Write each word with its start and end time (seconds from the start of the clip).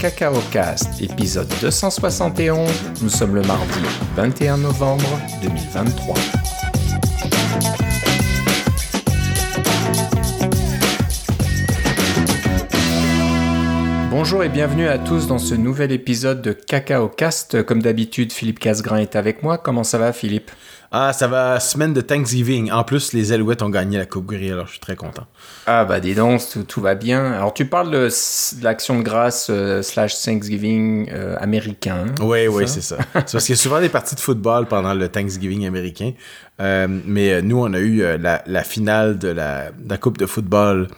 Cacao 0.00 0.34
Cast, 0.52 1.02
épisode 1.02 1.48
271. 1.60 2.70
Nous 3.02 3.08
sommes 3.08 3.34
le 3.34 3.42
mardi 3.42 3.80
21 4.14 4.58
novembre 4.58 5.02
2023. 5.42 6.14
Bonjour 14.10 14.44
et 14.44 14.48
bienvenue 14.48 14.86
à 14.86 14.98
tous 14.98 15.26
dans 15.26 15.38
ce 15.38 15.56
nouvel 15.56 15.90
épisode 15.90 16.42
de 16.42 16.52
Cacao 16.52 17.08
Cast. 17.08 17.64
Comme 17.64 17.82
d'habitude, 17.82 18.32
Philippe 18.32 18.60
Casgrain 18.60 18.98
est 18.98 19.16
avec 19.16 19.42
moi. 19.42 19.58
Comment 19.58 19.84
ça 19.84 19.98
va, 19.98 20.12
Philippe? 20.12 20.52
Ah, 20.90 21.12
ça 21.12 21.26
va, 21.26 21.60
semaine 21.60 21.92
de 21.92 22.00
Thanksgiving. 22.00 22.70
En 22.72 22.82
plus, 22.82 23.12
les 23.12 23.32
Alouettes 23.32 23.60
ont 23.60 23.68
gagné 23.68 23.98
la 23.98 24.06
Coupe 24.06 24.26
Gris, 24.26 24.50
alors 24.50 24.66
je 24.66 24.72
suis 24.72 24.80
très 24.80 24.96
content. 24.96 25.26
Ah, 25.66 25.84
bah 25.84 26.00
dis 26.00 26.14
donc, 26.14 26.40
tout, 26.66 26.80
va 26.80 26.94
bien. 26.94 27.32
Alors, 27.32 27.52
tu 27.52 27.66
parles 27.66 27.90
de, 27.90 28.08
l'action 28.62 28.98
de 28.98 29.02
grâce 29.02 29.48
euh, 29.50 29.82
slash 29.82 30.22
Thanksgiving 30.22 31.10
euh, 31.12 31.36
américain. 31.38 32.06
Hein, 32.08 32.14
oui, 32.22 32.48
oui, 32.48 32.66
c'est 32.66 32.80
ça. 32.80 32.96
c'est 33.12 33.32
parce 33.32 33.44
qu'il 33.44 33.54
y 33.54 33.58
a 33.58 33.60
souvent 33.60 33.80
des 33.80 33.90
parties 33.90 34.14
de 34.14 34.20
football 34.20 34.66
pendant 34.66 34.94
le 34.94 35.08
Thanksgiving 35.10 35.66
américain. 35.66 36.12
Euh, 36.60 36.86
mais 36.88 37.42
nous, 37.42 37.58
on 37.58 37.74
a 37.74 37.80
eu 37.80 38.02
la, 38.18 38.64
finale 38.64 39.18
de 39.18 39.28
la, 39.28 39.70
de 39.70 39.90
la 39.90 39.98
Coupe 39.98 40.16
de 40.16 40.26
football 40.26 40.88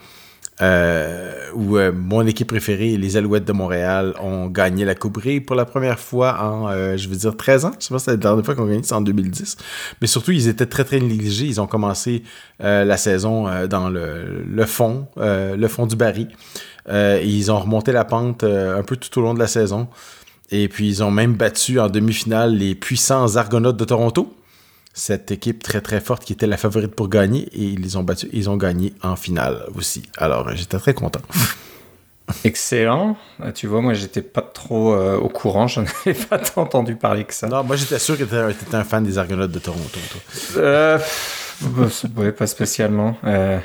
où 0.61 1.77
euh, 1.77 1.91
mon 1.91 2.25
équipe 2.25 2.47
préférée, 2.47 2.97
les 2.97 3.17
Alouettes 3.17 3.45
de 3.45 3.51
Montréal, 3.51 4.13
ont 4.21 4.47
gagné 4.47 4.85
la 4.85 4.95
Coupe 4.95 5.21
pour 5.45 5.55
la 5.55 5.65
première 5.65 5.99
fois 5.99 6.39
en, 6.41 6.69
euh, 6.69 6.97
je 6.97 7.09
veux 7.09 7.15
dire, 7.15 7.35
13 7.35 7.65
ans. 7.65 7.71
Je 7.79 7.85
sais 7.85 7.93
pas 7.93 7.99
si 7.99 8.05
c'est 8.05 8.11
la 8.11 8.17
dernière 8.17 8.45
fois 8.45 8.55
qu'on 8.55 8.65
gagné, 8.65 8.81
c'est 8.83 8.93
en 8.93 9.01
2010. 9.01 9.57
Mais 10.01 10.07
surtout, 10.07 10.31
ils 10.31 10.47
étaient 10.47 10.65
très, 10.65 10.83
très 10.83 10.99
négligés. 10.99 11.45
Ils 11.45 11.59
ont 11.61 11.67
commencé 11.67 12.23
la 12.59 12.97
saison 12.97 13.47
dans 13.67 13.89
le, 13.89 14.43
le 14.47 14.65
fond, 14.65 15.07
le 15.17 15.67
fond 15.67 15.87
du 15.87 15.95
baril. 15.95 16.29
ils 16.87 17.51
ont 17.51 17.59
remonté 17.59 17.91
la 17.91 18.05
pente 18.05 18.43
un 18.43 18.83
peu 18.83 18.95
tout 18.95 19.19
au 19.19 19.23
long 19.23 19.33
de 19.33 19.39
la 19.39 19.47
saison. 19.47 19.87
Et 20.51 20.67
puis, 20.67 20.87
ils 20.87 21.03
ont 21.03 21.11
même 21.11 21.33
battu 21.33 21.79
en 21.79 21.89
demi-finale 21.89 22.55
les 22.55 22.75
puissants 22.75 23.35
Argonautes 23.35 23.77
de 23.77 23.85
Toronto 23.85 24.33
cette 24.93 25.31
équipe 25.31 25.63
très 25.63 25.81
très 25.81 26.01
forte 26.01 26.25
qui 26.25 26.33
était 26.33 26.47
la 26.47 26.57
favorite 26.57 26.93
pour 26.93 27.09
gagner 27.09 27.43
et 27.53 27.63
ils 27.63 27.81
les 27.81 27.95
ont 27.95 28.03
battus. 28.03 28.29
Ils 28.33 28.49
ont 28.49 28.57
gagné 28.57 28.93
en 29.01 29.15
finale 29.15 29.65
aussi. 29.75 30.03
Alors 30.17 30.49
j'étais 30.55 30.77
très 30.77 30.93
content. 30.93 31.21
Excellent. 32.43 33.17
Ah, 33.41 33.51
tu 33.51 33.67
vois, 33.67 33.81
moi 33.81 33.93
j'étais 33.93 34.21
pas 34.21 34.41
trop 34.41 34.93
euh, 34.93 35.17
au 35.17 35.27
courant, 35.27 35.67
j'en 35.67 35.83
avais 36.05 36.13
pas 36.13 36.39
tant 36.39 36.61
entendu 36.61 36.95
parler 36.95 37.23
que 37.25 37.33
ça. 37.33 37.47
Non, 37.47 37.63
moi 37.63 37.75
j'étais 37.75 37.99
sûr 37.99 38.17
que 38.17 38.23
tu 38.23 38.65
étais 38.65 38.75
un 38.75 38.83
fan 38.83 39.03
des 39.03 39.17
Argonautes 39.17 39.51
de 39.51 39.59
Toronto. 39.59 39.99
Toi. 40.11 40.61
Euh, 40.61 40.99
pas 42.37 42.47
spécialement. 42.47 43.17
Euh, 43.25 43.59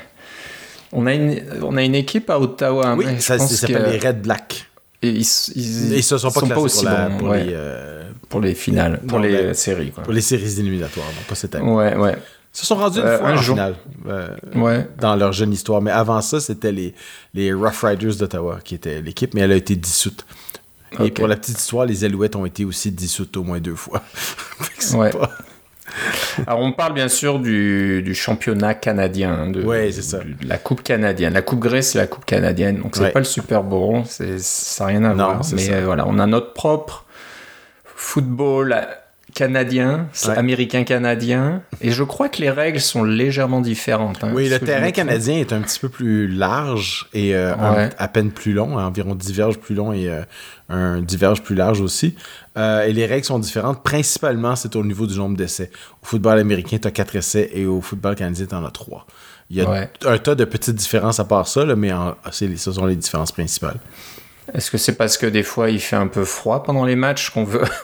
on, 0.91 1.05
a 1.05 1.13
une, 1.13 1.41
on 1.61 1.77
a 1.77 1.83
une 1.83 1.95
équipe 1.95 2.29
à 2.29 2.39
Ottawa. 2.39 2.95
Oui, 2.95 3.05
ça, 3.19 3.39
s'appelle 3.39 3.91
les 3.91 4.07
Red 4.07 4.21
Black. 4.21 4.69
Et 5.01 5.09
ils, 5.09 5.19
ils, 5.19 6.03
se 6.03 6.17
sont 6.17 6.31
pas, 6.31 6.57
aussi 6.57 6.83
bons 6.83 7.17
pour, 7.19 7.33
les, 7.33 7.51
euh, 7.51 8.06
pour 8.29 8.41
les 8.41 8.55
finales, 8.55 8.99
pour 9.07 9.19
les 9.19 9.53
séries. 9.53 9.91
Quoi. 9.91 10.03
Pour 10.03 10.13
les 10.13 10.21
séries 10.21 10.59
éliminatoires, 10.59 11.07
non, 11.07 11.21
pas 11.27 11.35
cette 11.35 11.55
année. 11.55 11.69
Ouais, 11.69 11.95
ouais. 11.95 12.15
Ils 12.53 12.61
se 12.61 12.65
sont 12.65 12.75
rendus 12.75 12.99
une 12.99 13.05
euh, 13.05 13.19
fois 13.19 13.31
en 13.33 13.37
finale 13.37 13.75
euh, 14.07 14.29
ouais. 14.55 14.87
dans 14.99 15.15
leur 15.15 15.31
jeune 15.31 15.53
histoire. 15.53 15.81
Mais 15.81 15.91
avant 15.91 16.21
ça, 16.21 16.39
c'était 16.39 16.71
les, 16.71 16.95
les 17.33 17.53
Rough 17.53 17.83
Riders 17.83 18.15
d'Ottawa 18.15 18.59
qui 18.63 18.73
étaient 18.73 19.01
l'équipe, 19.01 19.33
mais 19.33 19.41
elle 19.41 19.51
a 19.51 19.55
été 19.55 19.75
dissoute. 19.75 20.25
Et 21.03 21.11
pour 21.11 21.27
la 21.27 21.35
petite 21.35 21.59
histoire, 21.59 21.85
les 21.85 22.03
Alouettes 22.03 22.35
ont 22.35 22.45
été 22.45 22.65
aussi 22.65 22.91
dissoutes 22.91 23.35
au 23.37 23.43
moins 23.43 23.59
deux 23.59 23.75
fois. 23.75 24.01
ouais. 24.93 25.11
Pas... 25.11 25.29
Alors, 26.45 26.61
on 26.61 26.71
parle 26.71 26.93
bien 26.93 27.07
sûr 27.07 27.39
du, 27.39 28.13
championnat 28.13 28.73
canadien. 28.73 29.33
Hein, 29.33 29.49
de, 29.51 29.63
c'est 29.91 30.01
ça. 30.01 30.19
la 30.41 30.57
Coupe 30.57 30.83
canadienne. 30.83 31.33
La 31.33 31.41
Coupe 31.41 31.59
Grèce, 31.59 31.91
c'est 31.91 31.97
la 31.97 32.07
Coupe 32.07 32.25
canadienne. 32.25 32.81
Donc, 32.81 32.95
c'est 32.95 33.11
pas 33.11 33.19
le 33.19 33.25
Super 33.25 33.63
Bowl. 33.63 34.03
Ça 34.05 34.25
n'a 34.83 34.87
rien 34.87 35.03
à 35.03 35.13
voir. 35.13 35.41
Mais 35.53 35.73
euh, 35.73 35.85
voilà, 35.85 36.05
on 36.07 36.19
a 36.19 36.27
notre 36.27 36.53
propre 36.53 37.05
football 37.97 38.87
canadien, 39.33 40.07
américain-canadien. 40.35 41.61
Et 41.81 41.91
je 41.91 42.03
crois 42.03 42.29
que 42.29 42.41
les 42.41 42.49
règles 42.49 42.79
sont 42.79 43.03
légèrement 43.03 43.59
différentes. 43.59 44.23
Hein, 44.23 44.31
oui, 44.33 44.47
le 44.49 44.59
terrain 44.59 44.91
canadien 44.91 45.37
est 45.37 45.51
un 45.51 45.61
petit 45.61 45.79
peu 45.79 45.89
plus 45.89 46.27
large 46.27 47.09
et 47.13 47.35
euh, 47.35 47.53
à 47.97 48.07
peine 48.07 48.31
plus 48.31 48.53
long, 48.53 48.77
environ 48.77 49.15
10 49.15 49.33
verges 49.33 49.57
plus 49.57 49.75
long 49.75 49.93
et 49.93 50.09
euh, 50.09 50.21
un 50.69 51.01
diverge 51.01 51.41
plus 51.41 51.55
large 51.55 51.81
aussi. 51.81 52.15
Euh, 52.57 52.85
et 52.85 52.93
les 52.93 53.05
règles 53.05 53.25
sont 53.25 53.39
différentes. 53.39 53.83
Principalement, 53.83 54.55
c'est 54.55 54.75
au 54.75 54.83
niveau 54.83 55.05
du 55.07 55.17
nombre 55.17 55.35
d'essais. 55.35 55.71
Au 56.01 56.05
football 56.05 56.39
américain, 56.39 56.77
tu 56.79 56.87
as 56.87 56.91
4 56.91 57.15
essais 57.17 57.49
et 57.53 57.65
au 57.65 57.81
football 57.81 58.15
canadien, 58.15 58.45
tu 58.45 58.55
en 58.55 58.63
as 58.63 58.71
3. 58.71 59.05
Il 59.49 59.57
y 59.57 59.61
a 59.61 59.87
un 60.05 60.17
tas 60.17 60.35
de 60.35 60.45
petites 60.45 60.75
différences 60.75 61.19
à 61.19 61.25
part 61.25 61.47
ça, 61.47 61.65
mais 61.75 61.91
ce 62.31 62.71
sont 62.71 62.85
les 62.85 62.95
différences 62.95 63.31
principales. 63.31 63.79
Est-ce 64.53 64.71
que 64.71 64.77
c'est 64.77 64.95
parce 64.95 65.17
que 65.17 65.25
des 65.25 65.43
fois 65.43 65.69
il 65.69 65.79
fait 65.79 65.95
un 65.95 66.07
peu 66.07 66.23
froid 66.23 66.63
pendant 66.63 66.85
les 66.85 66.95
matchs 66.95 67.29
qu'on 67.29 67.43
veut, 67.43 67.61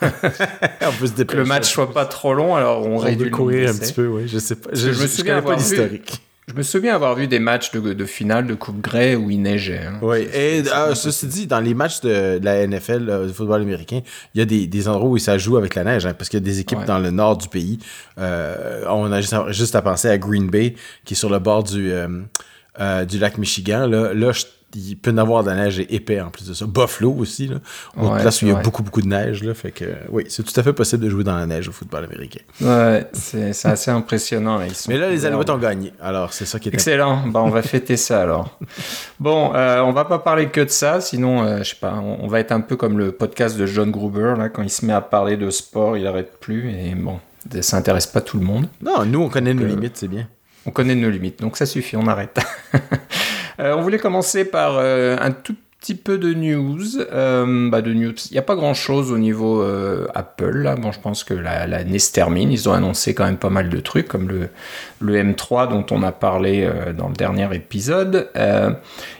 que 1.26 1.36
le 1.36 1.44
match 1.44 1.72
soit 1.72 1.92
pas 1.92 2.06
trop 2.06 2.34
long, 2.34 2.54
alors 2.54 2.86
on, 2.86 2.96
réduit 2.96 3.30
courir 3.30 3.70
un 3.70 3.74
petit 3.74 3.92
peu, 3.92 4.06
oui. 4.06 4.28
Je 4.28 4.38
sais 4.38 4.56
pas. 4.56 4.70
Je, 4.72 4.88
me 4.88 5.06
souviens 5.06 5.42
pas 5.42 5.56
l'historique. 5.56 6.20
Je 6.46 6.52
me 6.52 6.62
souviens 6.62 6.94
avoir 6.94 7.14
vu 7.14 7.26
des 7.26 7.38
matchs 7.38 7.70
de, 7.72 8.04
finale 8.04 8.46
de 8.46 8.54
Coupe 8.54 8.82
Grey 8.82 9.16
où 9.16 9.30
il 9.30 9.40
neigeait. 9.40 9.86
Hein. 9.86 9.98
Oui, 10.02 10.28
et 10.34 10.62
ah, 10.72 10.94
ceci 10.94 11.26
dit, 11.26 11.46
dans 11.46 11.60
les 11.60 11.72
matchs 11.72 12.00
de, 12.02 12.38
la 12.42 12.66
NFL, 12.66 13.08
euh, 13.08 13.26
du 13.26 13.32
football 13.32 13.62
américain, 13.62 14.00
il 14.34 14.38
y 14.38 14.42
a 14.42 14.44
des, 14.44 14.88
endroits 14.88 15.08
où 15.08 15.16
ça 15.16 15.38
joue 15.38 15.56
avec 15.56 15.74
la 15.74 15.84
neige, 15.84 16.04
hein, 16.04 16.12
parce 16.12 16.28
qu'il 16.28 16.40
y 16.40 16.42
a 16.42 16.44
des 16.44 16.60
équipes 16.60 16.84
dans 16.84 16.98
le 16.98 17.10
nord 17.10 17.38
du 17.38 17.48
pays. 17.48 17.78
Euh, 18.18 18.84
on 18.88 19.10
a 19.10 19.22
juste 19.52 19.74
à, 19.74 19.80
penser 19.80 20.08
à 20.08 20.18
Green 20.18 20.50
Bay, 20.50 20.74
qui 21.06 21.14
est 21.14 21.16
sur 21.16 21.30
le 21.30 21.38
bord 21.38 21.62
du, 21.62 21.90
euh, 21.90 23.04
du 23.06 23.18
lac 23.18 23.38
Michigan. 23.38 23.86
Là, 23.86 24.12
là 24.12 24.32
il 24.74 24.96
peut 24.96 25.12
y 25.12 25.18
avoir 25.18 25.44
de 25.44 25.50
la 25.50 25.56
neige 25.56 25.80
épais 25.88 26.20
en 26.20 26.30
plus 26.30 26.48
de 26.48 26.54
ça. 26.54 26.66
Buffalo 26.66 27.12
aussi, 27.12 27.48
là. 27.48 27.56
Place 28.18 28.42
où 28.42 28.46
il 28.46 28.52
y 28.52 28.54
a 28.54 28.60
beaucoup, 28.60 28.82
beaucoup 28.82 29.02
de 29.02 29.08
neige, 29.08 29.42
là. 29.42 29.54
Fait 29.54 29.70
que, 29.70 29.84
oui, 30.10 30.24
c'est 30.28 30.42
tout 30.42 30.58
à 30.58 30.62
fait 30.62 30.72
possible 30.72 31.04
de 31.04 31.10
jouer 31.10 31.24
dans 31.24 31.36
la 31.36 31.46
neige 31.46 31.68
au 31.68 31.72
football 31.72 32.04
américain. 32.04 32.40
Ouais, 32.60 33.08
c'est 33.12 33.50
assez 33.64 33.90
impressionnant. 33.90 34.60
Mais 34.88 34.98
là, 34.98 35.10
les 35.10 35.26
Alouettes 35.26 35.50
ont 35.50 35.58
gagné. 35.58 35.92
Alors, 36.00 36.32
c'est 36.32 36.46
ça 36.46 36.58
qui 36.58 36.68
est 36.68 36.74
Excellent. 36.74 37.26
Bon, 37.26 37.40
on 37.40 37.50
va 37.50 37.62
fêter 37.62 37.96
ça, 37.96 38.22
alors. 38.22 38.58
Bon, 39.20 39.54
euh, 39.54 39.80
on 39.80 39.92
va 39.92 40.04
pas 40.04 40.18
parler 40.18 40.48
que 40.48 40.60
de 40.60 40.70
ça, 40.70 41.00
sinon, 41.00 41.44
euh, 41.44 41.58
je 41.58 41.70
sais 41.70 41.76
pas, 41.80 41.94
on, 41.94 42.26
va 42.26 42.40
être 42.40 42.52
un 42.52 42.60
peu 42.60 42.76
comme 42.76 42.98
le 42.98 43.12
podcast 43.12 43.56
de 43.56 43.66
John 43.66 43.90
Gruber, 43.90 44.34
là. 44.36 44.48
Quand 44.48 44.62
il 44.62 44.70
se 44.70 44.84
met 44.84 44.92
à 44.92 45.00
parler 45.00 45.36
de 45.36 45.50
sport, 45.50 45.96
il 45.96 46.06
arrête 46.06 46.38
plus. 46.40 46.70
Et 46.70 46.94
bon, 46.94 47.20
ça 47.60 47.76
intéresse 47.76 48.06
pas 48.06 48.20
tout 48.20 48.38
le 48.38 48.44
monde. 48.44 48.66
Non, 48.82 49.04
nous, 49.04 49.20
on 49.20 49.28
connaît 49.28 49.54
nos 49.54 49.66
limites, 49.66 49.96
c'est 49.96 50.08
bien. 50.08 50.28
On 50.66 50.70
connaît 50.70 50.94
nos 50.94 51.10
limites, 51.10 51.40
donc 51.40 51.56
ça 51.56 51.66
suffit, 51.66 51.96
on 51.96 52.06
arrête. 52.06 52.38
Euh, 53.60 53.74
on 53.76 53.82
voulait 53.82 53.98
commencer 53.98 54.44
par 54.44 54.76
euh, 54.76 55.16
un 55.20 55.30
tout 55.30 55.54
petit 55.80 55.94
peu 55.94 56.18
de 56.18 56.32
news. 56.32 56.98
Euh, 56.98 57.68
bah 57.70 57.82
de 57.82 57.92
news. 57.92 58.14
Il 58.30 58.32
n'y 58.32 58.38
a 58.38 58.42
pas 58.42 58.56
grand 58.56 58.74
chose 58.74 59.12
au 59.12 59.18
niveau 59.18 59.62
Apple. 60.14 60.74
Bon, 60.78 60.92
je 60.92 61.00
pense 61.00 61.24
que 61.24 61.34
la, 61.34 61.66
la 61.66 61.84
termine. 62.12 62.50
Ils 62.50 62.68
ont 62.68 62.72
annoncé 62.72 63.14
quand 63.14 63.24
même 63.24 63.36
pas 63.36 63.50
mal 63.50 63.68
de 63.68 63.80
trucs, 63.80 64.08
comme 64.08 64.28
le, 64.28 64.48
le 65.00 65.22
M3 65.22 65.68
dont 65.68 65.84
on 65.90 66.02
a 66.02 66.12
parlé 66.12 66.68
dans 66.96 67.08
le 67.08 67.14
dernier 67.14 67.54
épisode. 67.54 68.30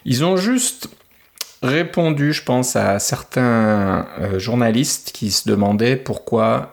ils 0.04 0.24
ont 0.24 0.36
juste 0.36 0.88
répondu, 1.62 2.32
je 2.32 2.42
pense, 2.42 2.76
à 2.76 2.98
certains 2.98 4.06
journalistes 4.38 5.12
qui 5.12 5.30
se 5.30 5.46
demandaient 5.46 5.96
pourquoi 5.96 6.72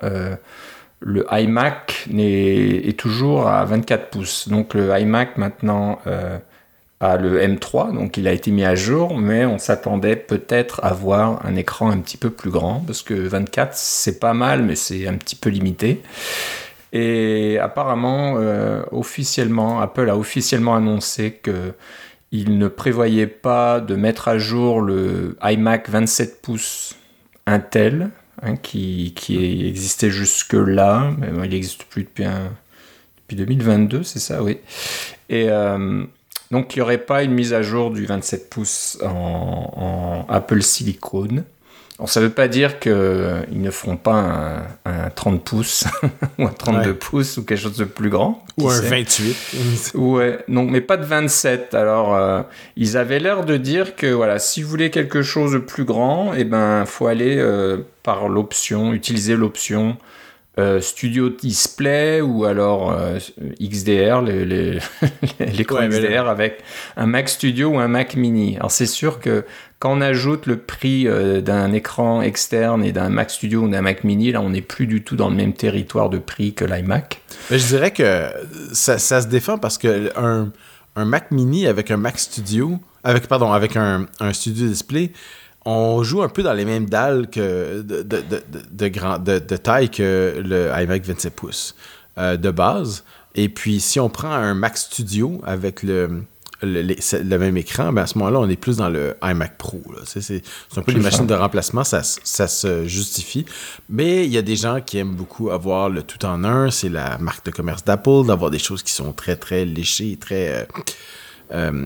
le 1.02 1.26
iMac 1.32 2.08
est, 2.18 2.88
est, 2.88 2.98
toujours 2.98 3.50
à 3.50 3.66
24 3.66 4.10
pouces. 4.10 4.48
Donc 4.48 4.74
le 4.74 4.98
iMac 4.98 5.36
maintenant 5.36 6.00
le 7.02 7.42
M3, 7.42 7.94
donc 7.94 8.18
il 8.18 8.28
a 8.28 8.32
été 8.32 8.52
mis 8.52 8.64
à 8.64 8.76
jour, 8.76 9.18
mais 9.18 9.44
on 9.46 9.58
s'attendait 9.58 10.16
peut-être 10.16 10.84
à 10.84 10.94
voir 10.94 11.44
un 11.46 11.56
écran 11.56 11.90
un 11.90 11.98
petit 11.98 12.18
peu 12.18 12.30
plus 12.30 12.52
grand, 12.52 12.84
parce 12.86 13.02
que 13.02 13.16
24 13.16 13.72
c'est 13.74 14.20
pas 14.20 14.34
mal, 14.34 14.64
mais 14.64 14.76
c'est 14.76 15.08
un 15.08 15.16
petit 15.16 15.36
peu 15.36 15.50
limité. 15.50 16.02
Et 16.94 17.58
apparemment, 17.60 18.36
euh, 18.38 18.84
officiellement, 18.92 19.80
Apple 19.82 20.10
a 20.10 20.18
officiellement 20.18 20.76
annoncé 20.76 21.32
que 21.32 21.74
il 22.32 22.58
ne 22.58 22.68
prévoyait 22.68 23.28
pas 23.28 23.80
de 23.80 23.96
mettre 23.96 24.28
à 24.28 24.38
jour 24.38 24.82
le 24.82 25.38
iMac 25.44 25.90
27 25.90 26.42
pouces 26.42 26.96
Intel, 27.47 28.12
hein, 28.44 28.56
qui, 28.56 29.14
qui, 29.16 29.68
existait 29.68 30.12
jusque-là, 30.12 31.12
mais 31.18 31.28
il 31.46 31.50
n'existe 31.50 31.84
plus 31.86 32.04
depuis, 32.04 32.26
depuis 33.18 33.36
2022, 33.36 34.04
c'est 34.04 34.20
ça, 34.20 34.44
oui. 34.44 34.59
Et 35.30 35.50
euh, 35.50 36.06
donc 36.52 36.76
il 36.76 36.80
n'y 36.80 36.82
aurait 36.82 36.98
pas 36.98 37.24
une 37.24 37.32
mise 37.32 37.53
à 37.53 37.62
jour 37.62 37.92
du 37.92 38.06
27 38.06 38.50
pouces 38.50 38.98
en, 39.03 40.26
Apple 40.30 40.62
Silicone. 40.62 41.44
Alors, 41.98 42.09
ça 42.09 42.20
ne 42.20 42.26
veut 42.26 42.32
pas 42.32 42.48
dire 42.48 42.80
qu'ils 42.80 42.92
ne 43.52 43.70
feront 43.70 43.96
pas 43.96 44.66
un, 44.86 45.09
30 45.16 45.44
pouces 45.44 45.86
ou 46.40 46.46
un 46.46 46.52
32 46.52 46.96
pouces 46.96 47.38
ou 47.38 47.46
quelque 47.46 47.59
chose 47.59 47.78
de 47.78 47.86
plus 47.86 48.09
grand. 48.09 48.44
Ou 48.58 48.70
un 48.70 48.82
28. 48.82 49.92
ouais, 49.94 50.40
non, 50.48 50.64
mais 50.64 50.82
pas 50.82 50.98
de 50.98 51.06
27. 51.06 51.76
Alors, 51.76 52.16
euh, 52.16 52.42
ils 52.76 52.97
avaient 52.97 53.20
l'air 53.20 53.46
de 53.46 53.56
dire 53.56 53.96
que 53.96 54.08
voilà, 54.08 54.40
si 54.40 54.64
vous 54.64 54.70
voulez 54.70 54.90
quelque 54.90 55.22
chose 55.22 55.54
de 55.54 55.59
plus 55.59 55.84
grand, 55.84 56.34
il 56.34 56.42
eh 56.42 56.44
ben, 56.44 56.86
faut 56.86 57.06
aller 57.06 57.38
euh, 57.38 57.78
par 58.02 58.30
l'option, 58.30 58.94
utiliser 58.94 59.36
l'option 59.36 59.97
euh, 60.59 60.82
Studio 60.82 61.30
Display 61.30 62.20
ou 62.20 62.44
alors 62.44 62.92
euh, 62.92 63.20
XDR, 63.62 64.22
l'écran 64.22 65.78
Ouais, 65.80 65.88
XDR 65.88 66.28
avec 66.28 66.62
un 66.98 67.06
Mac 67.06 67.30
Studio 67.30 67.70
ou 67.70 67.80
un 67.80 67.88
Mac 67.88 68.18
Mini. 68.18 68.58
Alors 68.58 68.70
c'est 68.70 68.86
sûr 68.86 69.22
que 69.22 69.46
quand 69.80 69.94
on 69.94 70.02
ajoute 70.02 70.48
le 70.48 70.58
prix 70.58 71.08
euh, 71.08 71.40
d'un 71.40 71.72
écran 71.72 72.22
externe 72.22 72.84
et 72.84 72.92
d'un 72.92 73.08
Mac 73.08 73.32
Studio 73.32 73.62
ou 73.62 73.70
d'un 73.70 73.82
Mac 73.82 74.03
Mini, 74.03 74.34
là 74.34 74.42
on 74.42 74.50
n'est 74.50 74.62
plus 74.62 74.88
du 74.88 75.03
tout 75.03 75.16
dans 75.16 75.30
le 75.30 75.36
même 75.36 75.53
territoire 75.53 76.09
de 76.09 76.18
prix 76.18 76.54
que 76.54 76.66
l'iMac. 76.66 77.22
Mais 77.50 77.58
je 77.58 77.68
dirais 77.68 77.92
que 77.92 78.28
ça, 78.74 78.97
ça 78.97 79.22
se 79.22 79.28
défend 79.28 79.58
parce 79.58 79.78
que 79.78 80.12
un, 80.18 80.52
un 80.97 81.06
Mac 81.06 81.32
Mini 81.32 81.66
avec 81.66 81.92
un 81.92 81.97
Mac 81.97 82.20
Studio, 82.20 82.78
avec 83.06 83.28
pardon, 83.28 83.54
avec 83.54 83.78
un, 83.78 84.06
un 84.20 84.34
Studio 84.34 84.68
Display, 84.68 85.14
on 85.66 86.02
joue 86.03 86.22
un 86.23 86.29
peu 86.29 86.43
dans 86.43 86.53
les 86.53 86.66
mêmes 86.66 86.87
dalles 86.90 87.29
que 87.29 87.81
de, 87.81 88.02
de, 88.02 88.17
de, 88.22 88.41
de, 88.72 88.87
grand- 88.87 89.19
de- 89.19 89.40
de 89.40 89.58
taille 89.58 89.90
que 89.90 90.41
le 90.43 90.72
iMac 90.75 91.03
27 91.05 91.35
pouces 91.35 91.75
euh, 92.17 92.37
de 92.37 92.49
base. 92.52 93.03
Et 93.35 93.47
puis 93.49 93.79
si 93.79 93.99
on 93.99 94.09
prend 94.09 94.31
un 94.31 94.53
Mac 94.53 94.78
Studio 94.78 95.40
avec 95.46 95.84
le, 95.84 96.23
le, 96.63 96.81
les- 96.81 96.97
c'est 96.99 97.23
le 97.23 97.37
même 97.40 97.58
écran, 97.58 97.93
ben 97.93 98.02
à 98.03 98.08
ce 98.08 98.17
moment-là, 98.17 98.40
on 98.40 98.49
est 98.49 98.55
plus 98.55 98.78
dans 98.78 98.90
le 98.90 99.16
iMac 99.23 99.58
Pro. 99.58 99.81
C'est, 100.05 100.41
un 100.75 100.81
peu 100.81 100.91
les 100.91 100.99
machines 100.99 101.28
de 101.28 101.34
remplacement, 101.35 101.84
ça 101.84 102.02
se 102.03 102.85
justifie. 102.87 103.46
Mais 103.87 104.25
il 104.25 104.31
y 104.31 104.37
a 104.37 104.41
des 104.41 104.55
gens 104.55 104.81
qui 104.81 104.97
aiment 104.97 105.16
beaucoup 105.16 105.52
avoir 105.52 105.90
le 105.90 106.02
tout 106.03 106.25
en 106.25 106.43
un. 106.43 106.72
C'est 106.72 106.90
la 106.90 107.17
marque 107.19 107.46
de 107.46 107.52
commerce 107.52 107.84
d'Apple, 107.85 108.25
d'avoir 108.28 108.49
des 108.52 108.59
choses 108.59 108.84
qui 108.84 108.91
sont 108.93 109.13
très, 109.13 109.35
très 109.35 109.63
léchées, 109.66 110.17
très. 110.19 110.49
euh, 110.49 110.63
euh, 111.53 111.85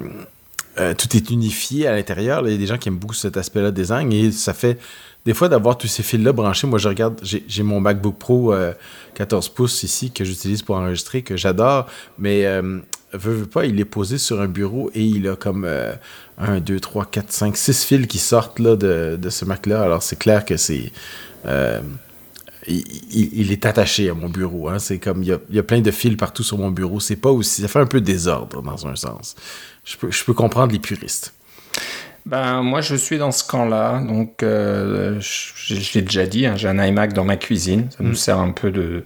euh, 0.79 0.93
tout 0.93 1.15
est 1.15 1.29
unifié 1.29 1.87
à 1.87 1.95
l'intérieur. 1.95 2.45
Il 2.45 2.51
y 2.51 2.55
a 2.55 2.57
des 2.57 2.67
gens 2.67 2.77
qui 2.77 2.89
aiment 2.89 2.97
beaucoup 2.97 3.13
cet 3.13 3.37
aspect-là 3.37 3.71
de 3.71 3.75
design 3.75 4.11
et 4.11 4.31
ça 4.31 4.53
fait 4.53 4.79
des 5.25 5.33
fois 5.33 5.49
d'avoir 5.49 5.77
tous 5.77 5.87
ces 5.87 6.03
fils-là 6.03 6.33
branchés. 6.33 6.67
Moi, 6.67 6.79
je 6.79 6.87
regarde, 6.87 7.19
j'ai 7.23 7.63
mon 7.63 7.79
MacBook 7.79 8.17
Pro 8.17 8.53
euh, 8.53 8.73
14 9.15 9.49
pouces 9.49 9.83
ici 9.83 10.11
que 10.11 10.23
j'utilise 10.23 10.61
pour 10.61 10.75
enregistrer, 10.75 11.21
que 11.21 11.37
j'adore, 11.37 11.87
mais 12.19 12.45
euh, 12.45 12.79
veux, 13.13 13.33
veux 13.33 13.45
pas, 13.45 13.65
il 13.65 13.79
est 13.79 13.85
posé 13.85 14.17
sur 14.17 14.41
un 14.41 14.47
bureau 14.47 14.91
et 14.93 15.03
il 15.03 15.27
a 15.27 15.35
comme 15.35 15.67
1, 16.37 16.59
2, 16.59 16.79
3, 16.79 17.05
4, 17.05 17.31
5, 17.31 17.57
6 17.57 17.85
fils 17.85 18.07
qui 18.07 18.19
sortent 18.19 18.59
là, 18.59 18.75
de, 18.75 19.17
de 19.19 19.29
ce 19.29 19.45
Mac-là. 19.45 19.81
Alors, 19.81 20.03
c'est 20.03 20.17
clair 20.17 20.45
que 20.45 20.57
c'est. 20.57 20.91
Il, 22.67 22.83
il- 23.11 23.41
il 23.41 23.51
est 23.51 23.65
attaché 23.65 24.09
à 24.09 24.13
mon 24.13 24.29
bureau. 24.29 24.69
hein. 24.69 24.79
C'est 24.79 24.97
comme 24.99 25.23
il 25.23 25.29
y, 25.29 25.33
a, 25.33 25.39
il 25.49 25.55
y 25.55 25.59
a 25.59 25.63
plein 25.63 25.81
de 25.81 25.91
fils 25.91 26.15
partout 26.15 26.43
sur 26.43 26.57
mon 26.57 26.71
bureau. 26.71 26.99
C'est 26.99 27.15
pas 27.15 27.29
aussi. 27.31 27.61
Ça 27.61 27.67
fait 27.67 27.79
un 27.79 27.85
peu 27.85 28.01
désordre 28.01 28.61
dans 28.61 28.87
un 28.87 28.95
sens. 28.95 29.35
Je 29.83 29.97
peux, 29.97 30.11
je 30.11 30.23
peux 30.23 30.33
comprendre 30.33 30.71
les 30.73 30.79
puristes. 30.79 31.33
Ben, 32.25 32.63
moi, 32.63 32.81
je 32.81 32.95
suis 32.95 33.17
dans 33.19 33.31
ce 33.31 33.43
camp-là. 33.43 34.01
Donc, 34.01 34.41
euh, 34.41 35.19
je, 35.19 35.75
je 35.75 35.93
l'ai 35.93 36.01
déjà 36.01 36.25
dit, 36.25 36.45
hein, 36.47 36.55
j'ai 36.55 36.67
un 36.67 36.83
iMac 36.83 37.13
dans 37.13 37.23
ma 37.25 37.37
cuisine. 37.37 37.87
Ça 37.95 38.03
nous 38.03 38.15
sert 38.15 38.39
un 38.39 38.51
peu 38.51 38.71
de, 38.71 39.03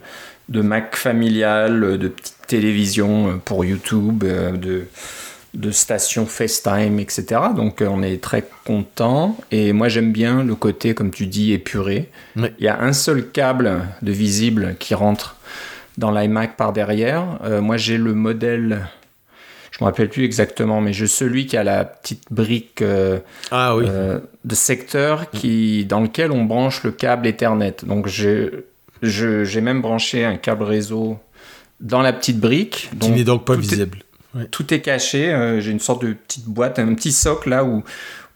de 0.48 0.60
Mac 0.62 0.96
familial, 0.96 1.98
de 1.98 2.08
petite 2.08 2.36
télévision 2.46 3.28
euh, 3.28 3.34
pour 3.44 3.64
YouTube, 3.66 4.24
euh, 4.24 4.52
de, 4.52 4.86
de 5.54 5.70
station 5.72 6.26
FaceTime, 6.26 7.00
etc. 7.00 7.24
Donc, 7.56 7.82
euh, 7.82 7.88
on 7.90 8.02
est 8.02 8.22
très 8.22 8.44
content. 8.64 9.36
Et 9.50 9.72
moi, 9.72 9.88
j'aime 9.88 10.12
bien 10.12 10.44
le 10.44 10.54
côté, 10.54 10.94
comme 10.94 11.10
tu 11.10 11.26
dis, 11.26 11.52
épuré. 11.52 12.08
Oui. 12.36 12.48
Il 12.58 12.64
y 12.64 12.68
a 12.68 12.80
un 12.80 12.92
seul 12.92 13.26
câble 13.30 13.80
de 14.02 14.12
visible 14.12 14.76
qui 14.78 14.94
rentre 14.94 15.36
dans 15.98 16.12
l'iMac 16.12 16.56
par 16.56 16.72
derrière. 16.72 17.38
Euh, 17.44 17.60
moi, 17.60 17.76
j'ai 17.76 17.98
le 17.98 18.14
modèle. 18.14 18.86
Je 19.72 19.78
me 19.84 19.86
rappelle 19.86 20.08
plus 20.08 20.24
exactement, 20.24 20.80
mais 20.80 20.92
j'ai 20.92 21.06
celui 21.06 21.46
qui 21.46 21.56
a 21.56 21.64
la 21.64 21.84
petite 21.84 22.24
brique 22.30 22.80
euh, 22.82 23.18
Ah 23.50 23.74
oui. 23.76 23.84
euh, 23.88 24.18
de 24.44 24.54
secteur 24.54 25.30
qui, 25.30 25.84
dans 25.86 26.00
lequel 26.00 26.32
on 26.32 26.44
branche 26.44 26.84
le 26.84 26.92
câble 26.92 27.26
Ethernet. 27.26 27.76
Donc 27.84 28.06
j'ai 28.06 29.60
même 29.62 29.80
branché 29.80 30.24
un 30.24 30.36
câble 30.36 30.64
réseau 30.64 31.18
dans 31.80 32.02
la 32.02 32.12
petite 32.12 32.38
brique. 32.38 32.90
qui 33.00 33.10
n'est 33.10 33.24
donc 33.24 33.44
pas 33.46 33.54
est- 33.54 33.86
tout 34.50 34.72
est 34.72 34.80
caché. 34.80 35.32
euh, 35.32 35.60
j'ai 35.60 35.70
une 35.70 35.80
sorte 35.80 36.02
de 36.02 36.12
petite 36.12 36.46
boîte, 36.46 36.78
un 36.78 36.94
petit 36.94 37.12
socle 37.12 37.50
là 37.50 37.64
où, 37.64 37.82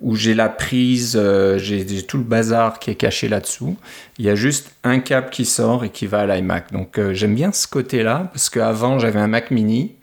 où 0.01 0.17
j'ai 0.17 0.35
la 0.35 0.49
prise, 0.49 1.17
euh, 1.17 1.59
j'ai 1.59 1.85
tout 2.03 2.19
le 2.19 2.25
bazar 2.25 2.79
qui 2.79 2.91
est 2.91 2.95
caché 2.97 3.29
là-dessous. 3.29 3.77
Il 4.19 4.25
y 4.25 4.31
a 4.31 4.35
juste 4.35 4.73
un 4.83 4.99
câble 4.99 5.31
qui 5.31 5.45
sort 5.45 5.85
et 5.85 5.91
qui 5.91 6.07
va 6.07 6.21
à 6.21 6.27
l'iMac. 6.27 6.73
Donc 6.73 6.99
euh, 6.99 7.15
j'aime 7.15 7.35
bien 7.35 7.53
ce 7.53 7.69
côté-là 7.69 8.31
parce 8.33 8.51
qu'avant 8.51 8.99
j'avais 8.99 9.21
un 9.21 9.29
Mac 9.29 9.51
mini 9.51 9.95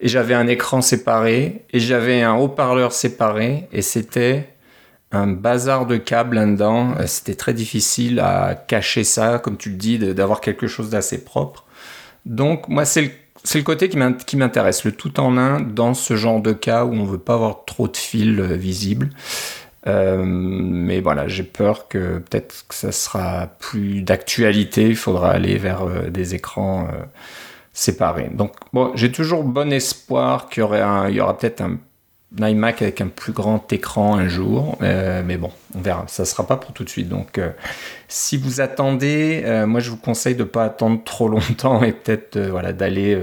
et 0.00 0.08
j'avais 0.08 0.34
un 0.34 0.46
écran 0.46 0.82
séparé 0.82 1.64
et 1.72 1.80
j'avais 1.80 2.22
un 2.22 2.34
haut-parleur 2.34 2.92
séparé 2.92 3.68
et 3.72 3.82
c'était 3.82 4.48
un 5.12 5.26
bazar 5.26 5.86
de 5.86 5.96
câbles 5.96 6.36
là-dedans. 6.36 6.94
C'était 7.06 7.34
très 7.34 7.54
difficile 7.54 8.20
à 8.20 8.54
cacher 8.54 9.04
ça, 9.04 9.38
comme 9.38 9.56
tu 9.56 9.70
le 9.70 9.76
dis, 9.76 9.98
d'avoir 9.98 10.40
quelque 10.40 10.66
chose 10.66 10.90
d'assez 10.90 11.22
propre. 11.22 11.66
Donc, 12.24 12.68
moi, 12.68 12.84
c'est 12.84 13.02
le, 13.02 13.10
c'est 13.44 13.58
le 13.58 13.64
côté 13.64 13.88
qui 13.88 13.96
m'in- 13.96 14.12
qui 14.12 14.36
m'intéresse, 14.36 14.84
le 14.84 14.92
tout 14.92 15.18
en 15.20 15.36
un 15.36 15.60
dans 15.60 15.94
ce 15.94 16.16
genre 16.16 16.40
de 16.40 16.52
cas 16.52 16.84
où 16.84 16.92
on 16.94 17.04
veut 17.04 17.18
pas 17.18 17.34
avoir 17.34 17.64
trop 17.64 17.88
de 17.88 17.96
fils 17.96 18.38
euh, 18.38 18.54
visibles. 18.56 19.10
Euh, 19.88 20.22
mais 20.24 21.00
voilà, 21.00 21.26
j'ai 21.28 21.42
peur 21.42 21.88
que 21.88 22.18
peut-être 22.18 22.66
que 22.68 22.74
ça 22.74 22.92
sera 22.92 23.48
plus 23.58 24.02
d'actualité. 24.02 24.86
Il 24.88 24.96
faudra 24.96 25.32
aller 25.32 25.58
vers 25.58 25.82
euh, 25.82 26.08
des 26.08 26.34
écrans 26.36 26.84
euh, 26.92 27.02
séparés. 27.72 28.30
Donc, 28.32 28.52
bon, 28.72 28.92
j'ai 28.94 29.10
toujours 29.12 29.42
bon 29.44 29.72
espoir 29.72 30.48
qu'il 30.48 30.62
y, 30.62 31.14
y 31.16 31.20
aura 31.20 31.36
peut-être 31.38 31.62
un 31.62 31.78
iMac 32.40 32.82
avec 32.82 33.00
un 33.00 33.08
plus 33.08 33.32
grand 33.32 33.72
écran 33.72 34.16
un 34.16 34.28
jour. 34.28 34.78
Euh, 34.82 35.22
mais 35.24 35.36
bon, 35.36 35.50
on 35.74 35.80
verra. 35.80 36.04
Ça 36.08 36.24
sera 36.24 36.46
pas 36.46 36.56
pour 36.56 36.72
tout 36.72 36.84
de 36.84 36.88
suite. 36.88 37.08
Donc, 37.08 37.38
euh, 37.38 37.50
si 38.08 38.36
vous 38.36 38.60
attendez, 38.60 39.42
euh, 39.44 39.66
moi, 39.66 39.80
je 39.80 39.90
vous 39.90 39.96
conseille 39.96 40.34
de 40.34 40.44
pas 40.44 40.64
attendre 40.64 41.00
trop 41.04 41.28
longtemps 41.28 41.82
et 41.82 41.92
peut-être 41.92 42.38
voilà, 42.38 42.72
d'aller. 42.72 43.22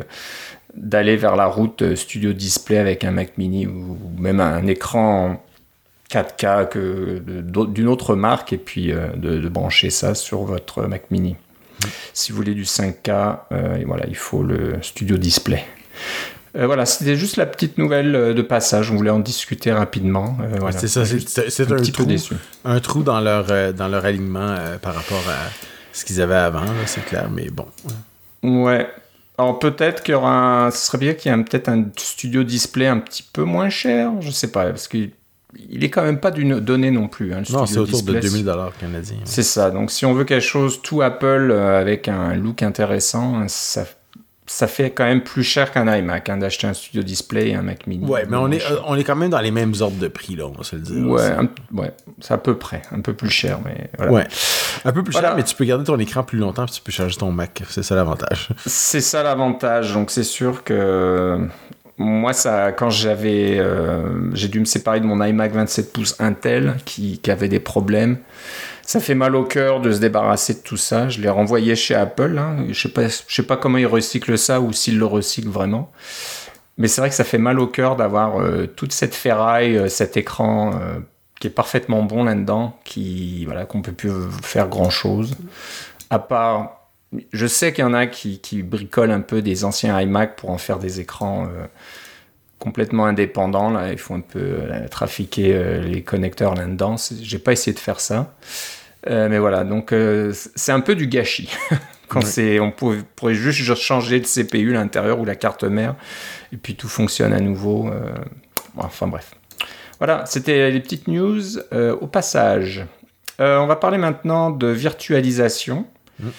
d'aller 0.75 1.17
vers 1.17 1.35
la 1.35 1.47
route 1.47 1.95
Studio 1.95 2.31
Display 2.33 2.77
avec 2.77 3.03
un 3.03 3.11
Mac 3.11 3.38
Mini 3.38 3.65
ou, 3.65 3.97
ou 4.01 4.21
même 4.21 4.39
un 4.39 4.65
écran 4.67 5.44
4K 6.11 6.67
que 6.69 7.19
de- 7.25 7.41
d'autres- 7.41 7.71
d'une 7.71 7.88
autre 7.88 8.15
marque 8.15 8.53
et 8.53 8.57
puis 8.57 8.88
de, 8.88 9.39
de 9.39 9.50
brancher 9.50 9.89
ça 9.89 10.13
sur 10.15 10.44
votre 10.44 10.83
Mac 10.83 11.09
Mini. 11.11 11.35
Si 12.13 12.31
vous 12.31 12.38
voulez 12.38 12.53
du 12.53 12.65
5K, 12.65 13.39
euh, 13.51 13.77
et 13.77 13.83
voilà, 13.85 14.06
il 14.07 14.15
faut 14.15 14.44
le 14.44 14.77
Studio 14.81 15.17
Display. 15.17 15.63
Euh, 16.55 16.65
voilà, 16.65 16.85
c'était 16.85 17.15
juste 17.15 17.37
la 17.37 17.45
petite 17.45 17.77
nouvelle 17.77 18.15
euh, 18.15 18.33
de 18.33 18.41
passage. 18.41 18.91
On 18.91 18.95
voulait 18.95 19.09
en 19.11 19.19
discuter 19.19 19.71
rapidement. 19.71 20.37
Euh, 20.41 20.57
voilà. 20.59 20.77
c'est 20.77 20.87
ça, 20.87 21.05
c'est- 21.05 21.71
un, 21.71 21.75
petit 21.75 21.91
trou, 21.91 22.03
peu 22.03 22.09
déçu. 22.09 22.33
un 22.65 22.79
trou 22.79 23.03
dans 23.03 23.19
leur, 23.19 23.45
euh, 23.51 23.71
dans 23.71 23.87
leur 23.87 24.05
alignement 24.05 24.55
par 24.81 24.95
rapport 24.95 25.23
à 25.29 25.49
ce 25.93 26.05
qu'ils 26.05 26.21
avaient 26.21 26.35
avant, 26.35 26.63
c'est 26.85 27.05
clair, 27.05 27.29
mais 27.31 27.49
bon. 27.49 27.65
Ouais. 28.43 28.87
Alors 29.37 29.57
peut-être 29.59 30.03
qu'il 30.03 30.13
y 30.13 30.15
aura 30.15 30.65
un... 30.65 30.71
Ce 30.71 30.87
serait 30.87 30.97
bien 30.97 31.13
qu'il 31.13 31.31
y 31.31 31.35
ait 31.35 31.43
peut-être 31.43 31.69
un 31.69 31.85
studio 31.95 32.43
display 32.43 32.87
un 32.87 32.97
petit 32.99 33.23
peu 33.23 33.43
moins 33.43 33.69
cher. 33.69 34.11
Je 34.21 34.31
sais 34.31 34.51
pas, 34.51 34.65
parce 34.65 34.87
qu'il 34.87 35.11
il 35.69 35.83
est 35.83 35.89
quand 35.89 36.03
même 36.03 36.19
pas 36.19 36.29
d'une 36.31 36.59
donnée 36.59 36.91
non 36.91 37.07
plus. 37.07 37.33
hein, 37.33 37.41
le 37.47 37.53
Non, 37.53 37.65
c'est 37.65 37.77
autour 37.79 38.03
de 38.03 38.13
display. 38.13 38.19
2000 38.21 38.45
dollars 38.45 38.71
canadiens. 38.77 39.18
C'est 39.23 39.44
ça. 39.44 39.71
Donc 39.71 39.91
si 39.91 40.06
on 40.06 40.13
veut 40.13 40.25
quelque 40.25 40.44
chose 40.45 40.81
tout 40.81 41.01
Apple 41.01 41.49
euh, 41.51 41.79
avec 41.79 42.07
un 42.07 42.35
look 42.35 42.61
intéressant, 42.63 43.47
ça, 43.47 43.85
ça 44.51 44.65
fait 44.68 44.89
quand 44.89 45.03
même 45.06 45.21
plus 45.21 45.44
cher 45.44 45.71
qu'un 45.71 45.85
iMac 45.95 46.27
hein, 46.27 46.37
d'acheter 46.37 46.65
un 46.65 46.73
studio 46.73 47.03
display 47.03 47.49
et 47.49 47.56
un 47.56 47.61
Mac 47.61 47.85
mini. 47.85 48.03
Ouais, 48.06 48.25
mais 48.27 48.35
on 48.37 48.49
est, 48.51 48.61
on 48.87 48.95
est 48.95 49.03
quand 49.03 49.15
même 49.15 49.29
dans 49.29 49.39
les 49.41 49.51
mêmes 49.51 49.73
ordres 49.79 49.99
de 49.99 50.07
prix, 50.07 50.35
là, 50.35 50.45
on 50.47 50.51
va 50.53 50.63
se 50.63 50.75
le 50.75 50.81
dire. 50.81 51.06
Ouais, 51.07 51.21
un- 51.21 51.49
ouais, 51.77 51.91
c'est 52.19 52.33
à 52.33 52.37
peu 52.39 52.57
près, 52.57 52.81
un 52.91 53.01
peu 53.01 53.13
plus 53.13 53.29
cher, 53.29 53.59
mais 53.63 53.89
voilà. 53.97 54.11
Ouais. 54.11 54.27
Un 54.85 54.91
peu 54.91 55.03
plus 55.03 55.11
Voilà. 55.11 55.29
cher, 55.29 55.37
mais 55.37 55.44
tu 55.44 55.56
peux 55.56 55.65
garder 55.65 55.83
ton 55.83 55.99
écran 55.99 56.23
plus 56.23 56.39
longtemps 56.39 56.65
puis 56.65 56.73
tu 56.75 56.81
peux 56.81 56.91
charger 56.91 57.15
ton 57.18 57.31
Mac. 57.31 57.61
C'est 57.69 57.83
ça 57.83 57.94
l'avantage. 57.95 58.49
C'est 58.65 59.01
ça 59.01 59.21
l'avantage. 59.21 59.94
Donc 59.94 60.09
c'est 60.09 60.23
sûr 60.23 60.63
que 60.63 61.47
moi, 61.99 62.31
ça, 62.31 62.71
quand 62.71 62.89
j'avais, 62.89 63.59
euh, 63.59 64.33
j'ai 64.33 64.47
dû 64.47 64.61
me 64.61 64.65
séparer 64.65 65.01
de 65.01 65.06
mon 65.06 65.21
iMac 65.21 65.51
27 65.51 65.91
pouces 65.91 66.15
Intel 66.19 66.77
qui, 66.85 67.19
qui 67.19 67.29
avait 67.29 67.49
des 67.49 67.59
problèmes. 67.59 68.18
Ça 68.83 69.01
fait 69.01 69.15
mal 69.15 69.35
au 69.35 69.44
cœur 69.44 69.81
de 69.81 69.91
se 69.91 69.99
débarrasser 69.99 70.53
de 70.53 70.59
tout 70.59 70.77
ça. 70.77 71.09
Je 71.09 71.19
l'ai 71.19 71.29
renvoyé 71.29 71.75
chez 71.75 71.95
Apple. 71.95 72.37
hein. 72.39 72.65
Je 72.69 72.87
sais 72.87 73.09
sais 73.27 73.44
pas 73.44 73.57
comment 73.57 73.77
ils 73.77 73.85
recyclent 73.85 74.37
ça 74.37 74.61
ou 74.61 74.71
s'ils 74.71 74.97
le 74.97 75.06
recyclent 75.06 75.49
vraiment. 75.49 75.91
Mais 76.77 76.87
c'est 76.87 77.01
vrai 77.01 77.09
que 77.09 77.15
ça 77.15 77.25
fait 77.25 77.37
mal 77.37 77.59
au 77.59 77.68
cœur 77.68 77.97
d'avoir 77.97 78.39
euh, 78.39 78.65
toute 78.65 78.94
cette 78.94 79.13
ferraille, 79.13 79.77
euh, 79.77 79.89
cet 79.89 80.15
écran 80.15 80.79
qui 81.41 81.47
est 81.47 81.51
parfaitement 81.51 82.03
bon 82.03 82.23
là-dedans, 82.23 82.77
qui 82.85 83.44
voilà 83.45 83.65
qu'on 83.65 83.81
peut 83.81 83.91
plus 83.91 84.11
faire 84.41 84.69
grand 84.69 84.89
chose. 84.89 85.35
À 86.09 86.19
part 86.19 86.79
je 87.33 87.47
sais 87.47 87.73
qu'il 87.73 87.83
y 87.83 87.87
en 87.87 87.94
a 87.94 88.06
qui, 88.07 88.39
qui 88.39 88.61
bricolent 88.61 89.11
un 89.11 89.21
peu 89.21 89.42
des 89.42 89.66
anciens 89.66 89.99
iMac 89.99 90.35
pour 90.35 90.51
en 90.51 90.57
faire 90.57 90.78
des 90.80 90.99
écrans 90.99 91.45
euh, 91.45 91.66
complètement 92.59 93.06
indépendants. 93.06 93.71
Là, 93.71 93.92
il 93.92 93.97
faut 93.97 94.13
un 94.13 94.19
peu 94.21 94.39
euh, 94.39 94.87
trafiquer 94.89 95.54
euh, 95.56 95.81
les 95.81 96.04
connecteurs 96.04 96.54
là-dedans. 96.56 96.95
J'ai 97.21 97.39
pas 97.39 97.51
essayé 97.51 97.73
de 97.73 97.80
faire 97.80 97.99
ça, 97.99 98.35
mais 99.07 99.39
voilà. 99.39 99.63
Donc 99.63 99.94
c'est 100.56 100.71
un 100.71 100.81
peu 100.81 100.95
du 100.95 101.07
gâchis. 101.07 101.49
Quand 102.09 102.23
Ouais. 102.37 102.59
on 102.59 102.71
pourrait, 102.71 103.04
pourrait 103.16 103.35
juste 103.35 103.75
changer 103.75 104.18
le 104.18 104.25
CPU 104.25 104.71
à 104.75 104.80
l'intérieur 104.80 105.19
ou 105.19 105.25
la 105.25 105.35
carte 105.35 105.63
mère, 105.63 105.94
et 106.51 106.57
puis 106.57 106.73
tout 106.75 106.87
fonctionne 106.89 107.33
à 107.33 107.39
nouveau. 107.39 107.83
bon, 108.73 108.83
enfin 108.83 109.06
bref. 109.06 109.35
Voilà, 109.99 110.25
c'était 110.25 110.71
les 110.71 110.80
petites 110.80 111.07
news 111.07 111.59
au 111.71 112.07
passage. 112.07 112.83
On 113.37 113.68
va 113.68 113.75
parler 113.75 113.99
maintenant 113.99 114.49
de 114.49 114.66
virtualisation. 114.68 115.85
Mhm. 116.19 116.31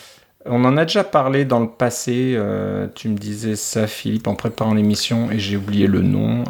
On 0.47 0.65
en 0.65 0.77
a 0.77 0.85
déjà 0.85 1.05
parlé 1.05 1.45
dans 1.45 1.61
le 1.61 1.69
passé. 1.69 2.39
tu 2.95 3.09
me 3.09 3.17
disais 3.17 3.57
ça, 3.57 3.87
Philippe, 3.87 4.27
en 4.27 4.35
préparant 4.35 4.75
l'émission, 4.75 5.31
et 5.31 5.39
j'ai 5.39 5.57
oublié 5.57 5.87
le 5.87 6.01
nom. 6.01 6.45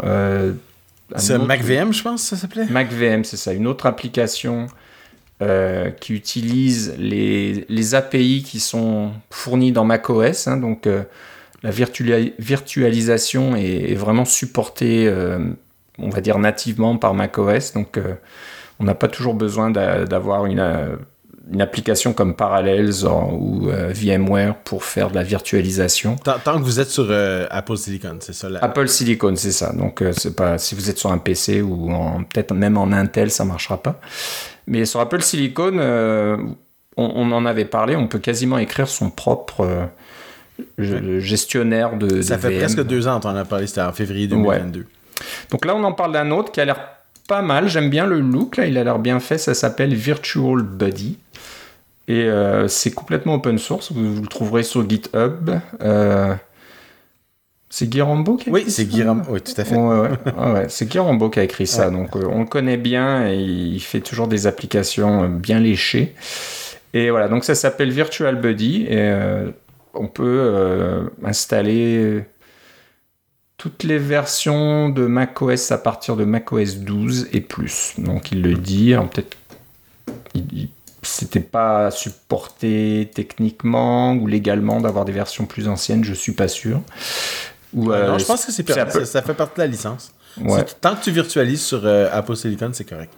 c'est 1.17 1.39
MacVM, 1.39 1.93
je 1.93 2.03
pense, 2.03 2.23
ça 2.23 2.37
s'appelait? 2.37 2.67
MacVM, 2.67 3.25
c'est 3.25 3.37
ça. 3.37 3.53
Une 3.53 3.67
autre 3.67 3.87
application 3.87 4.69
qui 5.41 6.15
utilise 6.15 6.95
les, 6.99 7.67
les, 7.69 7.95
API 7.95 8.45
qui 8.45 8.61
sont 8.61 9.11
fournis 9.31 9.73
dans 9.73 9.85
macOS. 9.85 10.47
Hein, 10.47 10.57
donc, 10.57 10.87
la 11.63 11.71
virtualisation 11.71 13.57
est, 13.57 13.95
vraiment 13.95 14.25
supportée, 14.25 15.07
euh, 15.07 15.39
on 15.99 16.09
va 16.09 16.21
dire 16.21 16.39
nativement 16.39 16.97
par 16.97 17.15
macOS. 17.15 17.75
Donc, 17.75 17.99
euh, 17.99 18.15
on 18.79 18.85
n'a 18.85 18.95
pas 18.95 19.09
toujours 19.09 19.35
besoin 19.35 19.71
d'avoir 19.71 20.47
une, 20.47 20.61
euh, 20.61 20.97
une, 21.53 21.61
application 21.61 22.13
comme 22.13 22.35
Parallels 22.35 23.05
ou 23.05 23.69
VMware 23.69 24.57
pour 24.57 24.85
faire 24.85 25.11
de 25.11 25.15
la 25.15 25.23
virtualisation. 25.23 26.17
Tant, 26.17 26.59
que 26.59 26.63
vous 26.63 26.81
êtes 26.81 26.91
sur 26.91 27.11
Apple 27.51 27.77
Silicon, 27.77 28.17
c'est 28.21 28.33
ça 28.33 28.49
Apple 28.61 28.89
Silicon, 28.89 29.35
c'est 29.37 29.53
ça. 29.53 29.73
Donc, 29.73 30.03
c'est 30.13 30.37
pas 30.37 30.59
si 30.59 30.75
vous 30.75 30.91
êtes 30.91 30.99
sur 30.99 31.13
un 31.13 31.19
PC 31.19 31.63
ou 31.63 31.91
peut-être 32.33 32.55
même 32.55 32.77
en 32.77 32.93
Intel, 32.93 33.31
ça 33.31 33.45
marchera 33.45 33.83
pas. 33.83 34.01
Mais 34.67 34.85
sur 34.85 35.01
Apple 35.01 35.23
Silicon, 35.23 35.79
on, 35.79 36.57
on, 36.97 37.33
en 37.33 37.47
avait 37.47 37.65
parlé, 37.65 37.97
on 37.97 38.07
peut 38.07 38.19
quasiment 38.19 38.59
écrire 38.59 38.89
son 38.89 39.11
propre 39.11 39.89
gestionnaire 40.79 41.97
de. 41.97 42.23
Ça 42.23 42.39
fait 42.39 42.59
presque 42.59 42.83
deux 42.85 43.09
ans, 43.09 43.21
on 43.23 43.29
en 43.29 43.37
a 43.37 43.45
parlé, 43.45 43.67
c'était 43.67 43.83
en 43.83 43.93
février 43.93 44.27
2022. 44.27 44.87
Donc 45.51 45.65
là, 45.65 45.75
on 45.75 45.85
en 45.85 45.93
parle 45.93 46.13
d'un 46.13 46.31
autre 46.31 46.51
qui 46.53 46.61
a 46.61 46.65
l'air 46.65 47.00
pas 47.31 47.43
mal. 47.43 47.69
J'aime 47.69 47.91
bien 47.91 48.07
le 48.07 48.19
look, 48.19 48.57
là, 48.57 48.67
il 48.67 48.77
a 48.77 48.83
l'air 48.83 48.99
bien 48.99 49.21
fait. 49.21 49.39
Ça 49.39 49.55
s'appelle 49.55 49.95
Virtual 49.95 50.63
Buddy. 50.63 51.17
Et 52.09 52.25
euh, 52.25 52.67
c'est 52.67 52.91
complètement 52.91 53.35
open 53.35 53.57
source. 53.57 53.93
Vous, 53.93 54.21
le 54.21 54.27
trouverez 54.27 54.65
sur 54.65 54.89
GitHub. 54.89 55.51
Euh, 55.81 56.35
c'est 57.69 57.89
Guy 57.89 58.01
Rambo 58.01 58.35
qui 58.35 58.49
a 58.49 58.51
écrit 58.51 58.65
Oui, 58.65 58.71
c'est 58.73 58.85
Guy 58.85 59.05
Rambo, 59.05 59.23
oui, 59.31 59.41
tout 59.41 59.53
à 59.57 59.65
fait. 59.65 59.77
ouais, 59.77 60.67
c'est 60.69 60.89
Guy 60.89 60.99
Rambo 60.99 61.31
qui 61.31 61.39
a 61.39 61.45
écrit 61.45 61.69
ça. 61.69 61.89
Donc 61.89 62.17
euh, 62.17 62.25
on 62.29 62.41
le 62.41 62.47
connaît 62.47 62.77
bien 62.77 63.29
et 63.29 63.37
il 63.37 63.81
fait 63.81 64.01
toujours 64.01 64.27
des 64.27 64.49
applications 64.49 65.29
bien 65.29 65.61
léchées. 65.61 66.17
Et 66.95 67.11
voilà, 67.11 67.29
donc 67.29 67.45
ça 67.45 67.55
s'appelle 67.55 67.93
Virtual 67.93 68.41
Buddy. 68.41 68.87
Et 68.91 69.15
on 69.95 70.09
peut 70.09 71.09
installer 71.25 72.25
toutes 73.61 73.83
les 73.83 73.99
versions 73.99 74.89
de 74.89 75.05
macOS 75.05 75.71
à 75.71 75.77
partir 75.77 76.17
de 76.17 76.25
macOS 76.25 76.79
12 76.79 77.29
et 77.35 77.43
plus. 77.43 77.93
Donc 77.99 78.33
il 78.33 78.41
le 78.41 78.55
dit, 78.55 78.95
peut-être 79.13 79.37
c'était 81.03 81.41
pas 81.41 81.91
supporté 81.91 83.11
techniquement 83.15 84.15
ou 84.15 84.27
légalement 84.27 84.81
d'avoir 84.81 85.05
des 85.05 85.13
versions 85.13 85.45
plus 85.45 85.69
anciennes, 85.69 86.05
je 86.05 86.15
suis 86.15 86.33
pas 86.33 86.49
sûr. 86.49 86.81
Ou, 87.75 87.93
non, 87.93 88.17
je 88.17 88.25
pense 88.25 88.47
que 88.47 88.51
c'est 88.51 88.67
ça, 88.67 88.89
ça, 89.05 89.21
fait 89.21 89.35
partie 89.35 89.57
de 89.57 89.61
la 89.61 89.67
licence. 89.67 90.11
Tant 90.81 90.97
que 90.97 91.05
tu 91.05 91.11
virtualises 91.11 91.63
sur 91.63 91.85
euh, 91.85 92.09
Apple 92.13 92.37
Silicon, 92.37 92.71
c'est 92.73 92.89
correct. 92.89 93.13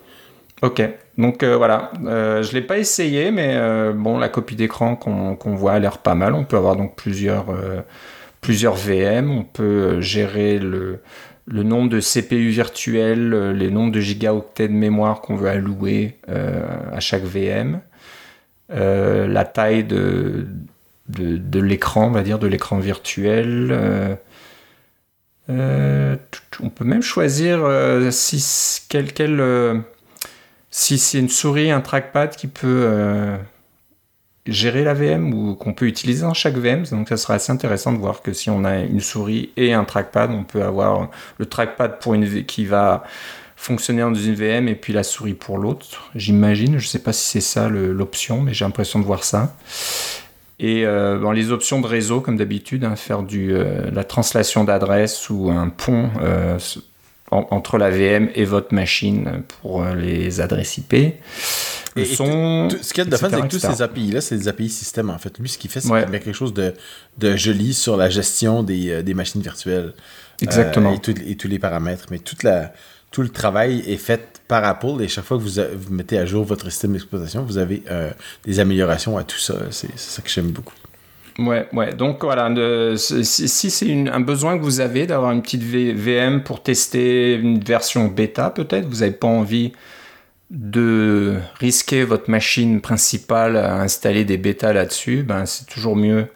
Ok, 0.61 0.81
donc 1.17 1.43
euh, 1.43 1.57
voilà, 1.57 1.91
euh, 2.05 2.41
je 2.41 2.49
ne 2.49 2.53
l'ai 2.53 2.61
pas 2.61 2.77
essayé, 2.77 3.31
mais 3.31 3.53
euh, 3.55 3.91
bon, 3.93 4.17
la 4.17 4.29
copie 4.29 4.55
d'écran 4.55 4.95
qu'on 4.95 5.55
voit 5.55 5.73
a 5.73 5.79
l'air 5.79 5.97
pas 5.99 6.15
mal. 6.15 6.33
On 6.33 6.45
peut 6.45 6.57
avoir 6.57 6.75
donc 6.75 6.95
plusieurs, 6.95 7.47
plusieurs 8.43 8.75
VM, 8.75 9.31
on 9.31 9.43
peut 9.43 9.99
gérer 10.01 10.59
le, 10.59 10.99
nombre 11.47 11.89
de 11.89 11.99
CPU 11.99 12.49
virtuels, 12.49 13.51
les 13.51 13.71
nombres 13.71 13.91
de 13.91 13.99
gigaoctets 13.99 14.67
de 14.67 14.73
mémoire 14.73 15.21
qu'on 15.21 15.35
veut 15.35 15.49
allouer 15.49 16.17
à 16.27 16.99
chaque 16.99 17.23
VM, 17.23 17.81
la 18.69 19.45
taille 19.45 19.83
de, 19.83 20.45
l'écran, 21.59 22.07
on 22.07 22.11
va 22.11 22.21
dire, 22.21 22.37
de 22.37 22.47
l'écran 22.47 22.77
virtuel. 22.77 24.17
on 25.49 26.69
peut 26.69 26.85
même 26.85 27.01
choisir 27.01 27.67
si, 28.11 28.39
si 30.73 30.97
c'est 30.97 31.19
une 31.19 31.29
souris, 31.29 31.69
un 31.69 31.81
trackpad 31.81 32.35
qui 32.35 32.47
peut 32.47 32.81
euh, 32.87 33.37
gérer 34.45 34.83
la 34.83 34.93
VM 34.93 35.33
ou 35.33 35.55
qu'on 35.55 35.73
peut 35.73 35.85
utiliser 35.85 36.23
dans 36.23 36.33
chaque 36.33 36.55
VM, 36.55 36.83
donc 36.91 37.09
ça 37.09 37.17
sera 37.17 37.35
assez 37.35 37.51
intéressant 37.51 37.93
de 37.93 37.97
voir 37.97 38.21
que 38.21 38.33
si 38.33 38.49
on 38.49 38.65
a 38.65 38.79
une 38.79 38.99
souris 38.99 39.51
et 39.55 39.73
un 39.73 39.85
trackpad, 39.85 40.31
on 40.31 40.43
peut 40.43 40.63
avoir 40.63 41.09
le 41.37 41.45
trackpad 41.45 41.99
pour 41.99 42.13
une 42.13 42.43
qui 42.45 42.65
va 42.65 43.03
fonctionner 43.55 44.01
dans 44.01 44.13
une 44.13 44.35
VM 44.35 44.67
et 44.67 44.75
puis 44.75 44.91
la 44.91 45.03
souris 45.03 45.33
pour 45.33 45.57
l'autre, 45.57 46.09
j'imagine. 46.15 46.79
Je 46.79 46.85
ne 46.85 46.89
sais 46.89 46.99
pas 46.99 47.13
si 47.13 47.25
c'est 47.29 47.41
ça 47.41 47.69
l'option, 47.69 48.41
mais 48.41 48.53
j'ai 48.53 48.65
l'impression 48.65 48.99
de 48.99 49.05
voir 49.05 49.23
ça. 49.23 49.55
Et 50.59 50.85
euh, 50.85 51.31
les 51.33 51.51
options 51.51 51.79
de 51.79 51.87
réseau, 51.87 52.19
comme 52.19 52.37
d'habitude, 52.37 52.83
hein, 52.83 52.95
faire 52.95 53.23
du, 53.23 53.53
euh, 53.53 53.89
la 53.91 54.03
translation 54.03 54.65
d'adresse 54.65 55.29
ou 55.29 55.49
un 55.49 55.69
pont 55.69 56.09
entre 57.33 57.77
la 57.77 57.89
VM 57.89 58.29
et 58.35 58.45
votre 58.45 58.73
machine 58.73 59.43
pour 59.61 59.83
euh, 59.83 59.95
les 59.95 60.41
adresses 60.41 60.77
IP. 60.77 61.15
Le 61.95 62.05
son, 62.05 62.69
ce 62.69 62.93
qu'il 62.93 63.03
y 63.03 63.07
a 63.07 63.09
de 63.09 63.15
fun, 63.15 63.29
c'est 63.29 63.41
que 63.41 63.47
tous 63.47 63.59
ces 63.59 63.81
API-là, 63.81 64.21
c'est 64.21 64.37
des 64.37 64.47
API 64.47 64.69
système, 64.69 65.09
en 65.09 65.17
fait. 65.17 65.37
Lui, 65.39 65.49
ce 65.49 65.57
qu'il 65.57 65.69
fait, 65.69 65.79
c'est 65.79 65.89
qu'il 65.89 66.09
met 66.09 66.19
quelque 66.19 66.33
chose 66.33 66.53
de, 66.53 66.73
de, 67.19 67.35
joli 67.35 67.73
sur 67.73 67.97
la 67.97 68.09
gestion 68.09 68.63
des, 68.63 68.89
euh, 68.89 69.03
des 69.03 69.13
machines 69.13 69.41
virtuelles. 69.41 69.93
Exactement. 70.41 70.93
Euh, 70.93 71.13
et, 71.25 71.35
tous 71.35 71.47
les 71.47 71.59
paramètres. 71.59 72.07
Mais 72.09 72.19
toute 72.19 72.43
la, 72.43 72.73
tout 73.11 73.21
le 73.21 73.29
travail 73.29 73.83
est 73.87 73.97
fait 73.97 74.41
par 74.47 74.63
Apple 74.63 75.01
et 75.01 75.07
chaque 75.07 75.25
fois 75.25 75.37
que 75.37 75.43
vous, 75.43 75.61
vous 75.75 75.93
mettez 75.93 76.17
à 76.17 76.25
jour 76.25 76.43
votre 76.43 76.69
système 76.69 76.93
d'exploitation, 76.93 77.43
vous 77.43 77.57
avez 77.57 77.83
des 78.43 78.59
améliorations 78.59 79.17
à 79.17 79.23
tout 79.23 79.37
ça. 79.37 79.55
C'est 79.69 79.97
ça 79.97 80.21
que 80.21 80.29
j'aime 80.29 80.51
beaucoup. 80.51 80.73
Ouais, 81.39 81.67
ouais. 81.73 81.93
Donc 81.93 82.23
voilà, 82.23 82.51
si, 82.95 83.45
c'est 83.47 84.09
un 84.09 84.19
besoin 84.19 84.57
que 84.57 84.63
vous 84.63 84.79
avez 84.79 85.07
d'avoir 85.07 85.31
une 85.31 85.41
petite 85.41 85.63
VM 85.63 86.43
pour 86.43 86.61
tester 86.61 87.35
une 87.35 87.59
version 87.59 88.07
bêta, 88.07 88.49
peut-être, 88.49 88.87
vous 88.87 88.99
n'avez 88.99 89.11
pas 89.11 89.27
envie 89.27 89.73
de 90.51 91.37
risquer 91.59 92.03
votre 92.03 92.29
machine 92.29 92.81
principale 92.81 93.57
à 93.57 93.81
installer 93.81 94.25
des 94.25 94.37
bêtas 94.37 94.73
là-dessus, 94.73 95.23
ben 95.23 95.45
c'est 95.45 95.65
toujours 95.65 95.95
mieux 95.95 96.27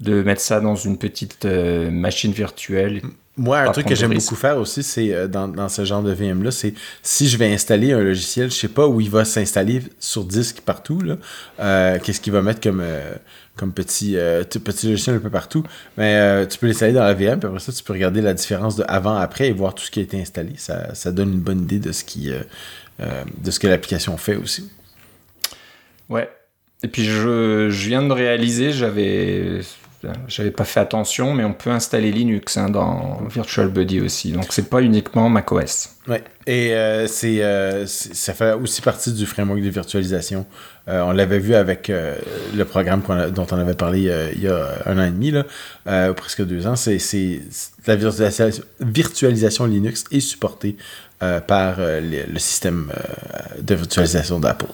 de 0.00 0.22
mettre 0.22 0.40
ça 0.40 0.60
dans 0.60 0.76
une 0.76 0.98
petite 0.98 1.44
euh, 1.44 1.90
machine 1.90 2.32
virtuelle. 2.32 3.02
Moi, 3.40 3.58
un 3.58 3.72
truc 3.72 3.86
que 3.86 3.94
j'aime 3.94 4.12
beaucoup 4.12 4.34
faire 4.34 4.58
aussi, 4.58 4.82
c'est 4.82 5.14
euh, 5.14 5.26
dans, 5.26 5.68
ce 5.70 5.84
genre 5.86 6.02
de 6.02 6.12
VM-là, 6.12 6.50
c'est 6.50 6.74
si 7.02 7.26
je 7.26 7.38
vais 7.38 7.50
installer 7.50 7.92
un 7.92 8.00
logiciel, 8.00 8.50
je 8.50 8.56
sais 8.56 8.68
pas 8.68 8.86
où 8.86 9.00
il 9.00 9.08
va 9.08 9.24
s'installer 9.24 9.82
sur 9.98 10.24
disque 10.24 10.60
partout, 10.60 11.00
euh, 11.58 11.98
qu'est-ce 12.02 12.20
qu'il 12.20 12.34
va 12.34 12.42
mettre 12.42 12.60
comme, 12.60 12.82
euh, 12.82 13.14
comme 13.56 13.72
petit, 13.72 14.16
petit 14.62 14.90
logiciel 14.90 15.16
un 15.16 15.20
peu 15.20 15.30
partout, 15.30 15.64
mais 15.96 16.46
tu 16.48 16.58
peux 16.58 16.66
l'installer 16.66 16.92
dans 16.92 17.04
la 17.04 17.14
VM, 17.14 17.38
puis 17.38 17.46
après 17.46 17.60
ça, 17.60 17.72
tu 17.72 17.82
peux 17.82 17.94
regarder 17.94 18.20
la 18.20 18.34
différence 18.34 18.76
de 18.76 18.84
avant-après 18.88 19.48
et 19.48 19.52
voir 19.52 19.74
tout 19.74 19.84
ce 19.84 19.90
qui 19.90 20.00
a 20.00 20.02
été 20.02 20.20
installé. 20.20 20.52
Ça, 20.58 20.94
ça 20.94 21.10
donne 21.10 21.32
une 21.32 21.40
bonne 21.40 21.62
idée 21.62 21.78
de 21.78 21.92
ce, 21.92 22.04
qui, 22.04 22.30
de 23.00 23.50
ce 23.50 23.58
que 23.58 23.66
l'application 23.66 24.16
fait 24.16 24.36
aussi. 24.36 24.70
Ouais. 26.08 26.28
Et 26.82 26.88
puis 26.88 27.04
je, 27.04 27.68
je 27.70 27.88
viens 27.88 28.02
de 28.02 28.12
réaliser, 28.12 28.72
j'avais 28.72 29.60
j'avais 30.28 30.50
pas 30.50 30.64
fait 30.64 30.80
attention, 30.80 31.34
mais 31.34 31.44
on 31.44 31.52
peut 31.52 31.70
installer 31.70 32.10
Linux 32.10 32.56
hein, 32.56 32.70
dans 32.70 33.20
Virtual 33.28 33.68
Buddy 33.68 34.00
aussi. 34.00 34.32
Donc 34.32 34.46
c'est 34.50 34.70
pas 34.70 34.80
uniquement 34.80 35.28
macOS. 35.28 35.90
Ouais. 36.08 36.24
Et 36.46 36.72
euh, 36.72 37.06
euh, 37.06 37.86
c'est, 37.86 38.14
ça 38.14 38.32
fait 38.32 38.52
aussi 38.54 38.80
partie 38.80 39.12
du 39.12 39.26
framework 39.26 39.60
de 39.60 39.68
virtualisation. 39.68 40.46
Euh, 40.88 41.02
on 41.02 41.12
l'avait 41.12 41.38
vu 41.38 41.54
avec 41.54 41.92
le 41.92 42.64
programme 42.64 43.02
dont 43.32 43.46
on 43.50 43.58
avait 43.58 43.74
parlé 43.74 44.30
il 44.34 44.42
y 44.42 44.48
a 44.48 44.78
un 44.86 44.98
an 44.98 45.04
et 45.04 45.10
demi, 45.10 45.32
là, 45.32 46.10
ou 46.10 46.14
presque 46.14 46.44
deux 46.44 46.66
ans. 46.66 46.76
C'est, 46.76 46.98
la 47.86 47.96
virtualisation, 47.96 48.64
virtualisation, 48.80 49.66
Linux 49.66 50.04
est 50.10 50.20
supportée 50.20 50.76
par 51.46 51.76
le 51.78 52.38
système 52.38 52.90
de 53.60 53.74
virtualisation 53.74 54.40
d'Apple. 54.40 54.66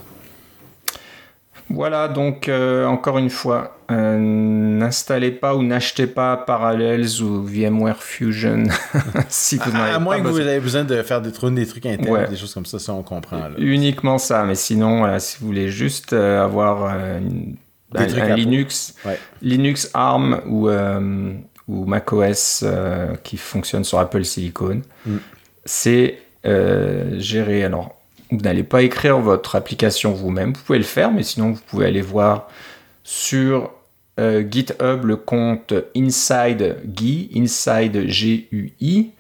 Voilà, 1.69 2.07
donc 2.07 2.49
euh, 2.49 2.87
encore 2.87 3.19
une 3.19 3.31
fois, 3.31 3.79
euh, 3.91 4.17
n'installez 4.19 5.33
pas 5.33 5.57
ou 5.57 5.65
n'achetez 5.65 6.07
pas 6.07 6.37
Parallels 6.37 7.21
ou 7.23 7.43
VMware 7.43 8.03
Fusion 8.03 8.65
si 9.29 9.57
vous 9.57 9.75
à, 9.75 9.97
à 9.97 9.99
moins 9.99 10.21
que 10.21 10.29
vous 10.29 10.38
avez 10.38 10.61
besoin 10.61 10.85
de 10.85 11.03
faire 11.03 11.21
des, 11.21 11.31
des 11.31 11.67
trucs 11.67 11.87
internes, 11.87 12.31
des 12.31 12.37
choses 12.37 12.55
comme 12.55 12.67
ça, 12.67 12.79
ça 12.79 12.93
on 12.93 13.03
comprend. 13.03 13.49
Uniquement 13.59 14.19
ça, 14.19 14.45
mais 14.45 14.55
sinon, 14.55 15.19
si 15.19 15.38
vous 15.41 15.47
voulez 15.47 15.69
juste 15.69 16.12
euh, 16.12 16.45
avoir 16.45 16.85
un, 16.85 17.21
Linux, 18.37 18.95
Linux 19.43 19.91
ARM 19.95 20.43
ou, 20.47 20.69
ou 21.67 21.85
macOS 21.85 22.65
qui 23.23 23.37
fonctionne 23.38 23.85
sur 23.85 23.99
Apple 23.99 24.25
Silicon, 24.25 24.83
mm. 25.05 25.17
c'est 25.65 26.19
géré. 27.19 27.65
Alors, 27.65 27.97
vous 28.31 28.41
n'allez 28.41 28.62
pas 28.62 28.83
écrire 28.83 29.19
votre 29.19 29.57
application 29.57 30.12
vous-même, 30.12 30.53
vous 30.53 30.62
pouvez 30.62 30.79
le 30.79 30.85
faire, 30.85 31.11
mais 31.12 31.23
sinon 31.23 31.53
vous 31.53 31.61
pouvez 31.67 31.87
aller 31.87 32.00
voir 32.00 32.49
sur 33.05 33.71
euh, 34.19 34.43
GitHub 34.49 35.05
le 35.05 35.17
compte 35.17 35.75
Inside 35.95 36.79
Guy, 36.87 37.31
Inside 37.37 38.09
G-U-I. 38.09 39.11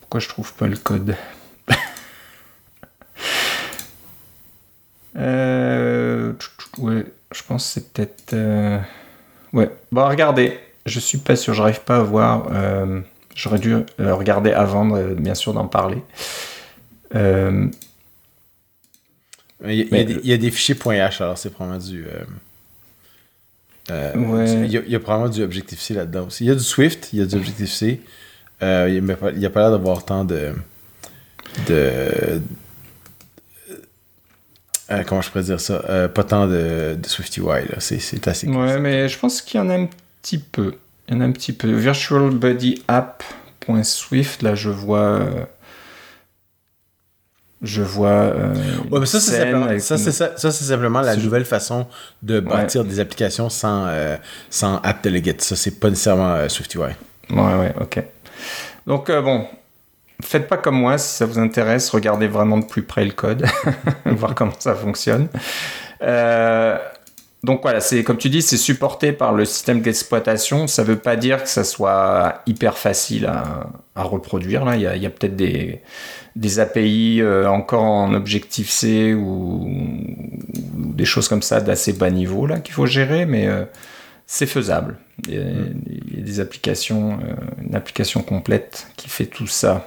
Pourquoi 0.00 0.20
je 0.20 0.28
trouve 0.28 0.52
pas 0.54 0.66
le 0.66 0.76
code? 0.76 1.16
Euh, 5.16 6.32
ouais, 6.78 7.04
je 7.32 7.42
pense 7.42 7.66
que 7.66 7.72
c'est 7.72 7.92
peut-être. 7.92 8.32
Euh, 8.32 8.78
ouais, 9.52 9.70
bon, 9.90 10.08
regardez, 10.08 10.58
je 10.86 11.00
suis 11.00 11.18
pas 11.18 11.36
sûr, 11.36 11.52
j'arrive 11.52 11.82
pas 11.82 11.96
à 11.96 12.02
voir. 12.02 12.48
Euh, 12.52 13.00
j'aurais 13.34 13.58
dû 13.58 13.76
regarder 13.98 14.52
avant, 14.52 14.84
bien 15.14 15.34
sûr, 15.34 15.52
d'en 15.52 15.66
parler. 15.66 16.02
Il 17.14 17.70
y, 19.62 20.32
a, 20.32 20.36
des 20.36 20.50
fichiers 20.50 20.74
.h, 20.74 21.22
alors 21.22 21.36
c'est 21.36 21.50
probablement 21.50 21.84
du. 21.84 22.06
ouais. 23.90 24.66
il, 24.66 24.72
y 24.72 24.96
a, 24.96 25.00
probablement 25.00 25.30
du 25.30 25.42
Objective-C 25.42 25.94
là-dedans 25.94 26.26
aussi. 26.28 26.44
Il 26.44 26.48
y 26.48 26.50
a 26.50 26.54
du 26.54 26.62
Swift, 26.62 27.10
il 27.12 27.18
y 27.18 27.22
a 27.22 27.26
du 27.26 27.36
Objective-C. 27.36 28.00
il 28.62 29.02
n'y 29.02 29.46
a 29.46 29.50
pas 29.50 29.60
l'air 29.60 29.70
d'avoir 29.70 30.04
tant 30.04 30.24
de, 30.24 30.54
de, 31.66 32.40
euh, 34.90 35.04
comment 35.06 35.22
je 35.22 35.30
pourrais 35.30 35.44
dire 35.44 35.60
ça 35.60 35.82
euh, 35.88 36.08
Pas 36.08 36.24
tant 36.24 36.46
de, 36.46 36.96
de 37.00 37.08
SwiftUI, 37.08 37.68
là. 37.68 37.78
C'est 37.78 38.26
assez 38.26 38.46
cool. 38.46 38.56
Ouais, 38.56 38.78
mais 38.78 39.08
je 39.08 39.18
pense 39.18 39.40
qu'il 39.40 39.60
y 39.60 39.62
en 39.62 39.70
a 39.70 39.74
un 39.74 39.88
petit 40.22 40.38
peu. 40.38 40.74
Il 41.10 41.16
y 41.16 41.18
en 41.18 41.20
a 41.22 41.24
un 41.24 41.32
petit 41.32 41.52
peu. 41.52 41.70
Virtual 41.72 42.30
Body 42.30 42.82
App.swift, 42.88 44.42
là, 44.42 44.54
je 44.54 44.70
vois. 44.70 45.20
Je 47.62 47.82
vois. 47.82 48.28
ouais, 48.90 49.00
mais 49.00 49.06
ça, 49.06 49.20
c'est 49.20 49.36
simplement, 49.36 49.78
ça, 49.80 49.98
ça, 49.98 50.50
simplement 50.50 51.02
la 51.02 51.16
nouvelle 51.16 51.44
façon 51.44 51.86
de 52.22 52.40
bâtir 52.40 52.84
des 52.84 53.00
applications 53.00 53.50
sans, 53.50 53.86
sans 54.48 54.76
app 54.76 55.04
delegate. 55.04 55.42
Ça, 55.42 55.56
c'est 55.56 55.78
pas 55.78 55.90
nécessairement 55.90 56.48
SwiftUI. 56.48 56.80
Ouais, 57.28 57.54
ouais, 57.54 57.74
ok. 57.78 58.02
Donc, 58.86 59.10
bon, 59.10 59.46
faites 60.22 60.48
pas 60.48 60.56
comme 60.56 60.76
moi 60.76 60.98
si 60.98 61.16
ça 61.16 61.26
vous 61.26 61.38
intéresse, 61.38 61.90
regardez 61.90 62.28
vraiment 62.28 62.58
de 62.58 62.64
plus 62.64 62.82
près 62.82 63.04
le 63.04 63.12
code, 63.12 63.44
voir 64.06 64.34
comment 64.34 64.52
ça 64.58 64.74
fonctionne. 64.74 65.28
Euh, 66.02 66.78
donc 67.42 67.62
voilà, 67.62 67.80
c'est 67.80 68.04
comme 68.04 68.18
tu 68.18 68.28
dis, 68.28 68.42
c'est 68.42 68.58
supporté 68.58 69.12
par 69.12 69.32
le 69.32 69.46
système 69.46 69.80
d'exploitation. 69.80 70.66
Ça 70.66 70.82
veut 70.82 70.98
pas 70.98 71.16
dire 71.16 71.42
que 71.42 71.48
ça 71.48 71.64
soit 71.64 72.42
hyper 72.46 72.76
facile 72.76 73.26
à, 73.26 73.70
reproduire. 73.96 74.64
Là, 74.64 74.76
il 74.76 74.82
y 74.82 75.06
a, 75.06 75.10
peut-être 75.10 75.36
des, 75.36 75.80
des 76.36 76.58
API 76.58 77.20
euh, 77.20 77.46
encore 77.48 77.82
en 77.82 78.14
Objective-C 78.14 79.14
ou, 79.14 79.68
des 80.74 81.04
choses 81.04 81.28
comme 81.28 81.42
ça 81.42 81.60
d'assez 81.60 81.92
bas 81.92 82.10
niveau 82.10 82.46
là 82.46 82.60
qu'il 82.60 82.74
faut 82.74 82.86
gérer, 82.86 83.26
mais 83.26 83.46
euh, 83.46 83.64
c'est 84.26 84.46
faisable. 84.46 84.96
Il 85.26 85.34
y, 85.34 85.38
a, 85.38 85.40
il 85.40 86.18
y, 86.18 86.20
a, 86.20 86.24
des 86.24 86.40
applications, 86.40 87.18
une 87.62 87.74
application 87.74 88.22
complète 88.22 88.86
qui 88.96 89.08
fait 89.08 89.26
tout 89.26 89.46
ça. 89.46 89.86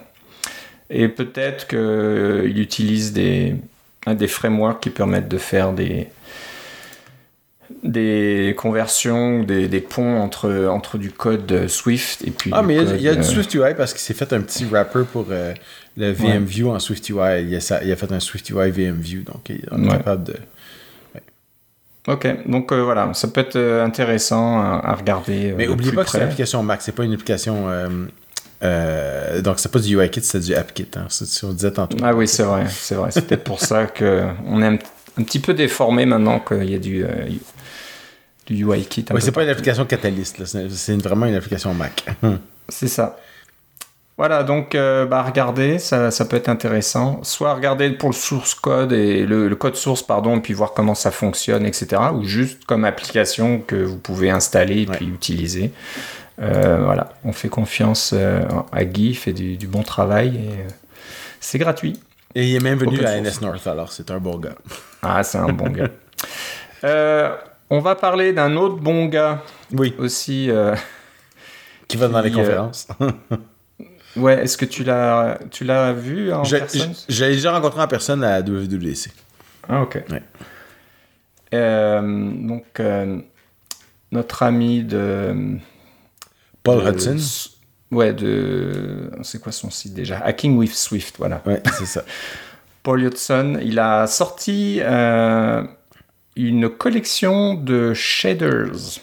Et 0.89 1.07
peut-être 1.07 1.67
qu'il 1.67 1.79
euh, 1.79 2.45
utilise 2.45 3.13
des, 3.13 3.55
des 4.07 4.27
frameworks 4.27 4.81
qui 4.81 4.89
permettent 4.91 5.29
de 5.29 5.39
faire 5.39 5.73
des, 5.73 6.07
des 7.83 8.53
conversions, 8.57 9.43
des, 9.43 9.67
des 9.67 9.81
ponts 9.81 10.19
entre, 10.19 10.67
entre 10.67 10.97
du 10.97 11.11
code 11.11 11.67
Swift 11.67 12.23
et 12.25 12.31
puis. 12.31 12.51
Ah, 12.53 12.61
mais 12.61 12.75
il 12.75 13.01
y, 13.01 13.09
a, 13.09 13.15
du 13.15 13.23
Swift 13.23 13.53
UI 13.53 13.73
parce 13.75 13.93
qu'il 13.93 14.01
s'est 14.01 14.13
fait 14.13 14.33
un 14.33 14.41
petit 14.41 14.65
wrapper 14.65 15.03
pour 15.11 15.27
euh, 15.31 15.53
le 15.97 16.11
VMView 16.11 16.69
en 16.69 16.79
Swift 16.79 17.07
UI. 17.09 17.15
Il 17.15 17.55
a, 17.55 17.83
il 17.83 17.91
a, 17.91 17.95
fait 17.95 18.11
un 18.11 18.19
Swift 18.19 18.49
UI 18.49 18.71
VMView, 18.71 19.23
donc 19.23 19.49
il 19.49 19.57
est 19.57 19.89
capable 19.89 20.23
de. 20.23 20.35
Ok, 22.05 22.27
donc 22.47 22.71
euh, 22.73 22.83
voilà, 22.83 23.11
ça 23.13 23.29
peut 23.29 23.41
être 23.41 23.57
intéressant 23.57 24.59
à, 24.59 24.93
regarder. 24.93 25.53
Mais 25.57 25.67
n'oubliez 25.67 25.93
pas 25.93 26.03
que 26.03 26.09
c'est 26.09 26.17
une 26.17 26.25
application 26.25 26.61
Mac, 26.61 26.81
c'est 26.81 26.91
pas 26.91 27.05
une 27.05 27.13
application 27.13 27.69
euh, 28.63 29.41
donc, 29.41 29.59
c'est 29.59 29.71
pas 29.71 29.79
du 29.79 29.95
UIKit, 29.95 30.21
c'est 30.21 30.39
du 30.39 30.55
AppKit. 30.55 30.87
Hein. 30.95 31.05
C'est 31.09 31.25
ce 31.25 31.45
qu'on 31.45 31.53
disait 31.53 31.71
tantôt. 31.71 31.97
Ah 32.01 32.13
oui, 32.13 32.27
c'est 32.27 32.43
vrai. 32.43 32.65
C'est 32.69 32.95
vrai. 32.95 33.11
C'est 33.11 33.27
peut-être 33.27 33.43
pour 33.43 33.59
ça 33.59 33.87
qu'on 33.87 34.61
est 34.61 34.67
un, 34.67 34.77
petit 35.23 35.39
peu 35.39 35.53
déformé 35.53 36.05
maintenant 36.05 36.39
qu'il 36.39 36.69
y 36.69 36.75
a 36.75 36.79
du, 36.79 37.03
euh, 37.03 37.09
du 38.45 38.63
UIKit. 38.65 39.05
Oui, 39.11 39.21
c'est 39.21 39.31
pas 39.31 39.43
une 39.43 39.49
application 39.49 39.85
Catalyst. 39.85 40.43
C'est 40.45 41.01
vraiment 41.01 41.25
une 41.25 41.35
application 41.35 41.73
Mac. 41.73 42.05
c'est 42.69 42.87
ça. 42.87 43.17
Voilà, 44.15 44.43
donc 44.43 44.75
euh, 44.75 45.05
bah, 45.05 45.23
regardez, 45.23 45.79
ça, 45.79 46.11
ça, 46.11 46.25
peut 46.25 46.37
être 46.37 46.49
intéressant. 46.49 47.23
Soit 47.23 47.55
regarder 47.55 47.89
pour 47.89 48.09
le 48.09 48.15
source 48.15 48.53
code 48.53 48.93
et 48.93 49.25
le, 49.25 49.53
code 49.55 49.75
source, 49.75 50.03
pardon, 50.03 50.37
et 50.37 50.39
puis 50.39 50.53
voir 50.53 50.73
comment 50.73 50.93
ça 50.93 51.09
fonctionne, 51.09 51.65
etc. 51.65 52.01
Ou 52.13 52.23
juste 52.23 52.65
comme 52.65 52.85
application 52.85 53.59
que 53.59 53.75
vous 53.75 53.97
pouvez 53.97 54.29
installer 54.29 54.83
et 54.83 54.85
puis 54.85 55.07
utiliser. 55.07 55.71
Euh, 56.41 56.81
voilà, 56.83 57.13
on 57.23 57.31
fait 57.31 57.49
confiance 57.49 58.11
euh, 58.13 58.41
à 58.71 58.85
Guy, 58.85 59.09
il 59.09 59.15
fait 59.15 59.33
du, 59.33 59.67
bon 59.67 59.83
travail 59.83 60.35
et 60.35 60.67
c'est 61.39 61.57
gratuit. 61.57 61.99
Et 62.35 62.49
il 62.49 62.55
est 62.55 62.59
même 62.63 62.79
venu 62.79 63.03
à 63.03 63.19
NS 63.19 63.41
North, 63.41 63.65
alors 63.65 63.91
c'est 63.91 64.09
un 64.11 64.19
bon 64.19 64.37
gars. 64.37 64.55
Ah, 65.01 65.23
c'est 65.23 65.37
un 65.37 65.49
bon 65.49 65.69
gars. 65.69 65.89
on 67.73 67.79
va 67.79 67.95
parler 67.95 68.33
d'un 68.33 68.55
autre 68.55 68.75
bon 68.75 69.05
gars. 69.05 69.41
Oui. 69.71 69.95
Aussi. 69.97 70.49
qui 71.87 71.97
va 71.97 72.07
dans 72.07 72.21
les 72.21 72.31
conférences. 72.31 72.87
ouais, 74.15 74.43
est-ce 74.43 74.57
que 74.57 74.65
tu 74.65 74.83
l'as, 74.83 75.39
tu 75.49 75.63
l'as 75.63 75.91
vu 75.91 76.31
en 76.31 76.43
personne 76.43 76.93
J'ai 77.09 77.29
déjà 77.29 77.51
rencontré 77.51 77.81
en 77.81 77.87
personne 77.87 78.23
à 78.23 78.41
WWDC. 78.41 79.11
Ah, 79.67 79.81
ok. 79.81 80.03
donc, 81.51 82.81
notre 84.11 84.43
ami 84.43 84.83
de 84.83 85.57
Paul 86.61 86.87
Hudson. 86.87 87.17
Ouais, 87.91 88.13
de. 88.13 89.11
C'est 89.21 89.41
quoi 89.41 89.51
son 89.51 89.69
site 89.69 89.93
déjà? 89.93 90.19
Hacking 90.19 90.57
with 90.57 90.73
Swift, 90.73 91.15
voilà. 91.17 91.41
Ouais, 91.45 91.61
c'est 91.77 91.85
ça. 91.85 92.03
Paul 92.83 93.01
Hudson, 93.01 93.59
il 93.61 93.79
a 93.79 94.07
sorti 94.07 94.79
euh, 94.81 95.63
une 96.35 96.69
collection 96.69 97.53
de 97.53 97.93
shaders 97.93 98.99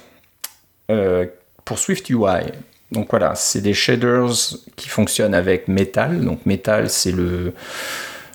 euh, 0.90 1.26
pour 1.64 1.78
Swift 1.78 2.08
UI. 2.10 2.52
Donc 2.92 3.08
voilà, 3.10 3.34
c'est 3.34 3.60
des 3.60 3.74
shaders 3.74 4.32
qui 4.76 4.88
fonctionnent 4.88 5.34
avec 5.34 5.68
Metal. 5.68 6.24
Donc 6.24 6.44
Metal, 6.46 6.90
c'est 6.90 7.12
le 7.12 7.52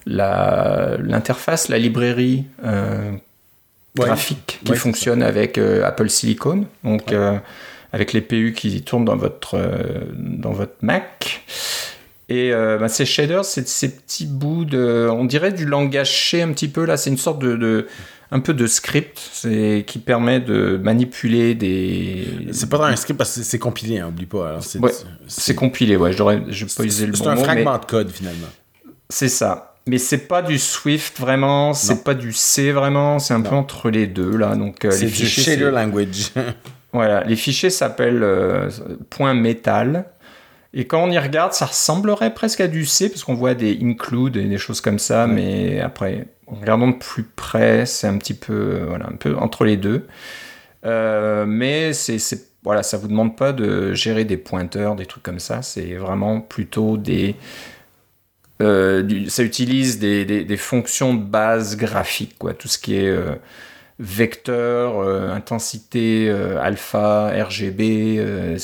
l'interface, 0.08 1.68
la, 1.68 1.80
librairie 1.80 2.46
euh, 2.64 3.12
graphique 3.96 4.60
qui 4.64 4.76
fonctionne 4.76 5.24
avec 5.24 5.58
Apple 5.58 6.10
Silicon. 6.10 6.66
Donc 6.84 7.12
avec 7.96 8.12
les 8.12 8.20
PU 8.20 8.54
qui 8.54 8.82
tournent 8.82 9.06
dans 9.06 9.16
votre, 9.16 9.56
euh, 9.56 10.02
dans 10.18 10.52
votre 10.52 10.76
Mac. 10.82 11.44
Et 12.28 12.52
euh, 12.52 12.78
bah, 12.78 12.90
ces 12.90 13.06
shaders, 13.06 13.46
c'est 13.46 13.70
ces 13.70 13.96
petits 13.96 14.26
bouts 14.26 14.66
de, 14.66 15.08
on 15.10 15.24
dirait 15.24 15.54
du 15.54 15.66
langage 15.66 16.36
un 16.36 16.52
petit 16.52 16.68
peu 16.68 16.84
là. 16.84 16.98
C'est 16.98 17.10
une 17.10 17.18
sorte 17.18 17.40
de, 17.40 17.88
un 18.32 18.40
peu 18.40 18.54
de 18.54 18.68
script, 18.68 19.20
c'est 19.34 19.84
qui 19.86 20.00
permet 20.00 20.40
de 20.40 20.80
manipuler 20.82 21.56
des. 21.56 22.28
C'est 22.52 22.70
pas 22.70 22.78
dans 22.78 22.86
un 22.86 22.96
script 22.96 23.18
parce 23.18 23.36
que 23.36 23.44
c'est 23.44 23.60
compilé, 23.60 24.00
hein, 24.00 24.08
oublie 24.10 24.26
pas. 24.26 24.60
C'est 25.28 25.56
compilé, 25.56 25.96
ouais. 25.96 26.14
J'aurais, 26.14 26.42
je 26.50 26.66
pas 26.66 26.84
usé 26.84 27.06
le 27.06 27.14
bon 27.14 27.18
mot. 27.18 27.24
C'est 27.24 27.42
un 27.42 27.44
fragment 27.44 27.78
de 27.78 27.86
code 27.86 28.12
finalement. 28.12 28.48
C'est 29.10 29.30
ça. 29.30 29.76
Mais 29.88 30.00
c'est 30.00 30.28
pas 30.28 30.42
du 30.42 30.58
Swift 30.58 31.20
vraiment, 31.20 31.74
c'est 31.74 32.04
pas 32.04 32.16
du 32.16 32.34
C 32.34 32.72
vraiment, 32.72 33.20
c'est 33.20 33.36
un 33.36 33.42
peu 33.42 33.56
entre 33.56 33.92
les 33.92 34.08
deux 34.08 34.36
là. 34.36 34.56
Donc 34.56 34.84
euh, 34.84 34.92
c'est 34.92 35.06
du 35.06 35.26
shader 35.28 35.72
language. 35.72 36.32
Voilà, 36.96 37.26
les 37.26 37.36
fichiers 37.36 37.72
s'appellent 37.72 38.24
euh, 38.24 38.70
point 39.10 39.34
.metal. 39.34 40.06
Et 40.76 40.86
quand 40.86 41.04
on 41.04 41.10
y 41.10 41.18
regarde, 41.18 41.54
ça 41.54 41.68
ressemblerait 41.68 42.34
presque 42.34 42.60
à 42.60 42.68
du 42.68 42.86
C, 42.86 43.10
parce 43.10 43.24
qu'on 43.24 43.34
voit 43.34 43.54
des 43.54 43.80
include 43.82 44.36
et 44.36 44.44
des 44.44 44.58
choses 44.58 44.82
comme 44.82 45.00
ça, 45.00 45.26
mais 45.26 45.80
après, 45.80 46.28
en 46.48 46.56
regardant 46.56 46.90
de 46.90 46.98
plus 46.98 47.24
près, 47.24 47.86
c'est 47.86 48.08
un 48.08 48.18
petit 48.18 48.34
peu, 48.34 48.54
euh, 48.54 48.86
voilà, 48.88 49.08
un 49.08 49.16
peu 49.16 49.36
entre 49.38 49.64
les 49.64 49.78
deux. 49.78 50.06
Euh, 50.86 51.46
mais 51.48 51.94
c'est, 51.94 52.20
voilà, 52.64 52.84
ça 52.84 52.98
vous 52.98 53.08
demande 53.08 53.38
pas 53.38 53.54
de 53.54 53.94
gérer 53.94 54.26
des 54.26 54.38
pointeurs, 54.38 54.96
des 54.96 55.06
trucs 55.06 55.24
comme 55.24 55.40
ça. 55.40 55.62
C'est 55.62 55.96
vraiment 55.96 56.42
plutôt 56.42 56.98
des, 56.98 57.36
ça 58.60 59.44
utilise 59.44 59.98
des, 60.00 60.26
des, 60.26 60.58
fonctions 60.58 61.14
de 61.14 61.24
base 61.24 61.78
graphique, 61.78 62.38
quoi. 62.38 62.54
Tout 62.54 62.68
ce 62.68 62.78
qui 62.78 62.96
est 62.96 63.14
vecteur, 64.00 65.00
euh, 65.00 65.32
intensité 65.32 66.28
euh, 66.30 66.60
alpha, 66.62 67.32
RGB, 67.32 68.18
euh, 68.20 68.58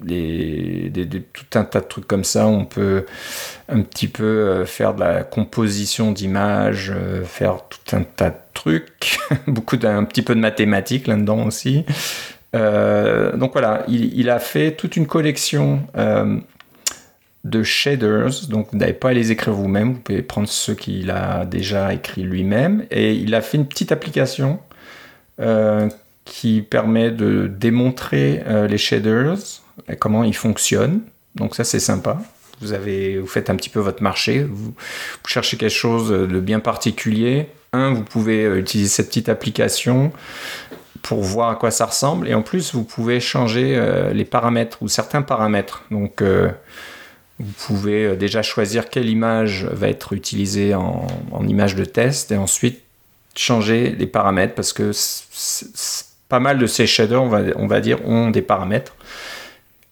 tout 0.00 1.58
un 1.58 1.64
tas 1.64 1.80
de 1.80 1.86
trucs 1.86 2.06
comme 2.06 2.24
ça. 2.24 2.46
On 2.46 2.64
peut 2.64 3.04
un 3.68 3.82
petit 3.82 4.08
peu 4.08 4.24
euh, 4.24 4.66
faire 4.66 4.94
de 4.94 5.00
la 5.00 5.22
composition 5.22 6.12
d'images, 6.12 6.92
euh, 6.94 7.24
faire 7.24 7.58
tout 7.68 7.96
un 7.96 8.02
tas 8.02 8.30
de 8.30 8.36
trucs, 8.54 9.18
beaucoup 9.46 9.76
d'un 9.76 10.04
petit 10.04 10.22
peu 10.22 10.34
de 10.34 10.40
mathématiques 10.40 11.06
là-dedans 11.06 11.46
aussi. 11.46 11.84
Euh, 12.56 13.36
donc 13.36 13.52
voilà, 13.52 13.84
il, 13.88 14.28
a 14.28 14.40
fait 14.40 14.72
toute 14.72 14.96
une 14.96 15.06
collection 15.06 15.86
de 17.44 17.62
shaders. 17.62 18.48
Donc 18.48 18.68
vous 18.72 18.78
n'avez 18.78 18.92
pas 18.92 19.10
à 19.10 19.12
les 19.12 19.30
écrire 19.30 19.54
vous-même, 19.54 19.94
vous 19.94 20.00
pouvez 20.00 20.22
prendre 20.22 20.48
ceux 20.48 20.74
qu'il 20.74 21.10
a 21.10 21.44
déjà 21.44 21.94
écrit 21.94 22.22
lui-même. 22.22 22.86
Et 22.90 23.14
il 23.14 23.34
a 23.34 23.40
fait 23.40 23.56
une 23.56 23.66
petite 23.66 23.92
application 23.92 24.58
qui 26.24 26.62
permet 26.62 27.10
de 27.12 27.46
démontrer 27.46 28.42
les 28.68 28.78
shaders 28.78 29.62
comment 29.98 30.24
ils 30.24 30.36
fonctionnent. 30.36 31.00
Donc 31.34 31.54
ça 31.54 31.64
c'est 31.64 31.80
sympa. 31.80 32.20
Vous, 32.60 32.72
avez, 32.72 33.18
vous 33.18 33.26
faites 33.26 33.48
un 33.48 33.56
petit 33.56 33.70
peu 33.70 33.80
votre 33.80 34.02
marché, 34.02 34.44
vous, 34.44 34.74
cherchez 35.26 35.56
quelque 35.56 35.70
chose 35.70 36.10
de 36.10 36.40
bien 36.40 36.60
particulier. 36.60 37.48
Un, 37.72 37.94
vous 37.94 38.02
pouvez 38.02 38.44
euh, 38.44 38.58
utiliser 38.58 38.88
cette 38.88 39.08
petite 39.08 39.28
application 39.28 40.12
pour 41.02 41.22
voir 41.22 41.50
à 41.50 41.54
quoi 41.54 41.70
ça 41.70 41.86
ressemble. 41.86 42.28
Et 42.28 42.34
en 42.34 42.42
plus, 42.42 42.74
vous 42.74 42.84
pouvez 42.84 43.20
changer 43.20 43.76
euh, 43.76 44.12
les 44.12 44.24
paramètres 44.24 44.78
ou 44.82 44.88
certains 44.88 45.22
paramètres. 45.22 45.84
Donc, 45.90 46.20
euh, 46.20 46.50
vous 47.38 47.52
pouvez 47.66 48.16
déjà 48.16 48.42
choisir 48.42 48.90
quelle 48.90 49.08
image 49.08 49.64
va 49.64 49.88
être 49.88 50.12
utilisée 50.12 50.74
en, 50.74 51.06
image 51.48 51.74
de 51.74 51.86
test 51.86 52.32
et 52.32 52.36
ensuite 52.36 52.82
changer 53.34 53.94
les 53.98 54.06
paramètres 54.06 54.54
parce 54.54 54.74
que 54.74 54.90
pas 56.28 56.40
mal 56.40 56.58
de 56.58 56.66
ces 56.66 56.86
shaders, 56.86 57.22
on 57.22 57.28
va, 57.28 57.40
on 57.56 57.66
va 57.66 57.80
dire, 57.80 58.06
ont 58.06 58.28
des 58.28 58.42
paramètres. 58.42 58.94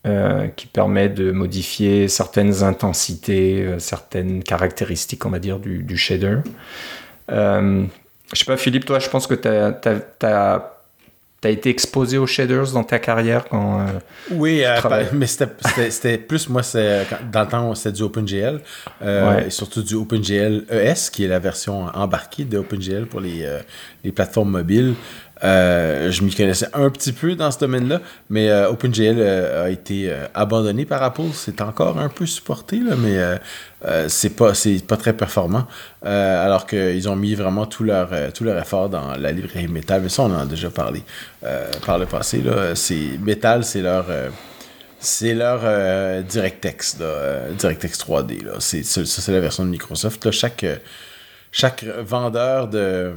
Euh, 0.07 0.47
qui 0.47 0.69
permet 0.69 1.09
de 1.09 1.33
modifier 1.33 2.07
certaines 2.07 2.63
intensités, 2.63 3.63
euh, 3.63 3.81
certaines 3.81 4.45
caractéristiques, 4.45 5.27
on 5.27 5.31
va 5.31 5.41
dire, 5.41 5.59
du, 5.59 5.97
shader. 5.97 6.37
Euh, 7.33 7.85
je 8.33 8.39
sais 8.39 8.45
pas, 8.45 8.57
Philippe, 8.57 8.85
toi, 8.85 9.01
je 9.01 9.11
pense 9.11 9.27
que 9.27 9.35
tu 9.35 9.49
as, 10.25 11.51
été 11.51 11.69
exposé 11.69 12.17
aux 12.17 12.29
shaders 12.29 12.71
dans 12.73 12.85
ta 12.85 13.01
carrière 13.01 13.47
quand. 13.49 13.87
oui, 14.31 14.63
mais 15.13 15.27
c'était 15.27 16.17
plus, 16.17 16.49
moi, 16.49 16.63
dans 17.33 17.41
le 17.41 17.49
temps, 17.49 17.75
c'était 17.75 17.97
du 17.97 18.03
OpenGL, 18.03 18.61
et 19.05 19.51
surtout 19.51 19.83
du 19.83 19.95
OpenGL 19.95 20.65
ES, 20.71 21.11
qui 21.13 21.25
est 21.25 21.29
la 21.29 21.41
version 21.41 21.87
embarquée 21.87 22.45
de 22.45 22.57
OpenGL 22.57 23.07
pour 23.07 23.21
les, 23.21 23.45
les 24.05 24.13
plateformes 24.13 24.53
mobiles. 24.53 24.95
Euh, 25.45 26.11
je 26.11 26.23
m'y 26.23 26.35
connaissais 26.35 26.67
un 26.73 26.91
petit 26.91 27.13
peu 27.13 27.35
dans 27.37 27.51
ce 27.51 27.59
domaine-là, 27.59 28.01
mais 28.29 28.51
euh, 28.51 28.71
OpenGL 28.71 29.17
euh, 29.19 29.67
a 29.67 29.71
été 29.71 30.13
abandonné 30.35 30.85
par 30.85 31.03
Apple. 31.03 31.31
C'est 31.33 31.61
encore 31.61 31.99
un 31.99 32.09
peu 32.09 32.27
supporté, 32.27 32.81
là, 32.81 32.95
mais 32.97 33.19
c'est 34.09 34.31
pas, 34.31 34.53
pas 34.87 34.97
très 34.97 35.13
performant. 35.13 35.67
alors 36.03 36.67
qu'ils 36.67 37.09
ont 37.09 37.17
mis 37.17 37.35
vraiment 37.35 37.67
tout 37.67 37.85
leur, 37.85 38.11
tout 38.33 38.45
leur 38.45 38.59
effort 38.59 38.89
dans 38.89 39.17
la 39.17 39.33
librairie 39.33 39.69
Metal. 39.69 40.03
Mais 40.03 40.09
ça, 40.09 40.23
on 40.23 40.33
en 40.35 40.41
a 40.41 40.47
déjà 40.47 40.71
parlé 40.71 41.03
par 41.87 41.99
le 41.99 42.07
passé. 42.07 42.43
Là. 42.43 42.75
Metal, 43.21 43.65
c'est 43.65 43.83
leur. 43.83 44.07
c'est 44.99 45.35
leur 45.35 45.61
DirectX, 46.25 46.97
DirectX 47.59 47.99
3D. 47.99 48.45
Là. 48.45 48.53
C'est, 48.59 48.83
ça, 48.85 49.05
c'est 49.05 49.33
la 49.33 49.41
version 49.41 49.65
de 49.65 49.71
Microsoft. 49.71 50.25
Là. 50.25 50.33
Chaque, 50.33 50.67
chaque 51.53 51.85
vendeur 51.85 52.69
de, 52.69 53.13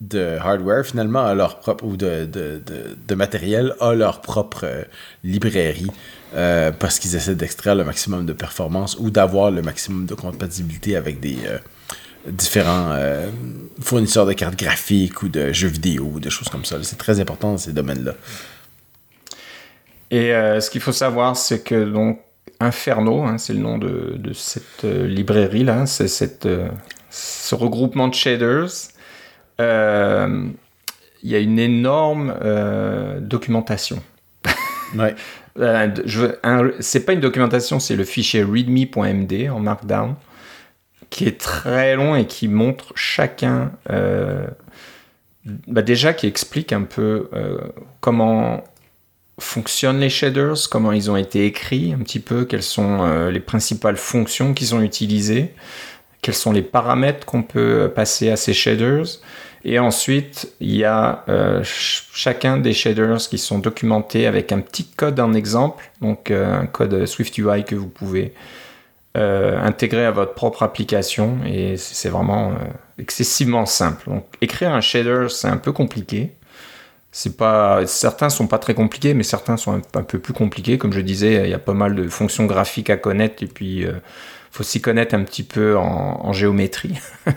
de 0.00 0.36
hardware 0.40 0.84
finalement 0.84 1.24
a 1.24 1.34
leur 1.34 1.58
propre 1.60 1.84
ou 1.84 1.96
de, 1.96 2.26
de, 2.26 2.60
de, 3.06 3.14
matériel 3.14 3.74
a 3.80 3.94
leur 3.94 4.20
propre 4.20 4.64
euh, 4.64 4.82
librairie 5.24 5.90
euh, 6.34 6.70
parce 6.70 6.98
qu'ils 6.98 7.16
essaient 7.16 7.34
d'extraire 7.34 7.74
le 7.74 7.84
maximum 7.84 8.26
de 8.26 8.34
performance 8.34 8.98
ou 8.98 9.10
d'avoir 9.10 9.50
le 9.50 9.62
maximum 9.62 10.04
de 10.04 10.14
compatibilité 10.14 10.96
avec 10.96 11.20
des 11.20 11.38
euh, 11.46 11.58
différents 12.26 12.96
fournisseurs 13.80 14.26
de 14.26 14.32
cartes 14.32 14.58
graphiques 14.58 15.22
ou 15.22 15.28
de 15.28 15.52
jeux 15.52 15.68
vidéo 15.68 16.10
ou 16.14 16.18
des 16.18 16.28
choses 16.28 16.48
comme 16.48 16.64
ça. 16.64 16.76
C'est 16.82 16.98
très 16.98 17.20
important 17.20 17.52
dans 17.52 17.56
ces 17.56 17.72
domaines-là. 17.72 18.14
Et 20.10 20.30
ce 20.32 20.68
qu'il 20.68 20.80
faut 20.80 20.90
savoir, 20.90 21.36
c'est 21.36 21.62
que 21.62 21.84
donc 21.88 22.18
Inferno, 22.58 23.22
hein, 23.22 23.38
c'est 23.38 23.52
le 23.52 23.60
nom 23.60 23.78
de, 23.78 24.16
de 24.18 24.32
cette 24.32 24.82
librairie 24.82 25.62
là, 25.62 25.86
c'est 25.86 26.08
cette 26.08 26.48
ce 27.10 27.54
regroupement 27.54 28.08
de 28.08 28.14
shaders 28.14 28.90
il 29.58 31.32
y 31.32 31.34
a 31.34 31.40
une 31.40 31.58
énorme 31.58 32.34
euh, 32.42 33.20
documentation. 33.20 34.02
Ouais. 34.96 35.16
euh, 35.58 36.72
c'est 36.78 37.04
pas 37.04 37.12
une 37.12 37.20
documentation, 37.20 37.80
c'est 37.80 37.96
le 37.96 38.04
fichier 38.04 38.44
readme.md 38.44 39.50
en 39.50 39.58
Markdown 39.58 40.14
qui 41.10 41.26
est 41.26 41.40
très 41.40 41.96
long 41.96 42.14
et 42.14 42.26
qui 42.26 42.46
montre 42.46 42.92
chacun, 42.94 43.72
euh, 43.90 44.46
bah 45.66 45.82
déjà 45.82 46.14
qui 46.14 46.28
explique 46.28 46.72
un 46.72 46.82
peu 46.82 47.28
comment 48.00 48.62
fonctionnent 49.40 49.98
les 49.98 50.08
shaders, 50.08 50.68
comment 50.70 50.92
ils 50.92 51.10
ont 51.10 51.16
été 51.16 51.46
écrits, 51.46 51.92
un 51.92 51.98
petit 51.98 52.20
peu 52.20 52.44
quelles 52.44 52.62
sont 52.62 53.28
les 53.28 53.40
principales 53.40 53.96
fonctions 53.96 54.54
qui 54.54 54.66
sont 54.66 54.80
utilisées, 54.80 55.52
quels 56.26 56.34
sont 56.34 56.50
les 56.50 56.62
paramètres 56.62 57.24
qu'on 57.24 57.44
peut 57.44 57.92
passer 57.94 58.32
à 58.32 58.36
ces 58.36 58.52
shaders, 58.52 59.20
et 59.64 59.78
ensuite, 59.78 60.52
il 60.60 60.76
y 60.76 60.84
a 60.84 61.24
euh, 61.28 61.60
chacun 61.64 62.56
des 62.56 62.72
shaders 62.72 63.18
qui 63.18 63.38
sont 63.38 63.60
documentés 63.60 64.26
avec 64.26 64.50
un 64.50 64.58
petit 64.58 64.84
code 64.84 65.20
en 65.20 65.34
exemple, 65.34 65.90
donc 66.00 66.32
euh, 66.32 66.60
un 66.60 66.66
code 66.66 67.06
SwiftUI 67.06 67.64
que 67.64 67.76
vous 67.76 67.88
pouvez 67.88 68.32
euh, 69.16 69.60
intégrer 69.60 70.04
à 70.04 70.10
votre 70.10 70.34
propre 70.34 70.64
application. 70.64 71.38
Et 71.46 71.76
c'est 71.76 72.08
vraiment 72.08 72.54
excessivement 72.98 73.66
simple. 73.66 74.08
Donc, 74.08 74.26
écrire 74.40 74.72
un 74.72 74.80
shader, 74.80 75.26
c'est 75.30 75.48
un 75.48 75.58
peu 75.58 75.72
compliqué. 75.72 76.32
C'est 77.12 77.36
pas, 77.36 77.86
certains 77.86 78.30
sont 78.30 78.48
pas 78.48 78.58
très 78.58 78.74
compliqués, 78.74 79.14
mais 79.14 79.22
certains 79.22 79.56
sont 79.56 79.80
un, 79.94 80.02
peu 80.02 80.18
plus 80.18 80.32
compliqués. 80.32 80.76
Comme 80.76 80.92
je 80.92 81.00
disais, 81.00 81.42
il 81.44 81.50
y 81.50 81.54
a 81.54 81.58
pas 81.60 81.74
mal 81.74 81.94
de 81.94 82.08
fonctions 82.08 82.46
graphiques 82.46 82.90
à 82.90 82.96
connaître 82.96 83.42
et 83.42 83.46
puis 83.46 83.86
faut 84.56 84.62
s'y 84.62 84.80
connaître 84.80 85.14
un 85.14 85.22
petit 85.22 85.42
peu 85.42 85.76
en, 85.76 86.32
géométrie 86.32 86.94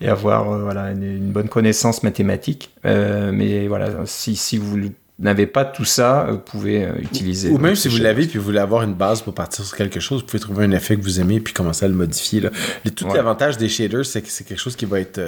et 0.00 0.08
avoir 0.08 0.52
euh, 0.52 0.62
voilà, 0.62 0.92
une, 0.92 1.32
bonne 1.32 1.48
connaissance 1.48 2.04
mathématique. 2.04 2.70
Euh, 2.84 3.32
mais 3.32 3.66
voilà, 3.66 3.90
si, 4.04 4.36
si 4.36 4.56
vous 4.56 4.78
n'avez 5.18 5.46
pas 5.46 5.64
tout 5.64 5.84
ça, 5.84 6.28
vous 6.30 6.38
pouvez 6.38 6.84
euh, 6.84 6.92
utiliser. 7.00 7.50
Ou 7.50 7.58
même 7.58 7.74
si 7.74 7.88
vous 7.88 7.98
l'avez 7.98 8.26
puis 8.26 8.38
vous 8.38 8.44
voulez 8.44 8.60
avoir 8.60 8.82
une 8.82 8.94
base 8.94 9.22
pour 9.22 9.34
partir 9.34 9.64
sur 9.64 9.76
quelque 9.76 9.98
chose, 9.98 10.20
vous 10.20 10.26
pouvez 10.26 10.38
trouver 10.38 10.64
un 10.64 10.70
effet 10.70 10.96
que 10.96 11.02
vous 11.02 11.20
aimez 11.20 11.40
puis 11.40 11.52
commencer 11.52 11.84
à 11.84 11.88
le 11.88 11.94
modifier. 11.94 12.40
Là. 12.40 12.50
tout 12.94 13.08
l'avantage 13.12 13.56
des 13.56 13.68
shaders, 13.68 14.06
c'est 14.06 14.22
que 14.22 14.28
c'est 14.28 14.44
quelque 14.44 14.60
chose 14.60 14.76
qui 14.76 14.84
va 14.84 15.00
être. 15.00 15.20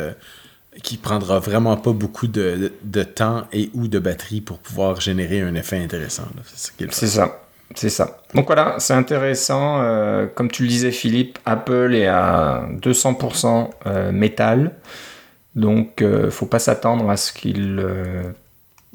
qui 0.84 0.98
prendra 0.98 1.40
vraiment 1.40 1.76
pas 1.76 1.92
beaucoup 1.92 2.28
de, 2.28 2.70
de, 2.84 3.02
temps 3.02 3.48
et 3.52 3.70
ou 3.74 3.88
de 3.88 3.98
batterie 3.98 4.40
pour 4.40 4.58
pouvoir 4.58 5.00
générer 5.00 5.40
un 5.40 5.56
effet 5.56 5.78
intéressant. 5.78 6.28
C'est 6.90 7.08
ça. 7.08 7.47
C'est 7.74 7.90
ça. 7.90 8.18
Donc 8.34 8.46
voilà, 8.46 8.76
c'est 8.78 8.94
intéressant. 8.94 9.80
Euh, 9.82 10.26
comme 10.26 10.50
tu 10.50 10.62
le 10.62 10.68
disais, 10.68 10.90
Philippe, 10.90 11.38
Apple 11.44 11.94
est 11.94 12.06
à 12.06 12.66
200% 12.80 13.70
euh, 13.86 14.12
métal. 14.12 14.72
Donc, 15.54 16.02
euh, 16.02 16.30
faut 16.30 16.46
pas 16.46 16.58
s'attendre 16.58 17.10
à 17.10 17.16
ce 17.16 17.32
qu'il 17.32 17.84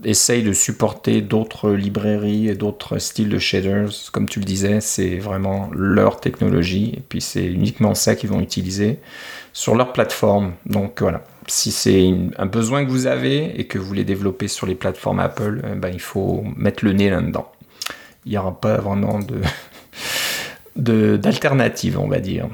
essaye 0.03 0.43
de 0.43 0.53
supporter 0.53 1.21
d'autres 1.21 1.71
librairies 1.71 2.49
et 2.49 2.55
d'autres 2.55 2.97
styles 2.97 3.29
de 3.29 3.37
shaders. 3.37 3.89
Comme 4.11 4.27
tu 4.27 4.39
le 4.39 4.45
disais, 4.45 4.81
c'est 4.81 5.17
vraiment 5.17 5.69
leur 5.73 6.19
technologie. 6.19 6.93
Et 6.97 7.01
puis, 7.07 7.21
c'est 7.21 7.45
uniquement 7.45 7.93
ça 7.93 8.15
qu'ils 8.15 8.29
vont 8.29 8.41
utiliser 8.41 8.99
sur 9.53 9.75
leur 9.75 9.93
plateforme. 9.93 10.53
Donc 10.65 11.01
voilà. 11.01 11.23
Si 11.47 11.71
c'est 11.71 12.11
un 12.37 12.45
besoin 12.45 12.85
que 12.85 12.89
vous 12.89 13.05
avez 13.05 13.59
et 13.59 13.67
que 13.67 13.77
vous 13.77 13.85
voulez 13.85 14.05
développer 14.05 14.47
sur 14.47 14.65
les 14.65 14.75
plateformes 14.75 15.19
Apple, 15.19 15.61
ben, 15.75 15.89
il 15.93 16.01
faut 16.01 16.43
mettre 16.55 16.85
le 16.85 16.93
nez 16.93 17.09
là-dedans 17.09 17.52
il 18.25 18.31
n'y 18.31 18.37
aura 18.37 18.59
pas 18.59 18.77
vraiment 18.77 19.19
de 19.19 19.41
d'alternative, 20.75 21.99
on 21.99 22.07
va 22.07 22.19
dire. 22.19 22.47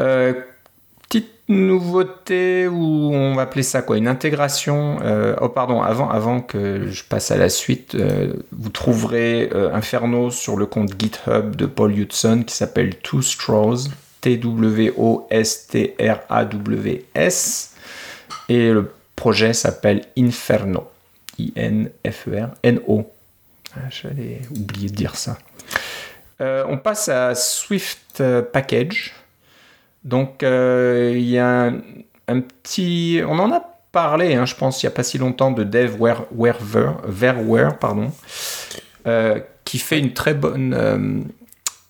Euh, 0.00 0.34
petite 1.02 1.30
nouveauté, 1.48 2.66
ou 2.68 3.12
on 3.14 3.34
va 3.34 3.42
appeler 3.42 3.62
ça 3.62 3.82
quoi 3.82 3.96
Une 3.96 4.08
intégration. 4.08 4.98
Euh, 5.02 5.36
oh, 5.40 5.48
pardon, 5.48 5.80
avant, 5.82 6.10
avant 6.10 6.40
que 6.40 6.88
je 6.88 7.04
passe 7.04 7.30
à 7.30 7.36
la 7.36 7.48
suite, 7.48 7.94
euh, 7.94 8.32
vous 8.52 8.70
trouverez 8.70 9.48
Inferno 9.72 10.30
sur 10.30 10.56
le 10.56 10.66
compte 10.66 10.92
GitHub 10.98 11.56
de 11.56 11.66
Paul 11.66 11.96
Hudson 11.96 12.42
qui 12.46 12.54
s'appelle 12.54 12.96
Two 12.96 13.22
Straws, 13.22 13.88
T-W-O-S-T-R-A-W-S. 14.20 15.28
Et 18.48 18.70
le 18.70 18.90
projet 19.16 19.52
s'appelle 19.52 20.06
Inferno. 20.18 20.88
I-N-F-E-R-N-O. 21.38 23.00
Ah, 23.00 23.21
j'allais 23.90 24.40
oublier 24.50 24.88
de 24.88 24.94
dire 24.94 25.16
ça. 25.16 25.38
Euh, 26.40 26.64
on 26.68 26.76
passe 26.78 27.08
à 27.08 27.34
Swift 27.34 28.20
euh, 28.20 28.42
Package. 28.42 29.12
Donc, 30.04 30.42
euh, 30.42 31.12
il 31.14 31.28
y 31.28 31.38
a 31.38 31.72
un, 32.28 32.40
petit. 32.40 33.20
On 33.26 33.38
en 33.38 33.52
a 33.52 33.60
parlé, 33.92 34.34
hein, 34.34 34.44
je 34.46 34.54
pense, 34.56 34.82
il 34.82 34.86
n'y 34.86 34.92
a 34.92 34.94
pas 34.94 35.02
si 35.04 35.18
longtemps, 35.18 35.50
de 35.52 35.62
Dev 35.64 35.96
Verware, 37.06 37.78
pardon, 37.78 38.10
qui 39.64 39.78
fait 39.78 39.98
une 39.98 40.12
très 40.12 40.34
bonne, 40.34 40.74
euh, 40.74 41.20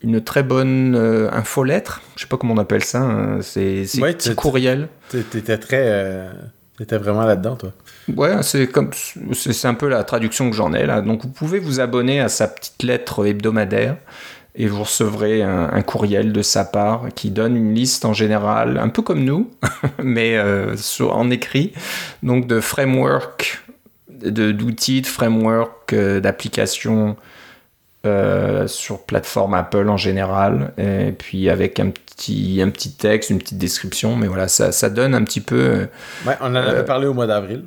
une 0.03 0.21
très 0.23 0.43
bonne 0.43 0.95
euh, 0.97 1.31
infolettre. 1.33 2.03
Je 2.17 2.23
sais 2.23 2.29
pas 2.29 2.37
comment 2.37 2.55
on 2.55 2.59
appelle 2.59 2.85
ça. 2.85 3.01
hein. 3.01 3.39
C'est 3.41 3.87
c'est 3.87 4.03
Ouais, 4.03 4.13
petit 4.13 4.35
courriel. 4.35 4.89
T'é- 5.09 5.23
T'étais 5.23 5.57
très. 5.59 5.83
euh, 5.87 6.31
T'étais 6.83 6.99
vraiment 6.99 7.25
là-dedans, 7.25 7.55
toi? 7.55 7.71
Ouais, 8.17 8.43
c'est 8.43 8.67
comme 8.67 8.91
c'est 9.35 9.69
un 9.69 9.75
peu 9.75 9.87
la 9.87 10.03
traduction 10.03 10.51
que 10.51 10.57
j'en 10.57 10.73
ai 10.73 10.85
là. 10.85 11.01
Donc 11.01 11.23
vous 11.23 11.29
pouvez 11.29 11.61
vous 11.61 11.79
abonner 11.79 12.19
à 12.19 12.29
sa 12.29 12.49
petite 12.49 12.83
lettre 12.83 13.25
hebdomadaire 13.25 13.95
et 14.57 14.67
vous 14.67 14.83
recevrez 14.83 15.45
un, 15.45 15.81
courriel 15.83 16.33
de 16.33 16.43
sa 16.43 16.65
part 16.65 17.07
qui 17.15 17.31
donne 17.31 17.57
une 17.57 17.73
liste 17.73 18.05
en 18.05 18.15
général, 18.15 18.79
un 18.79 18.89
peu 18.89 19.01
comme 19.01 19.23
nous, 19.23 19.49
mais 20.03 20.37
euh, 20.37 20.75
en 21.09 21.31
écrit, 21.31 21.73
donc 22.25 22.49
de 22.49 22.59
framework, 22.59 23.63
de 24.09 24.51
d'outils, 24.51 25.03
de 25.03 25.07
framework, 25.07 25.93
euh, 25.93 26.19
d'applications 26.19 27.17
euh, 28.05 28.67
sur 28.67 29.05
plateforme 29.05 29.55
Apple 29.55 29.89
en 29.89 29.97
général, 29.97 30.73
et 30.79 31.13
puis 31.13 31.49
avec 31.49 31.79
un 31.81 31.91
petit, 31.91 32.61
un 32.63 32.71
petit 32.71 32.93
texte, 32.93 33.31
une 33.31 33.39
petite 33.39 33.59
description, 33.59 34.17
mais 34.17 34.27
voilà, 34.27 34.49
ça, 34.49 34.73
ça 34.73 34.91
donne 34.91 35.15
un 35.15 35.25
petit 35.25 35.41
peu. 35.41 35.87
Ouais, 36.27 36.35
on 36.41 36.47
en 36.47 36.55
avait 36.57 36.79
Euh, 36.79 36.83
parlé 36.83 37.07
au 37.07 37.15
mois 37.15 37.27
d'avril. 37.27 37.65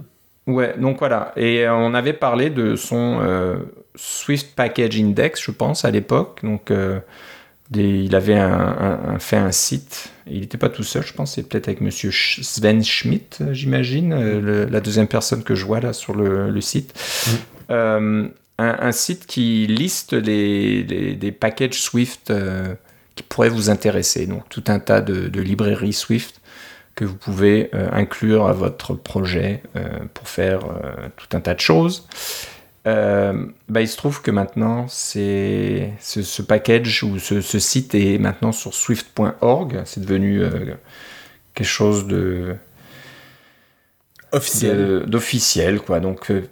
Ouais, 0.47 0.75
donc 0.77 0.99
voilà. 0.99 1.31
Et 1.37 1.65
euh, 1.65 1.73
on 1.73 1.93
avait 1.93 2.13
parlé 2.13 2.49
de 2.49 2.75
son 2.75 3.19
euh, 3.21 3.55
Swift 3.95 4.55
Package 4.55 4.99
Index, 4.99 5.41
je 5.41 5.51
pense, 5.51 5.85
à 5.85 5.91
l'époque. 5.91 6.41
Donc, 6.43 6.71
des- 7.71 8.03
il 8.03 8.15
avait 8.15 8.35
un, 8.35 8.51
un- 8.53 8.99
un- 9.15 9.19
fait 9.19 9.37
un 9.37 9.51
site. 9.51 10.11
Il 10.27 10.41
n'était 10.41 10.57
pas 10.59 10.69
tout 10.69 10.83
seul, 10.83 11.03
je 11.03 11.13
pense. 11.13 11.33
C'est 11.35 11.43
peut-être 11.49 11.67
avec 11.67 11.81
monsieur 11.81 12.09
Sch- 12.11 12.43
Sven 12.43 12.83
Schmidt, 12.83 13.37
j'imagine, 13.53 14.13
la 14.69 14.81
deuxième 14.81 15.07
personne 15.07 15.43
que 15.43 15.55
je 15.55 15.65
vois 15.65 15.79
là 15.79 15.93
sur 15.93 16.13
le, 16.13 16.49
le 16.51 16.61
site. 16.61 16.93
Euh, 17.71 18.27
un, 18.57 18.75
un 18.79 18.91
site 18.91 19.25
qui 19.25 19.67
liste 19.67 20.13
les, 20.13 20.83
les- 20.83 21.15
des 21.15 21.31
packages 21.31 21.81
Swift 21.81 22.29
euh, 22.31 22.75
qui 23.15 23.23
pourraient 23.23 23.49
vous 23.49 23.69
intéresser. 23.69 24.27
Donc, 24.27 24.47
tout 24.49 24.63
un 24.67 24.79
tas 24.79 25.01
de, 25.01 25.27
de 25.27 25.41
librairies 25.41 25.93
Swift 25.93 26.41
que 26.95 27.03
vous 27.05 27.15
pouvez 27.15 27.69
euh, 27.73 27.89
inclure 27.91 28.47
à 28.47 28.53
votre 28.53 28.93
projet 28.93 29.61
euh, 29.75 29.87
pour 30.13 30.29
faire 30.29 30.61
tout 31.17 31.27
un 31.35 31.41
tas 31.41 31.53
de 31.53 31.59
choses. 31.59 32.07
Bah, 32.85 33.81
il 33.81 33.87
se 33.87 33.97
trouve 33.97 34.21
que 34.21 34.29
maintenant, 34.31 34.87
c'est 34.87 35.91
ce, 35.99 36.21
ce 36.21 36.41
package 36.43 37.03
ou 37.03 37.17
ce, 37.19 37.41
ce 37.41 37.57
site 37.59 37.95
est 37.95 38.19
maintenant 38.19 38.51
sur 38.51 38.73
swift.org. 38.75 39.81
C'est 39.85 40.01
devenu 40.01 40.41
quelque 41.55 41.67
chose 41.67 42.05
de 42.07 42.55
Officiel. 44.31 45.03
d'officiel, 45.07 45.79
quoi. 45.79 45.99
Donc, 45.99 46.29
euh, 46.29 46.47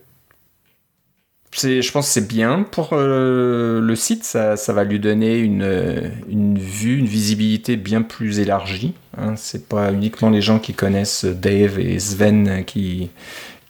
je 1.61 1.91
pense 1.91 2.07
que 2.07 2.13
c'est 2.13 2.27
bien 2.27 2.63
pour 2.63 2.89
euh, 2.93 3.79
le 3.79 3.95
site. 3.95 4.23
Ça, 4.23 4.55
va 4.55 4.83
lui 4.83 4.99
donner 4.99 5.37
une, 5.37 5.61
euh, 5.61 6.09
une 6.29 6.57
vue, 6.57 6.97
une 6.97 7.05
visibilité 7.05 7.75
bien 7.75 8.01
plus 8.01 8.39
élargie. 8.39 8.93
Hein. 9.17 9.35
C'est 9.35 9.67
pas 9.67 9.91
uniquement 9.91 10.29
les 10.29 10.41
gens 10.41 10.59
qui 10.59 10.73
connaissent 10.73 11.25
Dave 11.25 11.79
et 11.79 11.99
Sven 11.99 12.63
qui, 12.65 13.11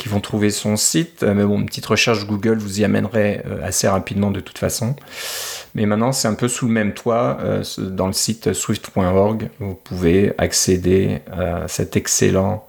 vont 0.06 0.20
trouver 0.20 0.50
son 0.50 0.76
site. 0.76 1.24
Euh, 1.24 1.34
Mais 1.34 1.44
bon, 1.46 1.60
une 1.60 1.66
petite 1.66 1.86
recherche 1.86 2.26
Google 2.26 2.58
vous 2.58 2.82
y 2.82 2.84
amènerait 2.84 3.44
assez 3.64 3.88
rapidement 3.88 4.32
de 4.32 4.40
toute 4.40 4.58
façon. 4.58 4.96
Mais 5.76 5.86
maintenant, 5.86 6.12
c'est 6.12 6.28
un 6.28 6.34
peu 6.36 6.48
sous 6.48 6.68
le 6.68 6.74
même 6.74 6.94
toit. 6.94 7.40
dans 7.78 8.08
le 8.08 8.14
site 8.14 8.54
swift.org, 8.54 9.50
vous 9.60 9.76
pouvez 9.76 10.34
accéder 10.38 11.20
à 11.32 11.68
cette 11.68 11.96
excellente 11.96 12.62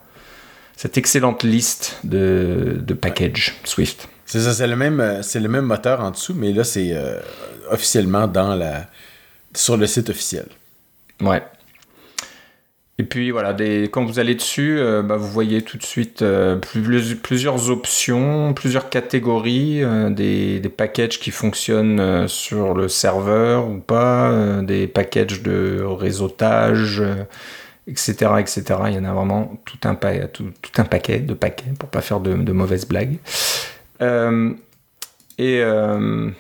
liste 1.43 1.99
de, 2.05 2.81
de 2.81 2.95
packages 2.95 3.57
Swift. 3.65 4.09
C'est 4.41 4.67
le 4.67 4.75
même, 4.75 5.01
euh, 5.01 5.23
c'est 5.23 5.39
le 5.39 5.49
même 5.49 5.65
moteur 5.65 6.01
en 6.01 6.11
dessous, 6.11 6.35
mais 6.37 6.53
là, 6.53 6.65
c'est 6.65 6.91
euh, 6.93 7.21
officiellement 7.71 8.27
dans 8.27 8.57
la, 8.57 8.87
sur 9.55 9.77
le 9.77 9.87
site 9.87 10.11
officiel. 10.11 10.47
Ouais. 11.21 11.43
Et 12.99 13.05
puis 13.05 13.31
voilà, 13.31 13.57
quand 13.93 14.05
vous 14.05 14.19
allez 14.19 14.35
dessus, 14.35 14.77
euh, 14.79 15.03
bah, 15.03 15.17
vous 15.17 15.29
voyez 15.29 15.63
tout 15.63 15.79
de 15.79 15.85
suite 15.85 16.25
plus- 16.63 17.15
plusieurs 17.17 17.71
options, 17.71 18.55
plusieurs 18.55 18.89
catégories, 18.89 19.83
des, 20.11 20.61
packages 20.77 21.21
qui 21.21 21.31
fonctionnent 21.31 22.27
sur 22.29 22.75
le 22.75 22.89
serveur 22.89 23.69
ou 23.69 23.79
pas, 23.79 24.61
des 24.63 24.87
packages 24.87 25.43
de 25.43 25.83
réseautage, 25.85 27.03
etc., 27.89 28.13
etc. 28.39 28.63
Il 28.87 28.95
y 28.95 28.99
en 28.99 29.05
a 29.05 29.13
vraiment 29.13 29.61
tout 29.65 29.79
un, 29.89 29.95
paquet 29.95 31.19
de 31.19 31.35
paquets 31.35 31.73
pour 31.77 31.89
pas 31.89 32.01
faire 32.01 32.21
de 32.21 32.53
mauvaises 32.53 32.87
blagues. 32.87 33.19
Euh, 34.03 34.53
et 35.39 35.61
euh, 35.61 36.31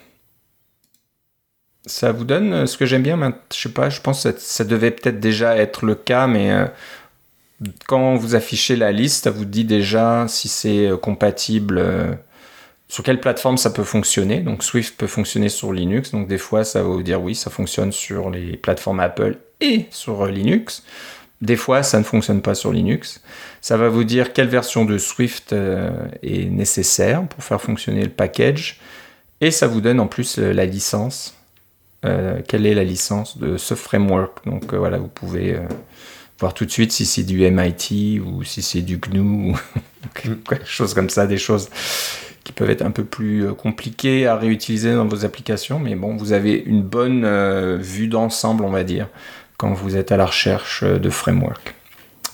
ça 1.86 2.12
vous 2.12 2.24
donne 2.24 2.52
euh, 2.52 2.66
ce 2.66 2.76
que 2.76 2.86
j'aime 2.86 3.02
bien. 3.02 3.18
Je 3.52 3.60
sais 3.60 3.68
pas, 3.68 3.90
je 3.90 4.00
pense 4.00 4.24
que 4.24 4.34
ça, 4.38 4.64
devait 4.64 4.90
peut-être 4.90 5.20
déjà 5.20 5.56
être 5.56 5.84
le 5.84 5.94
cas, 5.94 6.26
mais 6.26 6.52
quand 7.86 8.16
vous 8.16 8.34
affichez 8.34 8.76
la 8.76 8.92
liste, 8.92 9.24
ça 9.24 9.30
vous 9.30 9.44
dit 9.44 9.64
déjà 9.64 10.26
si 10.28 10.48
c'est 10.48 10.90
compatible. 11.00 11.82
sur 12.88 13.02
quelle 13.02 13.20
plateforme 13.20 13.56
ça 13.58 13.70
peut 13.70 13.84
fonctionner. 13.84 14.40
Donc 14.40 14.62
Swift 14.62 14.96
peut 14.96 15.06
fonctionner 15.06 15.48
sur 15.48 15.72
Linux. 15.72 16.10
Donc 16.12 16.28
des 16.28 16.38
fois, 16.38 16.64
ça 16.64 16.82
va 16.82 16.88
vous 16.88 17.02
dire 17.02 17.22
oui, 17.22 17.34
ça 17.34 17.50
fonctionne 17.50 17.92
sur 17.92 18.30
les 18.30 18.56
plateformes 18.56 19.00
Apple 19.00 19.38
et 19.60 19.86
sur 19.90 20.26
Linux. 20.26 20.82
Des 21.44 21.56
fois, 21.56 21.82
ça 21.82 21.98
ne 21.98 22.04
fonctionne 22.04 22.42
pas 22.42 22.54
sur 22.54 22.72
Linux. 22.72 23.22
Ça 23.60 23.76
va 23.76 23.88
vous 23.88 24.04
dire 24.04 24.32
quelle 24.32 24.48
version 24.48 24.84
de 24.84 24.98
Swift 24.98 25.52
euh, 25.52 25.90
est 26.22 26.50
nécessaire 26.50 27.26
pour 27.28 27.44
faire 27.44 27.60
fonctionner 27.60 28.02
le 28.02 28.10
package. 28.10 28.80
Et 29.40 29.50
ça 29.50 29.66
vous 29.66 29.80
donne 29.80 30.00
en 30.00 30.06
plus 30.06 30.38
la 30.38 30.64
licence. 30.64 31.36
Euh, 32.04 32.40
quelle 32.46 32.66
est 32.66 32.74
la 32.74 32.84
licence 32.84 33.38
de 33.38 33.56
ce 33.56 33.74
framework 33.74 34.44
Donc 34.46 34.72
euh, 34.74 34.78
voilà, 34.78 34.98
vous 34.98 35.08
pouvez 35.08 35.54
euh, 35.54 35.60
voir 36.38 36.52
tout 36.52 36.66
de 36.66 36.70
suite 36.70 36.92
si 36.92 37.06
c'est 37.06 37.22
du 37.22 37.48
MIT 37.50 38.20
ou 38.20 38.44
si 38.44 38.60
c'est 38.60 38.82
du 38.82 38.98
GNU 38.98 39.20
ou 39.20 39.56
quelque 40.14 40.66
chose 40.66 40.92
comme 40.92 41.08
ça, 41.08 41.26
des 41.26 41.38
choses 41.38 41.70
qui 42.42 42.52
peuvent 42.52 42.68
être 42.68 42.82
un 42.82 42.90
peu 42.90 43.04
plus 43.04 43.54
compliquées 43.54 44.26
à 44.26 44.36
réutiliser 44.36 44.94
dans 44.94 45.06
vos 45.06 45.24
applications. 45.24 45.78
Mais 45.78 45.94
bon, 45.94 46.14
vous 46.14 46.34
avez 46.34 46.52
une 46.52 46.82
bonne 46.82 47.26
vue 47.78 48.06
d'ensemble, 48.06 48.64
on 48.64 48.70
va 48.70 48.84
dire, 48.84 49.08
quand 49.56 49.72
vous 49.72 49.96
êtes 49.96 50.12
à 50.12 50.16
la 50.16 50.26
recherche 50.26 50.82
euh, 50.82 50.98
de 50.98 51.10
framework. 51.10 51.74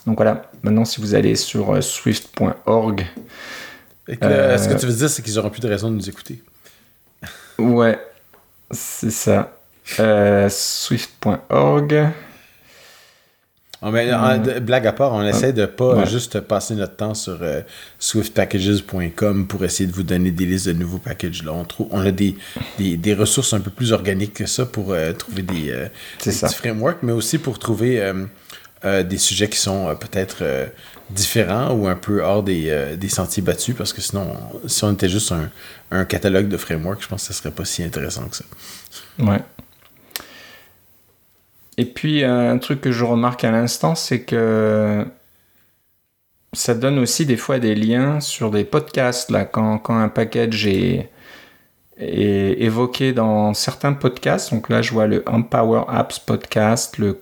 Donc 0.06 0.16
voilà, 0.16 0.50
maintenant 0.62 0.84
si 0.84 1.00
vous 1.00 1.14
allez 1.14 1.36
sur 1.36 1.74
euh, 1.74 1.80
swift.org, 1.80 3.06
Euh, 4.24 4.58
Ce 4.58 4.68
que 4.68 4.74
tu 4.74 4.86
veux 4.86 4.92
dire, 4.92 5.08
c'est 5.08 5.22
qu'ils 5.22 5.34
n'auront 5.34 5.50
plus 5.50 5.60
de 5.60 5.68
raison 5.68 5.88
de 5.90 5.94
nous 5.94 6.08
écouter. 6.08 6.42
ouais, 7.58 7.98
c'est 8.70 9.10
ça. 9.10 9.52
Euh, 10.00 10.48
swift.org. 10.48 12.08
Ah, 13.82 13.90
mais, 13.90 14.12
en- 14.12 14.36
de- 14.38 14.58
blague 14.60 14.86
à 14.86 14.92
part, 14.92 15.12
on 15.14 15.22
essaie 15.22 15.52
de 15.54 15.64
pas 15.64 15.94
Ouais. 15.96 16.06
juste 16.06 16.40
passer 16.40 16.74
notre 16.74 16.96
temps 16.96 17.14
sur 17.14 17.38
euh, 17.40 17.62
swiftpackages.com 17.98 19.46
pour 19.46 19.64
essayer 19.64 19.88
de 19.88 19.94
vous 19.94 20.02
donner 20.02 20.30
des 20.30 20.46
listes 20.46 20.66
de 20.68 20.72
nouveaux 20.74 20.98
packages. 20.98 21.42
Là, 21.44 21.52
on, 21.52 21.64
trouve, 21.64 21.88
on 21.90 22.00
a 22.04 22.10
des, 22.10 22.36
des, 22.78 22.96
des 22.96 23.14
ressources 23.14 23.52
un 23.54 23.60
peu 23.60 23.70
plus 23.70 23.92
organiques 23.92 24.34
que 24.34 24.46
ça 24.46 24.66
pour 24.66 24.92
euh, 24.92 25.12
trouver 25.12 25.42
des, 25.42 25.70
euh, 25.70 25.88
petits 26.18 26.54
frameworks, 26.54 27.02
mais 27.02 27.12
aussi 27.12 27.38
pour 27.38 27.58
trouver 27.58 28.00
euh, 28.00 28.26
euh, 28.84 29.02
des 29.02 29.18
sujets 29.18 29.48
qui 29.48 29.58
sont 29.58 29.88
euh, 29.88 29.94
peut-être 29.94 30.38
euh, 30.42 30.66
différents 31.10 31.72
ou 31.72 31.86
un 31.88 31.96
peu 31.96 32.22
hors 32.22 32.42
des, 32.42 32.66
euh, 32.68 32.96
des 32.96 33.08
sentiers 33.08 33.42
battus, 33.42 33.74
parce 33.76 33.92
que 33.92 34.00
sinon, 34.00 34.36
on- 34.64 34.68
si 34.68 34.84
on 34.84 34.92
était 34.92 35.08
juste 35.08 35.32
un, 35.32 35.48
un 35.90 36.04
catalogue 36.04 36.48
de 36.48 36.56
frameworks, 36.56 37.02
je 37.02 37.08
pense 37.08 37.26
que 37.26 37.32
ce 37.34 37.38
serait 37.40 37.50
pas 37.50 37.64
si 37.64 37.82
intéressant 37.82 38.24
que 38.28 38.36
ça. 38.36 38.44
Ouais. 39.18 39.40
Et 41.80 41.86
puis, 41.86 42.24
euh, 42.24 42.52
un 42.52 42.58
truc 42.58 42.82
que 42.82 42.92
je 42.92 43.04
remarque 43.06 43.42
à 43.42 43.50
l'instant, 43.50 43.94
c'est 43.94 44.20
que 44.20 45.06
ça 46.52 46.74
donne 46.74 46.98
aussi 46.98 47.24
des 47.24 47.38
fois 47.38 47.58
des 47.58 47.74
liens 47.74 48.20
sur 48.20 48.50
des 48.50 48.64
podcasts. 48.64 49.30
Là, 49.30 49.46
quand, 49.46 49.78
quand 49.78 49.96
un 49.96 50.10
package 50.10 50.66
est, 50.66 51.10
évoqué 51.96 53.14
dans 53.14 53.54
certains 53.54 53.94
podcasts, 53.94 54.52
donc 54.52 54.68
là, 54.68 54.82
je 54.82 54.92
vois 54.92 55.06
le 55.06 55.24
Empower 55.26 55.84
Apps 55.88 56.18
podcast, 56.18 56.98
le 56.98 57.14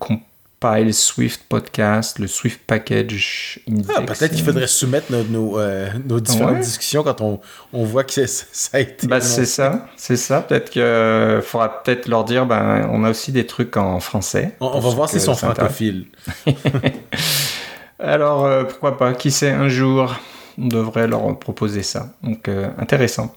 Compile 0.60 0.92
Swift 0.92 1.42
podcast, 1.48 2.18
le 2.18 2.26
Swift 2.26 2.60
Package 2.66 3.60
Index. 3.68 3.88
Ah, 3.96 4.02
peut-être 4.02 4.34
qu'il 4.34 4.44
faudrait 4.44 4.66
soumettre 4.66 5.12
nos, 5.12 5.22
nos, 5.24 5.58
euh, 5.58 5.88
nos 6.04 6.18
différentes 6.18 6.54
Ouais. 6.54 6.60
discussions 6.60 7.04
quand 7.04 7.20
on, 7.20 7.40
on 7.72 7.84
voit 7.84 8.02
que 8.04 8.12
ça 8.26 8.70
a 8.72 8.80
été. 8.80 9.06
Bah, 9.06 9.20
c'est 9.20 9.46
ça, 9.46 9.86
c'est 9.96 10.16
ça. 10.16 10.40
Peut-être 10.40 10.70
qu'il 10.70 11.42
faudra 11.42 11.82
peut-être 11.82 12.08
leur 12.08 12.24
dire, 12.24 12.44
ben, 12.46 12.88
on 12.90 13.04
a 13.04 13.10
aussi 13.10 13.30
des 13.30 13.46
trucs 13.46 13.76
en 13.76 14.00
français. 14.00 14.56
On, 14.60 14.80
va 14.80 14.90
voir 14.90 15.08
s'ils 15.08 15.20
sont 15.20 15.34
francophiles. 15.34 16.06
Alors, 18.00 18.44
euh, 18.44 18.64
pourquoi 18.64 18.96
pas 18.96 19.14
Qui 19.14 19.30
sait, 19.30 19.50
un 19.50 19.68
jour, 19.68 20.14
on 20.56 20.66
devrait 20.66 21.06
leur 21.06 21.38
proposer 21.38 21.82
ça. 21.82 22.14
Donc, 22.22 22.48
euh, 22.48 22.68
intéressant. 22.78 23.32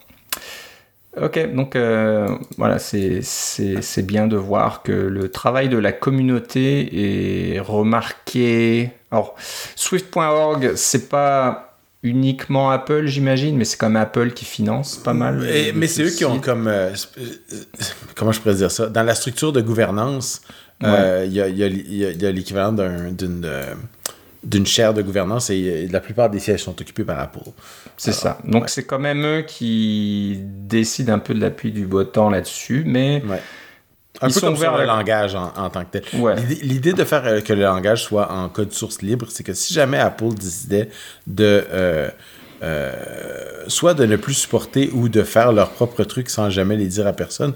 Ok, 1.20 1.54
donc 1.54 1.76
euh, 1.76 2.26
voilà, 2.58 2.80
c'est- 2.80 4.02
bien 4.04 4.28
de 4.28 4.38
voir 4.38 4.82
que 4.82 4.94
le 4.94 5.30
travail 5.30 5.68
de 5.68 5.78
la 5.78 5.92
communauté 5.92 7.56
est 7.56 7.60
remarqué. 7.60 8.92
Alors, 9.12 9.36
Swift.org, 9.76 10.72
c'est 10.76 11.10
pas 11.10 11.76
uniquement 12.04 12.72
Apple, 12.72 13.08
j'imagine, 13.08 13.58
mais 13.58 13.66
c'est 13.66 13.78
comme 13.78 13.98
Apple 13.98 14.32
qui 14.32 14.46
finance 14.46 14.96
pas 14.98 15.14
mal. 15.14 15.46
mais 15.76 15.88
c'est 15.88 16.04
eux 16.04 16.10
qui 16.10 16.24
ont 16.24 16.40
comme. 16.40 16.72
comment 18.16 18.32
je 18.32 18.40
pourrais 18.40 18.56
dire 18.56 18.72
ça? 18.72 18.88
Dans 18.88 19.04
la 19.04 19.14
structure 19.14 19.52
de 19.52 19.62
gouvernance, 19.62 20.42
il 20.82 20.88
y 21.34 21.42
a, 21.42 22.32
l'équivalent 22.32 22.72
d'une 22.72 23.46
d'une 24.44 24.66
chaire 24.66 24.94
de 24.94 25.02
gouvernance 25.04 25.50
et 25.52 25.88
la 25.92 26.00
plupart 26.00 26.30
des 26.30 26.40
sièges 26.40 26.64
sont 26.64 26.80
occupés 26.82 27.04
par 27.04 27.20
Apple. 27.20 27.40
C'est 27.98 28.14
ça. 28.14 28.40
Donc 28.46 28.70
c'est 28.70 28.84
quand 28.84 29.00
même 29.00 29.26
eux 29.26 29.42
qui 29.42 30.40
décident 30.42 31.14
un 31.14 31.20
peu 31.20 31.34
de 31.34 31.40
l'appui 31.40 31.72
du 31.72 31.86
beau 31.86 32.04
temps 32.04 32.30
là-dessus, 32.30 32.84
mais 32.86 33.22
un 34.20 34.30
peu 34.30 34.40
comme 34.40 34.56
le 34.56 34.86
langage 34.86 35.36
en, 35.36 35.70
tant 35.70 35.84
que 35.86 36.00
tel. 36.00 36.04
L'idée 36.62 36.94
de 36.94 37.04
faire 37.04 37.26
euh, 37.26 37.42
que 37.42 37.54
le 37.54 37.64
langage 37.64 38.04
soit 38.04 38.32
en 38.32 38.50
code 38.50 38.72
source 38.72 39.02
libre, 39.02 39.28
c'est 39.30 39.44
que 39.44 39.54
si 39.54 39.74
jamais 39.74 39.98
Apple 39.98 40.34
décidait 40.34 40.90
de 41.28 41.66
euh, 41.72 42.10
euh, 42.62 42.94
soit 43.68 43.94
de 43.94 44.06
ne 44.06 44.16
plus 44.18 44.36
supporter 44.36 44.92
ou 44.94 45.10
de 45.10 45.24
faire 45.24 45.52
leurs 45.52 45.72
propres 45.72 46.04
trucs 46.04 46.30
sans 46.30 46.50
jamais 46.50 46.76
les 46.76 46.88
dire 46.88 47.08
à 47.08 47.14
personne, 47.14 47.54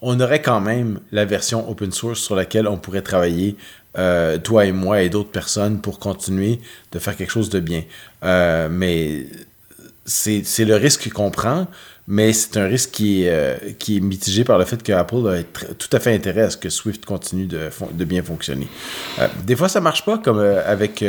on 0.00 0.18
aurait 0.20 0.42
quand 0.42 0.60
même 0.60 1.00
la 1.12 1.24
version 1.24 1.68
open 1.70 1.92
source 1.92 2.20
sur 2.20 2.34
laquelle 2.34 2.66
on 2.66 2.78
pourrait 2.78 3.02
travailler 3.02 3.56
toi 4.44 4.64
et 4.64 4.70
moi 4.70 5.02
et 5.02 5.08
d'autres 5.08 5.30
personnes 5.30 5.80
pour 5.80 5.98
continuer 5.98 6.60
de 6.92 7.00
faire 7.00 7.16
quelque 7.16 7.32
chose 7.32 7.50
de 7.50 7.58
bien. 7.58 7.82
mais 8.22 9.26
c'est 10.08 10.64
le 10.64 10.76
risque 10.76 11.12
qu'on 11.12 11.30
prend 11.30 11.68
mais 12.10 12.32
c'est 12.32 12.56
un 12.56 12.66
risque 12.66 12.90
qui 12.92 13.24
est, 13.24 13.30
euh, 13.30 13.56
qui 13.78 13.98
est 13.98 14.00
mitigé 14.00 14.42
par 14.42 14.56
le 14.58 14.64
fait 14.64 14.82
que 14.82 14.92
Apple 14.92 15.28
a 15.28 15.42
tout 15.74 15.90
à 15.92 16.00
fait 16.00 16.14
intérêt 16.14 16.40
à 16.40 16.50
ce 16.50 16.56
que 16.56 16.70
Swift 16.70 17.04
continue 17.04 17.44
de, 17.44 17.68
de 17.92 18.04
bien 18.06 18.22
fonctionner. 18.22 18.66
Euh, 19.18 19.28
des 19.44 19.54
fois, 19.54 19.68
ça 19.68 19.82
marche 19.82 20.06
pas, 20.06 20.16
comme 20.16 20.38
euh, 20.38 20.62
avec. 20.66 21.04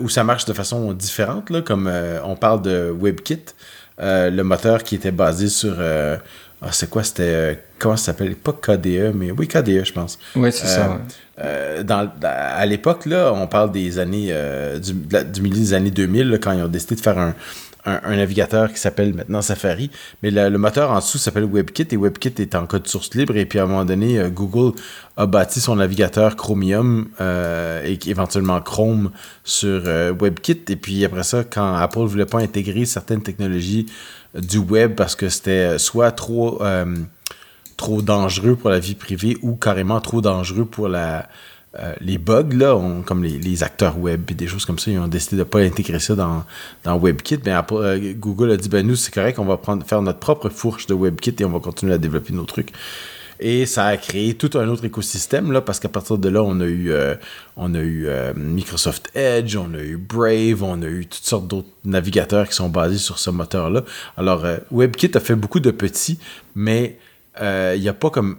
ou 0.00 0.08
ça 0.08 0.22
marche 0.22 0.44
de 0.44 0.52
façon 0.52 0.92
différente, 0.92 1.50
là, 1.50 1.62
comme 1.62 1.92
on 2.24 2.36
parle 2.36 2.62
de 2.62 2.94
WebKit, 2.96 3.44
le 3.98 4.42
moteur 4.42 4.84
qui 4.84 4.94
était 4.94 5.10
basé 5.10 5.48
sur. 5.48 5.76
Ah, 6.60 6.72
c'est 6.72 6.90
quoi 6.90 7.02
C'était. 7.02 7.58
comment 7.78 7.96
ça 7.96 8.06
s'appelle? 8.06 8.34
Pas 8.36 8.52
KDE, 8.52 9.12
mais 9.14 9.32
oui, 9.32 9.48
KDE, 9.48 9.84
je 9.84 9.92
pense. 9.92 10.18
Oui, 10.36 10.52
c'est 10.52 10.66
ça. 10.66 11.00
Dans, 11.82 12.10
à 12.22 12.66
l'époque, 12.66 13.06
là, 13.06 13.32
on 13.32 13.48
parle 13.48 13.72
des 13.72 13.98
années. 13.98 14.32
du, 14.80 14.92
du, 14.92 15.42
milieu 15.42 15.56
des 15.56 15.74
années 15.74 15.90
2000, 15.90 16.38
quand 16.40 16.52
ils 16.52 16.62
ont 16.62 16.68
décidé 16.68 16.94
de 16.94 17.00
faire 17.00 17.18
un 17.18 17.34
un, 17.84 18.16
navigateur 18.16 18.72
qui 18.72 18.78
s'appelle 18.78 19.14
maintenant 19.14 19.42
Safari, 19.42 19.90
mais 20.22 20.30
le, 20.30 20.56
moteur 20.58 20.90
en 20.90 20.96
dessous 20.96 21.18
s'appelle 21.18 21.44
WebKit 21.44 21.88
et 21.90 21.96
WebKit 21.96 22.34
est 22.38 22.54
en 22.54 22.66
code 22.66 22.86
source 22.86 23.14
libre 23.14 23.36
et 23.36 23.46
puis 23.46 23.58
à 23.58 23.64
un 23.64 23.66
moment 23.66 23.84
donné, 23.84 24.18
euh, 24.18 24.28
Google 24.28 24.78
a 25.16 25.26
bâti 25.26 25.60
son 25.60 25.76
navigateur 25.76 26.36
Chromium 26.36 27.08
euh, 27.20 27.84
et 27.84 27.98
éventuellement 28.06 28.60
Chrome 28.60 29.10
sur 29.44 29.82
euh, 29.86 30.12
WebKit 30.12 30.62
et 30.68 30.76
puis 30.76 31.04
après 31.04 31.22
ça, 31.22 31.44
quand 31.44 31.74
Apple 31.74 32.00
voulait 32.00 32.26
pas 32.26 32.40
intégrer 32.40 32.84
certaines 32.84 33.22
technologies 33.22 33.86
du 34.34 34.58
web 34.58 34.94
parce 34.94 35.14
que 35.14 35.28
c'était 35.28 35.78
soit 35.78 36.12
trop 36.12 36.62
trop 37.78 38.02
dangereux 38.02 38.56
pour 38.56 38.68
la 38.70 38.78
vie 38.78 38.94
privée 38.94 39.38
ou 39.40 39.54
carrément 39.54 40.00
trop 40.00 40.20
dangereux 40.20 40.66
pour 40.66 40.88
la 40.88 41.28
euh, 41.80 41.94
les 42.00 42.18
bugs, 42.18 42.54
là, 42.54 42.78
comme 43.04 43.22
les, 43.22 43.62
acteurs 43.62 43.98
web 43.98 44.30
et 44.30 44.34
des 44.34 44.46
choses 44.46 44.64
comme 44.64 44.78
ça, 44.78 44.90
ils 44.90 44.98
ont 44.98 45.08
décidé 45.08 45.36
de 45.36 45.40
ne 45.40 45.44
pas 45.44 45.60
intégrer 45.60 46.00
ça 46.00 46.14
dans, 46.14 46.44
WebKit. 46.98 47.38
Ben, 47.38 47.54
après, 47.54 47.76
euh, 47.76 48.14
Google 48.14 48.52
a 48.52 48.56
dit 48.56 48.68
ben 48.68 48.86
nous, 48.86 48.96
c'est 48.96 49.12
correct, 49.12 49.38
on 49.38 49.44
va 49.44 49.60
faire 49.86 50.02
notre 50.02 50.18
propre 50.18 50.48
fourche 50.48 50.86
de 50.86 50.94
WebKit 50.94 51.36
et 51.38 51.44
on 51.44 51.50
va 51.50 51.60
continuer 51.60 51.94
à 51.94 51.98
développer 51.98 52.32
nos 52.32 52.44
trucs. 52.44 52.72
Et 53.40 53.66
ça 53.66 53.86
a 53.86 53.96
créé 53.96 54.34
tout 54.34 54.50
un 54.58 54.66
autre 54.68 54.84
écosystème, 54.84 55.52
là, 55.52 55.60
parce 55.60 55.78
qu'à 55.78 55.88
partir 55.88 56.18
de 56.18 56.28
là, 56.28 56.42
on 56.42 56.60
a 56.60 56.64
eu, 56.64 56.90
euh, 56.90 57.14
on 57.56 57.72
a 57.74 57.78
eu 57.78 58.08
Microsoft 58.34 59.10
Edge, 59.14 59.56
on 59.56 59.74
a 59.74 59.78
eu 59.78 59.96
Brave, 59.96 60.64
on 60.64 60.82
a 60.82 60.86
eu 60.86 61.06
toutes 61.06 61.24
sortes 61.24 61.46
d'autres 61.46 61.68
navigateurs 61.84 62.48
qui 62.48 62.54
sont 62.54 62.68
basés 62.68 62.98
sur 62.98 63.20
ce 63.20 63.30
moteur-là. 63.30 63.84
Alors, 64.16 64.44
WebKit 64.72 65.16
a 65.16 65.20
fait 65.20 65.36
beaucoup 65.36 65.60
de 65.60 65.70
petits, 65.70 66.18
mais 66.56 66.98
il 67.40 67.80
n'y 67.80 67.88
a 67.88 67.94
pas 67.94 68.10
comme 68.10 68.38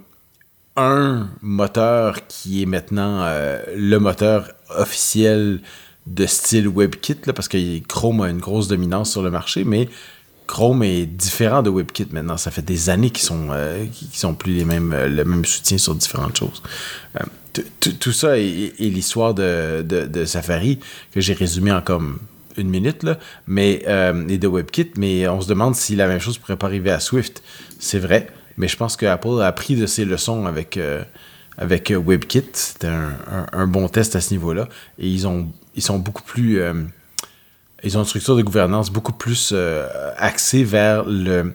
un 0.80 1.30
moteur 1.42 2.28
qui 2.28 2.62
est 2.64 2.66
maintenant 2.66 3.24
euh, 3.24 3.62
le 3.76 3.98
moteur 4.00 4.52
officiel 4.70 5.62
de 6.08 6.26
style 6.26 6.68
WebKit, 6.68 7.18
là, 7.26 7.34
parce 7.34 7.48
que 7.48 7.80
Chrome 7.88 8.22
a 8.22 8.30
une 8.30 8.40
grosse 8.40 8.68
dominance 8.68 9.12
sur 9.12 9.22
le 9.22 9.30
marché, 9.30 9.64
mais 9.64 9.90
Chrome 10.48 10.82
est 10.84 11.06
différent 11.06 11.62
de 11.62 11.70
WebKit 11.70 12.08
maintenant. 12.12 12.38
Ça 12.38 12.50
fait 12.50 12.64
des 12.64 12.90
années 12.90 13.12
qu'ils 13.12 13.26
sont, 13.26 13.50
euh, 13.52 13.86
sont 14.12 14.34
plus 14.34 14.54
les 14.54 14.66
mêmes, 14.66 14.94
euh, 14.94 15.08
le 15.08 15.24
même 15.26 15.46
soutien 15.46 15.78
sur 15.78 15.94
différentes 15.94 16.38
choses. 16.38 16.64
tout 18.00 18.12
ça 18.12 18.38
est, 18.40 18.80
l'histoire 18.80 19.34
de, 19.34 20.24
Safari 20.26 20.80
que 21.12 21.22
j'ai 21.22 21.34
résumé 21.34 21.72
en 21.72 21.82
comme 21.82 22.20
une 22.58 22.70
minute, 22.70 23.04
là, 23.04 23.20
mais, 23.48 23.86
et 24.28 24.38
de 24.38 24.48
WebKit, 24.48 24.92
mais 24.98 25.28
on 25.28 25.40
se 25.40 25.48
demande 25.48 25.76
si 25.76 25.96
la 25.96 26.08
même 26.08 26.20
chose 26.20 26.38
pourrait 26.38 26.58
pas 26.58 26.68
arriver 26.68 26.92
à 26.92 27.00
Swift. 27.00 27.44
C'est 27.80 28.00
vrai. 28.00 28.28
Mais 28.60 28.68
je 28.68 28.76
pense 28.76 28.98
que 28.98 29.06
Apple 29.06 29.42
a 29.42 29.48
appris 29.48 29.76
de 29.76 29.86
ses 29.86 30.04
leçons 30.06 30.46
avec, 30.46 30.76
euh, 30.76 31.02
avec 31.58 31.90
euh, 31.92 31.98
WebKit. 31.98 32.44
C'était 32.52 32.90
un, 33.54 33.68
bon 33.68 33.88
test 33.88 34.18
à 34.18 34.22
ce 34.22 34.32
niveau-là. 34.34 34.68
Et 35.00 35.08
ils, 35.08 35.26
ont, 35.26 35.48
ils 35.76 35.82
sont 35.82 35.98
beaucoup 35.98 36.24
plus. 36.24 36.60
Euh, 36.60 36.74
ils 37.84 37.98
ont 37.98 38.02
une 38.02 38.06
structure 38.06 38.36
de 38.36 38.42
gouvernance 38.42 38.92
beaucoup 38.92 39.14
plus 39.14 39.56
axée 40.18 40.66
vers 40.66 41.06
le, 41.06 41.54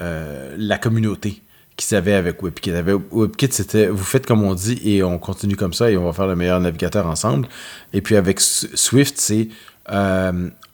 la 0.00 0.78
communauté 0.78 1.42
qu'ils 1.76 1.94
avaient 1.94 2.14
avec 2.14 2.42
WebKit. 2.42 2.72
Avec 2.72 2.96
WebKit, 3.12 3.52
c'était 3.52 3.88
vous 3.88 4.02
faites 4.02 4.24
comme 4.24 4.42
on 4.42 4.54
dit 4.54 4.80
et 4.82 5.02
on 5.02 5.18
continue 5.18 5.56
comme 5.56 5.74
ça 5.74 5.90
et 5.90 5.98
on 5.98 6.06
va 6.06 6.14
faire 6.14 6.26
le 6.26 6.36
meilleur 6.36 6.58
navigateur 6.58 7.06
ensemble. 7.06 7.48
Et 7.92 8.00
puis 8.00 8.16
avec 8.16 8.40
Swift, 8.40 9.18
c'est 9.18 9.48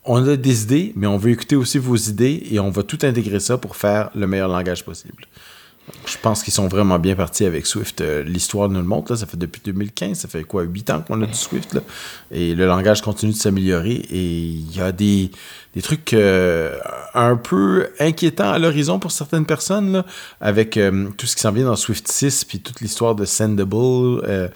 on 0.08 0.26
a 0.26 0.36
des 0.36 0.62
idées, 0.62 0.92
mais 0.96 1.06
on 1.06 1.18
veut 1.18 1.30
écouter 1.30 1.54
aussi 1.54 1.78
vos 1.78 1.94
idées 1.94 2.42
et 2.50 2.58
on 2.58 2.70
va 2.70 2.82
tout 2.82 2.98
intégrer 3.02 3.40
ça 3.40 3.58
pour 3.58 3.76
faire 3.76 4.10
le 4.14 4.26
meilleur 4.26 4.48
langage 4.48 4.84
possible. 4.84 5.26
Je 6.06 6.16
pense 6.20 6.42
qu'ils 6.42 6.52
sont 6.52 6.68
vraiment 6.68 6.98
bien 6.98 7.14
partis 7.14 7.44
avec 7.44 7.66
Swift. 7.66 8.00
Euh, 8.00 8.22
l'histoire 8.22 8.68
nous 8.68 8.80
le 8.80 8.86
montre. 8.86 9.14
ça 9.16 9.26
fait 9.26 9.36
depuis 9.36 9.60
2015, 9.64 10.18
ça 10.18 10.28
fait 10.28 10.44
quoi, 10.44 10.62
8 10.62 10.90
ans 10.90 11.04
qu'on 11.06 11.22
a 11.22 11.26
du 11.26 11.34
Swift. 11.34 11.78
et 12.30 12.54
le 12.54 12.66
langage 12.66 13.02
continue 13.02 13.32
de 13.32 13.36
s'améliorer. 13.36 13.94
Et 14.10 14.34
il 14.34 14.76
y 14.76 14.80
a 14.80 14.92
des, 14.92 15.30
trucs 15.82 16.12
euh, 16.12 16.78
un 17.14 17.36
peu 17.36 17.88
inquiétants 18.00 18.50
à 18.50 18.58
l'horizon 18.58 18.98
pour 18.98 19.12
certaines 19.12 19.46
personnes, 19.46 20.04
avec 20.40 20.76
euh, 20.76 21.08
tout 21.16 21.26
ce 21.26 21.36
qui 21.36 21.42
s'en 21.42 21.52
vient 21.52 21.66
dans 21.66 21.76
Swift 21.76 22.08
6, 22.08 22.44
puis 22.44 22.60
toute 22.60 22.80
l'histoire 22.80 23.14
de 23.14 23.24
Sendable. 23.24 24.50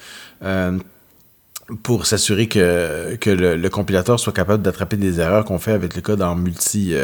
Pour 1.82 2.06
s'assurer 2.06 2.48
que, 2.48 3.16
le, 3.26 3.68
compilateur 3.68 4.18
soit 4.20 4.32
capable 4.32 4.62
d'attraper 4.62 4.96
des 4.96 5.20
erreurs 5.20 5.44
qu'on 5.44 5.58
fait 5.58 5.72
avec 5.72 5.94
le 5.96 6.02
code 6.02 6.22
en 6.22 6.34
multi 6.34 6.94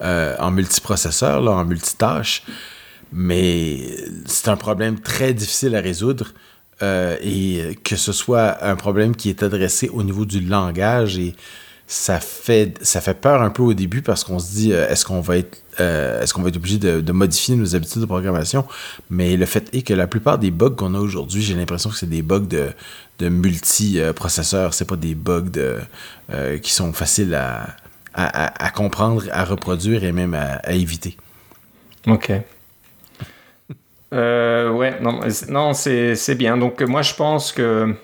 en 0.00 0.50
multiprocesseur, 0.50 1.40
là, 1.40 1.52
en 1.52 1.64
multitâche 1.64 2.42
mais 3.12 3.80
c'est 4.26 4.48
un 4.48 4.56
problème 4.56 5.00
très 5.00 5.32
difficile 5.32 5.74
à 5.76 5.80
résoudre. 5.80 6.32
Euh, 6.80 7.16
et 7.20 7.76
que 7.82 7.96
ce 7.96 8.12
soit 8.12 8.64
un 8.64 8.76
problème 8.76 9.16
qui 9.16 9.30
est 9.30 9.42
adressé 9.42 9.88
au 9.88 10.04
niveau 10.04 10.24
du 10.24 10.38
langage 10.38 11.18
et 11.18 11.34
ça 11.88 12.20
fait 12.20 12.78
ça 12.82 13.00
fait 13.00 13.14
peur 13.14 13.42
un 13.42 13.50
peu 13.50 13.64
au 13.64 13.74
début 13.74 14.00
parce 14.00 14.22
qu'on 14.22 14.38
se 14.38 14.52
dit 14.52 14.72
euh, 14.72 14.88
est-ce 14.88 15.04
qu'on 15.04 15.20
va 15.20 15.38
être 15.38 15.64
euh, 15.80 16.22
est-ce 16.22 16.32
qu'on 16.32 16.42
va 16.42 16.50
être 16.50 16.56
obligé 16.56 16.78
de, 16.78 17.12
modifier 17.12 17.56
nos 17.56 17.74
habitudes 17.74 18.02
de 18.02 18.06
programmation? 18.06 18.64
Mais 19.10 19.36
le 19.36 19.44
fait 19.44 19.68
est 19.74 19.82
que 19.82 19.92
la 19.92 20.06
plupart 20.06 20.38
des 20.38 20.52
bugs 20.52 20.70
qu'on 20.70 20.94
a 20.94 21.00
aujourd'hui 21.00 21.42
j'ai 21.42 21.54
l'impression 21.54 21.90
que 21.90 21.96
c'est 21.96 22.08
des 22.08 22.22
bugs 22.22 22.46
de, 22.46 22.68
de 23.18 23.28
multi 23.28 24.00
processeurs 24.14 24.74
c'est 24.74 24.84
pas 24.84 24.96
des 24.96 25.14
bugs 25.14 25.42
de, 25.42 25.78
qui 26.58 26.72
sont 26.72 26.92
faciles 26.92 27.34
à, 27.34 27.76
à, 28.14 28.70
comprendre 28.70 29.24
à 29.32 29.44
reproduire 29.44 30.04
et 30.04 30.12
même 30.12 30.34
à, 30.34 30.56
à 30.64 30.72
éviter 30.72 31.16
ok 32.06 32.32
euh, 34.14 34.70
ouais, 34.70 34.98
non, 35.00 35.20
non 35.48 35.72
c'est 35.74 36.34
bien. 36.34 36.56
Donc 36.56 36.80
moi 36.82 37.02
je 37.02 37.14
pense 37.14 37.52
que... 37.52 37.94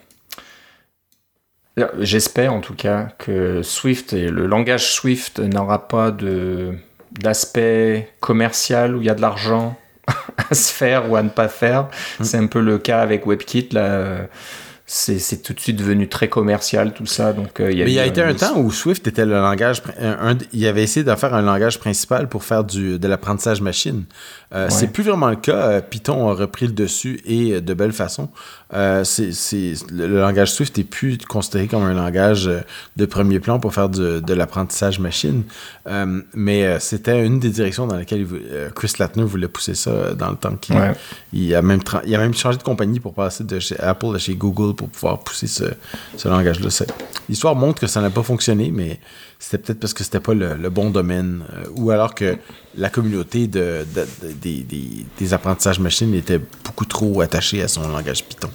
J'espère 1.98 2.52
en 2.52 2.60
tout 2.60 2.74
cas 2.74 3.08
que 3.18 3.62
Swift 3.62 4.12
et 4.12 4.28
le 4.28 4.46
langage 4.46 4.92
Swift 4.92 5.40
n'aura 5.40 5.88
pas 5.88 6.12
de 6.12 6.74
d'aspect 7.10 8.12
commercial 8.20 8.94
où 8.94 9.00
il 9.00 9.06
y 9.06 9.10
a 9.10 9.14
de 9.14 9.20
l'argent 9.20 9.76
à 10.50 10.54
se 10.54 10.72
faire 10.72 11.10
ou 11.10 11.16
à 11.16 11.22
ne 11.24 11.30
pas 11.30 11.48
faire. 11.48 11.88
Mm. 12.20 12.24
C'est 12.24 12.36
un 12.36 12.46
peu 12.46 12.60
le 12.60 12.78
cas 12.78 13.00
avec 13.00 13.26
WebKit 13.26 13.70
là 13.72 14.28
c'est 14.86 15.42
tout 15.42 15.54
de 15.54 15.60
suite 15.60 15.76
devenu 15.76 16.08
très 16.10 16.28
commercial 16.28 16.92
tout 16.92 17.06
ça 17.06 17.32
donc 17.32 17.58
euh, 17.58 17.72
il 17.72 17.78
y 17.78 17.82
a, 17.82 17.84
mais 17.86 17.90
il 17.90 17.94
y 17.94 17.98
a 17.98 18.04
été 18.04 18.20
un 18.20 18.34
temps 18.34 18.58
où 18.58 18.70
Swift 18.70 19.06
était 19.06 19.24
le 19.24 19.32
langage 19.32 19.82
un, 19.98 20.36
il 20.52 20.66
avait 20.66 20.82
essayé 20.82 21.04
de 21.04 21.14
faire 21.14 21.32
un 21.32 21.40
langage 21.40 21.78
principal 21.78 22.28
pour 22.28 22.44
faire 22.44 22.64
du 22.64 22.98
de 22.98 23.08
l'apprentissage 23.08 23.62
machine. 23.62 24.04
Euh, 24.52 24.68
c'est 24.70 24.88
plus 24.88 25.02
vraiment 25.02 25.30
le 25.30 25.36
cas. 25.36 25.56
Euh, 25.56 25.80
Python 25.80 26.28
a 26.28 26.34
repris 26.34 26.66
le 26.66 26.72
dessus 26.72 27.20
et 27.24 27.60
de 27.60 27.74
belle 27.74 27.92
façon. 27.92 28.28
C'est 28.72 29.30
le, 29.90 30.06
le, 30.06 30.20
langage 30.20 30.52
Swift 30.52 30.78
est 30.78 30.84
plus 30.84 31.18
considéré 31.18 31.66
comme 31.66 31.82
un 31.82 31.94
langage 31.94 32.50
de 32.96 33.06
premier 33.06 33.40
plan 33.40 33.58
pour 33.58 33.72
faire 33.72 33.88
de 33.88 34.34
l'apprentissage 34.34 35.00
machine. 35.00 35.44
Mais 36.34 36.78
c'était 36.78 37.24
une 37.24 37.40
des 37.40 37.50
directions 37.50 37.86
dans 37.86 37.96
lesquelles 37.96 38.26
Chris 38.74 38.92
Latner 38.98 39.24
voulait 39.24 39.48
pousser 39.48 39.74
ça 39.74 40.14
dans 40.14 40.30
le 40.30 40.36
temps 40.36 40.56
qu'il 40.56 40.76
il 41.32 41.54
a 41.54 41.62
même 41.62 41.80
il 42.04 42.14
a 42.14 42.18
même 42.18 42.34
changé 42.34 42.58
de 42.58 42.62
compagnie 42.62 43.00
pour 43.00 43.14
passer 43.14 43.44
de 43.44 43.58
chez 43.58 43.78
Apple 43.80 44.14
à 44.14 44.18
chez 44.18 44.34
Google 44.34 44.74
pour 44.74 44.83
pouvoir 44.88 45.20
pousser 45.20 45.46
ce, 45.46 45.64
langage-là. 46.24 46.68
L'histoire 47.28 47.54
montre 47.54 47.80
que 47.80 47.86
ça 47.86 48.00
n'a 48.00 48.10
pas 48.10 48.22
fonctionné, 48.22 48.70
mais 48.70 49.00
c'était 49.38 49.58
peut-être 49.58 49.80
parce 49.80 49.94
que 49.94 50.04
c'était 50.04 50.20
pas 50.20 50.34
le, 50.34 50.68
bon 50.70 50.90
domaine, 50.90 51.44
euh, 51.52 51.64
ou 51.76 51.90
alors 51.90 52.14
que 52.14 52.36
la 52.76 52.90
communauté 52.90 53.46
de, 53.46 53.86
des, 54.40 55.34
apprentissages 55.34 55.80
machines 55.80 56.14
était 56.14 56.40
beaucoup 56.64 56.84
trop 56.84 57.20
attachée 57.20 57.62
à 57.62 57.68
son 57.68 57.88
langage 57.88 58.24
Python. 58.24 58.50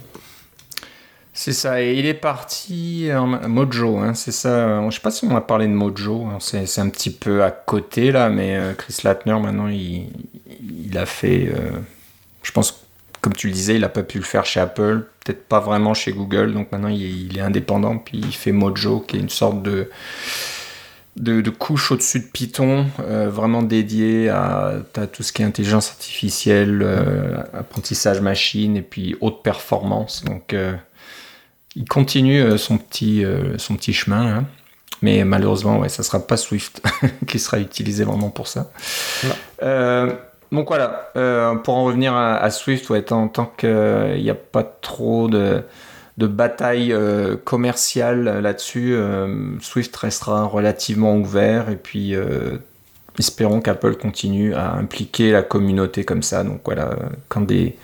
C'est 1.34 1.54
ça, 1.54 1.82
et 1.82 1.94
il 1.94 2.06
est 2.06 2.16
parti 2.16 3.10
en 3.14 3.28
Mojo, 3.48 3.98
hein, 3.98 4.14
c'est 4.14 4.34
ça. 4.34 4.84
Je 4.90 4.96
sais 4.96 5.02
pas 5.02 5.12
si 5.12 5.24
on 5.26 5.36
a 5.38 5.42
parlé 5.42 5.68
de 5.68 5.72
Mojo, 5.72 6.26
hein, 6.26 6.38
c'est 6.40 6.82
un 6.82 6.90
petit 6.90 7.12
peu 7.12 7.44
à 7.44 7.52
côté 7.52 8.12
là, 8.12 8.30
mais 8.30 8.58
euh, 8.58 8.74
Chris 8.74 8.98
Latner 9.04 9.40
maintenant 9.40 9.68
il, 9.68 10.08
il 10.62 10.98
a 10.98 11.06
fait, 11.06 11.50
euh, 11.54 11.72
je 12.44 12.52
pense, 12.52 12.86
comme 13.22 13.34
tu 13.34 13.48
le 13.48 13.54
disais, 13.54 13.76
il 13.76 13.82
n'a 13.82 13.90
pas 13.90 14.04
pu 14.04 14.18
le 14.18 14.24
faire 14.24 14.46
chez 14.46 14.60
Apple, 14.60 15.06
peut-être 15.24 15.46
pas 15.48 15.60
vraiment 15.60 15.94
chez 15.94 16.12
Google, 16.12 16.54
donc 16.54 16.72
maintenant 16.72 16.90
il 16.90 17.38
est, 17.38 17.42
indépendant, 17.42 17.98
puis 17.98 18.20
il 18.20 18.34
fait 18.34 18.52
Mojo, 18.52 19.02
qui 19.02 19.18
est 19.18 19.20
une 19.20 19.30
sorte 19.30 19.62
de, 19.62 19.90
de, 21.18 21.50
couche 21.50 21.92
au-dessus 21.92 22.20
de 22.20 22.26
Python, 22.26 22.88
euh, 23.00 23.30
vraiment 23.30 23.62
dédié 23.62 24.30
à, 24.30 24.82
tout 25.12 25.24
ce 25.24 25.32
qui 25.32 25.42
est 25.42 25.46
intelligence 25.46 25.90
artificielle, 25.90 26.88
apprentissage 27.54 28.22
machine 28.22 28.78
et 28.78 28.82
puis 28.82 29.16
haute 29.22 29.44
performance. 29.44 30.24
Donc 30.24 30.54
il 31.76 31.88
continue 31.88 32.42
euh, 32.42 32.58
son 32.58 32.78
petit, 32.78 33.24
euh, 33.24 33.58
son 33.58 33.76
petit 33.76 33.94
chemin. 33.94 34.38
Hein. 34.38 34.46
Mais 35.02 35.24
malheureusement, 35.24 35.80
ouais, 35.80 35.90
ça 35.90 36.04
sera 36.04 36.20
pas 36.20 36.36
Swift 36.36 36.82
qui 37.28 37.40
sera 37.40 37.60
utilisé 37.60 38.04
vraiment 38.04 38.30
pour 38.30 38.48
ça. 38.48 38.72
Euh, 39.64 40.14
donc 40.52 40.68
voilà, 40.68 41.12
pour 41.64 41.76
en 41.76 41.84
revenir 41.84 42.16
à, 42.16 42.50
Swift, 42.50 42.90
ouais, 42.90 43.02
tant, 43.02 43.28
tant 43.28 43.46
qu'il 43.46 44.22
n'y 44.22 44.30
a 44.30 44.36
pas 44.36 44.64
trop 44.64 45.28
de, 45.28 45.64
de 46.18 46.28
bataille 46.28 46.96
commerciale 47.46 48.42
là-dessus, 48.42 48.96
Swift 49.62 49.96
restera 49.96 50.46
relativement 50.46 51.16
ouvert 51.16 51.70
et 51.70 51.76
puis 51.76 52.16
espérons 53.18 53.62
qu'Apple 53.62 53.96
continue 53.96 54.54
à 54.54 54.74
impliquer 54.74 55.32
la 55.32 55.44
communauté 55.44 56.04
comme 56.04 56.24
ça. 56.24 56.44
Donc 56.44 56.62
voilà, 56.66 56.96
quand 57.28 57.42
des 57.42 57.78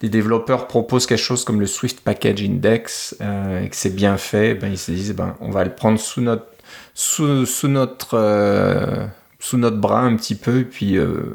des 0.00 0.08
développeurs 0.08 0.66
proposent 0.66 1.06
quelque 1.06 1.18
chose 1.18 1.44
comme 1.44 1.60
le 1.60 1.66
Swift 1.66 2.00
Package 2.00 2.42
Index 2.42 3.16
euh, 3.20 3.62
et 3.62 3.68
que 3.68 3.76
c'est 3.76 3.94
bien 3.94 4.16
fait, 4.16 4.54
ben, 4.54 4.72
ils 4.72 4.78
se 4.78 4.90
disent 4.90 5.14
ben, 5.14 5.36
on 5.40 5.50
va 5.50 5.62
le 5.62 5.74
prendre 5.74 6.00
sous 6.00 6.22
notre, 6.22 6.46
sous, 6.94 7.44
sous 7.44 7.68
notre, 7.68 8.14
euh, 8.14 9.06
sous 9.38 9.58
notre 9.58 9.76
bras 9.76 10.00
un 10.00 10.16
petit 10.16 10.34
peu, 10.34 10.60
et 10.60 10.64
puis 10.64 10.96
euh, 10.96 11.34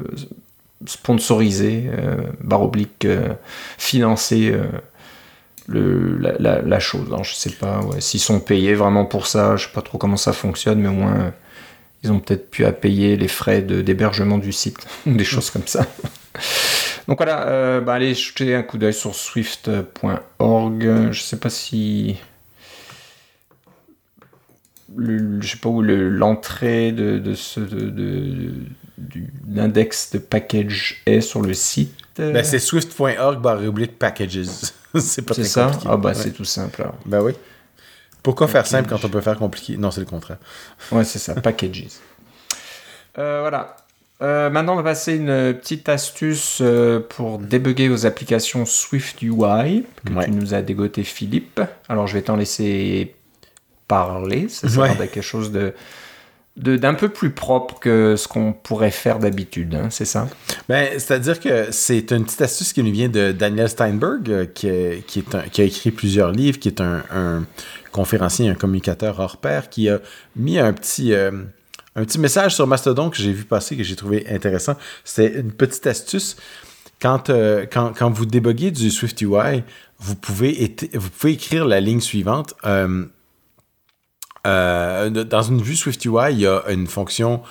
sponsoriser, 0.86 1.90
barre 2.40 2.62
oblique, 2.62 3.06
financer 3.78 4.54
le, 5.66 6.18
la, 6.18 6.80
chose. 6.80 7.06
Alors, 7.08 7.24
je 7.24 7.34
sais 7.34 7.50
pas 7.50 7.80
s'ils 7.98 8.20
sont 8.20 8.40
payés 8.40 8.74
vraiment 8.74 9.04
pour 9.04 9.26
ça, 9.26 9.56
je 9.56 9.66
sais 9.66 9.72
pas 9.72 9.82
trop 9.82 9.98
comment 9.98 10.16
ça 10.16 10.32
fonctionne, 10.32 10.80
mais 10.80 10.88
au 10.88 10.92
moins 10.92 11.32
ils 12.02 12.12
ont 12.12 12.20
peut-être 12.20 12.50
pu 12.50 12.64
à 12.64 12.72
payer 12.72 13.16
les 13.16 13.28
frais 13.28 13.62
d'hébergement 13.62 14.38
du 14.38 14.52
site, 14.52 14.78
des 15.06 15.24
choses 15.24 15.50
comme 15.50 15.66
ça. 15.66 15.86
Donc 17.08 17.18
voilà, 17.18 17.46
euh, 17.48 17.80
bah, 17.80 17.94
allez 17.94 18.14
jeter 18.14 18.54
un 18.54 18.62
coup 18.62 18.78
d'œil 18.78 18.94
sur 18.94 19.14
swift.org. 19.14 21.12
Je 21.12 21.20
sais 21.20 21.38
pas 21.38 21.50
si. 21.50 22.16
Le, 24.94 25.40
je 25.40 25.48
sais 25.48 25.58
pas 25.58 25.68
où 25.68 25.82
l'entrée 25.82 26.92
de, 26.92 27.34
ce 27.34 27.60
l'index 29.48 30.10
de 30.12 30.18
package 30.18 31.02
est 31.06 31.20
sur 31.20 31.42
le 31.42 31.54
site. 31.54 31.94
Ben, 32.16 32.42
c'est 32.42 32.58
swift.org 32.58 33.40
barre 33.40 33.60
packages. 33.98 34.40
c'est 34.98 35.22
pas 35.22 35.34
très 35.34 35.44
ça? 35.44 35.70
Ah 35.84 35.96
bah 35.96 36.14
c'est 36.14 36.32
tout 36.32 36.44
simple. 36.44 36.82
Alors. 36.82 36.96
Ben 37.04 37.20
oui. 37.20 37.32
Pourquoi 38.22 38.48
faire 38.48 38.66
simple 38.66 38.88
quand 38.88 39.04
on 39.04 39.08
peut 39.08 39.20
faire 39.20 39.36
compliqué? 39.36 39.76
Non, 39.76 39.90
c'est 39.90 40.00
le 40.00 40.06
contraire. 40.06 40.38
Ouais, 40.92 41.04
c'est 41.04 41.18
ça, 41.18 41.34
packages. 41.34 41.86
Euh, 43.18 43.40
voilà. 43.40 43.76
Euh, 44.22 44.48
maintenant, 44.48 44.72
on 44.72 44.76
va 44.76 44.82
passer 44.82 45.16
une 45.16 45.54
petite 45.54 45.88
astuce 45.88 46.58
euh, 46.62 47.00
pour 47.06 47.38
débugger 47.38 47.88
vos 47.88 48.06
applications 48.06 48.64
Swift 48.64 49.20
UI 49.20 49.84
que 50.04 50.24
tu 50.24 50.30
nous 50.30 50.54
as 50.54 50.62
dégoté, 50.62 51.04
Philippe. 51.04 51.60
Alors, 51.88 52.06
je 52.06 52.14
vais 52.14 52.22
t'en 52.22 52.36
laisser 52.36 53.14
parler. 53.88 54.48
Ça 54.48 54.68
sera 54.68 54.88
quelque 54.94 55.20
chose 55.20 55.52
de 55.52 55.74
d'un 56.56 56.94
peu 56.94 57.08
plus 57.08 57.30
propre 57.30 57.78
que 57.78 58.16
ce 58.16 58.26
qu'on 58.28 58.52
pourrait 58.52 58.90
faire 58.90 59.18
d'habitude, 59.18 59.74
hein, 59.74 59.88
c'est 59.90 60.04
ça? 60.06 60.26
Ben, 60.68 60.88
c'est-à-dire 60.92 61.38
que 61.38 61.70
c'est 61.70 62.10
une 62.12 62.24
petite 62.24 62.40
astuce 62.40 62.72
qui 62.72 62.82
nous 62.82 62.92
vient 62.92 63.08
de 63.08 63.32
Daniel 63.32 63.68
Steinberg, 63.68 64.30
euh, 64.30 64.46
qui, 64.46 64.70
a 64.70 65.62
écrit 65.62 65.90
plusieurs 65.90 66.32
livres, 66.32 66.58
qui 66.58 66.68
est 66.68 66.80
un, 66.80 67.44
conférencier, 67.92 68.48
un 68.48 68.54
communicateur 68.54 69.20
hors 69.20 69.36
pair, 69.36 69.68
qui 69.68 69.88
a 69.88 70.00
mis 70.34 70.58
un 70.58 70.72
petit, 70.72 71.14
un 71.14 72.04
petit 72.04 72.18
message 72.18 72.54
sur 72.54 72.66
Mastodon 72.66 73.10
que 73.10 73.16
j'ai 73.16 73.32
vu 73.32 73.44
passer, 73.44 73.76
que 73.76 73.82
j'ai 73.82 73.96
trouvé 73.96 74.26
intéressant. 74.30 74.76
C'est 75.04 75.26
une 75.26 75.52
petite 75.52 75.86
astuce. 75.86 76.36
Quand, 77.00 77.28
euh, 77.28 77.66
quand, 77.70 77.92
quand, 77.96 78.10
vous 78.10 78.24
déboguez 78.24 78.70
du 78.70 78.90
Swift 78.90 79.20
UI, 79.20 79.62
vous 79.98 80.14
pouvez, 80.14 80.74
vous 80.94 81.10
pouvez 81.10 81.32
écrire 81.34 81.66
la 81.66 81.80
ligne 81.80 82.00
suivante. 82.00 82.54
Euh, 82.64 83.04
euh, 84.46 85.10
dans 85.10 85.42
une 85.42 85.60
vue 85.60 85.76
Swift 85.76 86.04
UI, 86.04 86.32
il 86.32 86.40
y 86.40 86.46
a 86.46 86.62
une 86.68 86.86
fonction 86.86 87.42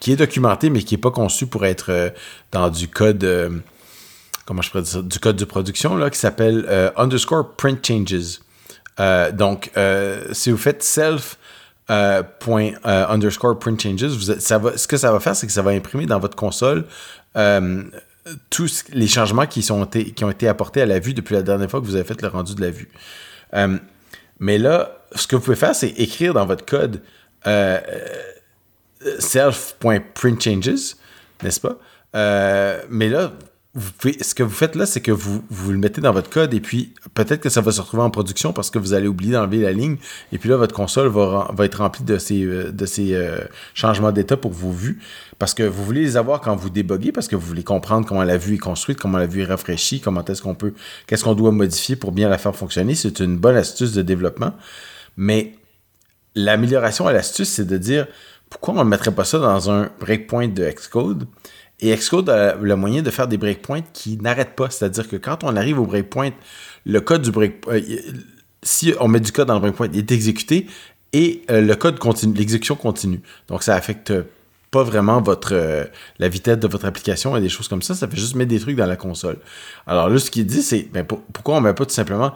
qui 0.00 0.12
est 0.12 0.16
documentée, 0.16 0.70
mais 0.70 0.82
qui 0.82 0.94
n'est 0.94 1.00
pas 1.00 1.10
conçue 1.10 1.46
pour 1.46 1.64
être 1.64 2.12
dans 2.50 2.70
du 2.70 2.88
code, 2.88 3.62
comment 4.46 4.62
je 4.62 4.70
pourrais 4.70 4.82
dire, 4.82 5.02
du 5.02 5.18
code 5.18 5.36
de 5.36 5.44
production, 5.44 5.96
là, 5.96 6.10
qui 6.10 6.18
s'appelle 6.18 6.92
underscore 6.96 7.54
print 7.56 7.86
changes. 7.86 8.40
donc, 9.32 9.70
si 10.32 10.50
vous 10.50 10.56
faites 10.56 10.82
self 10.82 11.36
euh, 11.90 12.22
euh, 12.48 13.06
underscore 13.08 13.58
print 13.58 13.80
changes, 13.80 14.08
ce 14.08 14.86
que 14.86 14.96
ça 14.96 15.12
va 15.12 15.20
faire, 15.20 15.36
c'est 15.36 15.46
que 15.46 15.52
ça 15.52 15.62
va 15.62 15.72
imprimer 15.72 16.06
dans 16.06 16.20
votre 16.20 16.36
console 16.36 16.84
euh, 17.36 17.82
tous 18.50 18.84
les 18.92 19.08
changements 19.08 19.46
qui 19.46 19.68
ont 19.72 19.84
été 19.84 20.48
apportés 20.48 20.80
à 20.80 20.86
la 20.86 21.00
vue 21.00 21.12
depuis 21.12 21.34
la 21.34 21.42
dernière 21.42 21.68
fois 21.68 21.80
que 21.80 21.86
vous 21.86 21.96
avez 21.96 22.04
fait 22.04 22.22
le 22.22 22.28
rendu 22.28 22.54
de 22.54 22.60
la 22.60 22.70
vue. 22.70 22.88
Mais 24.42 24.58
là, 24.58 25.04
ce 25.14 25.28
que 25.28 25.36
vous 25.36 25.42
pouvez 25.42 25.56
faire, 25.56 25.74
c'est 25.74 25.90
écrire 25.90 26.34
dans 26.34 26.46
votre 26.46 26.66
code 26.66 27.00
self.printchanges, 29.18 30.96
n'est-ce 31.44 31.60
pas? 31.60 31.78
mais 32.90 33.08
là, 33.08 33.32
ce 33.74 34.34
que 34.34 34.42
vous 34.42 34.50
faites 34.50 34.74
là, 34.74 34.84
c'est 34.84 35.00
que 35.00 35.12
vous, 35.12 35.42
vous 35.48 35.72
le 35.72 35.78
mettez 35.78 36.02
dans 36.02 36.12
votre 36.12 36.28
code 36.28 36.52
et 36.52 36.60
puis 36.60 36.92
peut-être 37.14 37.40
que 37.40 37.48
ça 37.48 37.62
va 37.62 37.72
se 37.72 37.80
retrouver 37.80 38.02
en 38.02 38.10
production 38.10 38.52
parce 38.52 38.68
que 38.68 38.78
vous 38.78 38.92
allez 38.92 39.08
oublier 39.08 39.32
d'enlever 39.32 39.62
la 39.62 39.72
ligne 39.72 39.96
et 40.30 40.38
puis 40.38 40.50
là, 40.50 40.56
votre 40.58 40.74
console 40.74 41.08
va, 41.08 41.48
être 41.60 41.76
remplie 41.76 42.04
de 42.04 42.18
ces, 42.18 42.44
euh, 42.44 42.70
euh, 42.98 43.40
changements 43.72 44.12
d'état 44.12 44.36
pour 44.36 44.52
vos 44.52 44.72
vues 44.72 45.00
parce 45.38 45.54
que 45.54 45.62
vous 45.62 45.84
voulez 45.84 46.02
les 46.02 46.16
avoir 46.18 46.42
quand 46.42 46.54
vous 46.54 46.68
déboguez 46.68 47.12
parce 47.12 47.28
que 47.28 47.36
vous 47.36 47.46
voulez 47.46 47.64
comprendre 47.64 48.06
comment 48.06 48.24
la 48.24 48.36
vue 48.36 48.56
est 48.56 48.58
construite, 48.58 49.00
comment 49.00 49.16
la 49.16 49.26
vue 49.26 49.40
est 49.40 49.46
rafraîchie, 49.46 50.00
comment 50.00 50.24
est-ce 50.24 50.42
qu'on 50.42 50.54
peut, 50.54 50.74
qu'est-ce 51.06 51.24
qu'on 51.24 51.34
doit 51.34 51.50
modifier 51.50 51.96
pour 51.96 52.12
bien 52.12 52.28
la 52.28 52.36
faire 52.36 52.54
fonctionner. 52.54 52.94
C'est 52.94 53.20
une 53.20 53.38
bonne 53.38 53.56
astuce 53.56 53.92
de 53.92 54.02
développement. 54.02 54.52
Mais 55.16 55.54
l'amélioration 56.34 57.06
à 57.06 57.12
l'astuce, 57.12 57.48
c'est 57.48 57.66
de 57.66 57.78
dire 57.78 58.06
pourquoi 58.50 58.74
on 58.74 58.84
ne 58.84 58.90
mettrait 58.90 59.12
pas 59.12 59.24
ça 59.24 59.38
dans 59.38 59.70
un 59.70 59.90
breakpoint 59.98 60.48
de 60.48 60.68
Xcode? 60.68 61.26
Et 61.82 61.94
Xcode 61.96 62.30
a 62.30 62.54
le 62.54 62.76
moyen 62.76 63.02
de 63.02 63.10
faire 63.10 63.26
des 63.26 63.36
breakpoints 63.36 63.82
qui 63.92 64.16
n'arrêtent 64.16 64.54
pas. 64.54 64.70
C'est-à-dire 64.70 65.08
que 65.08 65.16
quand 65.16 65.42
on 65.42 65.56
arrive 65.56 65.80
au 65.80 65.84
breakpoint, 65.84 66.30
le 66.86 67.00
code 67.00 67.22
du 67.22 67.32
breakpoint, 67.32 67.74
euh, 67.74 67.80
si 68.62 68.94
on 69.00 69.08
met 69.08 69.20
du 69.20 69.32
code 69.32 69.48
dans 69.48 69.54
le 69.54 69.60
breakpoint, 69.60 69.88
il 69.92 69.98
est 69.98 70.12
exécuté 70.12 70.68
et 71.12 71.42
euh, 71.50 71.60
le 71.60 71.74
code 71.74 71.98
continue, 71.98 72.34
l'exécution 72.34 72.76
continue. 72.76 73.20
Donc 73.48 73.64
ça 73.64 73.74
affecte 73.74 74.12
pas 74.70 74.84
vraiment 74.84 75.20
votre 75.20 75.54
euh, 75.54 75.84
la 76.20 76.28
vitesse 76.28 76.58
de 76.58 76.68
votre 76.68 76.86
application 76.86 77.36
et 77.36 77.40
des 77.40 77.48
choses 77.48 77.66
comme 77.66 77.82
ça. 77.82 77.96
Ça 77.96 78.06
fait 78.06 78.16
juste 78.16 78.36
mettre 78.36 78.50
des 78.50 78.60
trucs 78.60 78.76
dans 78.76 78.86
la 78.86 78.96
console. 78.96 79.38
Alors 79.86 80.08
là, 80.08 80.18
ce 80.18 80.30
qu'il 80.30 80.46
dit, 80.46 80.62
c'est 80.62 80.88
ben, 80.92 81.04
pourquoi 81.04 81.56
on 81.56 81.60
met 81.60 81.74
pas 81.74 81.84
tout 81.84 81.92
simplement 81.92 82.32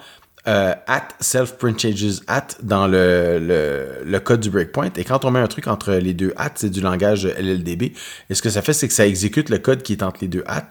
euh, 0.48 0.74
at 0.86 1.08
self-print 1.20 1.80
changes 1.80 2.20
at 2.28 2.46
dans 2.62 2.86
le, 2.86 4.02
le, 4.04 4.18
code 4.20 4.40
du 4.40 4.50
breakpoint. 4.50 4.90
Et 4.96 5.02
quand 5.02 5.24
on 5.24 5.32
met 5.32 5.40
un 5.40 5.48
truc 5.48 5.66
entre 5.66 5.94
les 5.94 6.14
deux 6.14 6.32
at, 6.36 6.52
c'est 6.54 6.70
du 6.70 6.80
langage 6.80 7.26
LLDB. 7.26 7.92
Et 8.30 8.34
ce 8.34 8.42
que 8.42 8.50
ça 8.50 8.62
fait, 8.62 8.72
c'est 8.72 8.86
que 8.86 8.94
ça 8.94 9.08
exécute 9.08 9.48
le 9.48 9.58
code 9.58 9.82
qui 9.82 9.92
est 9.92 10.04
entre 10.04 10.18
les 10.20 10.28
deux 10.28 10.44
at 10.46 10.68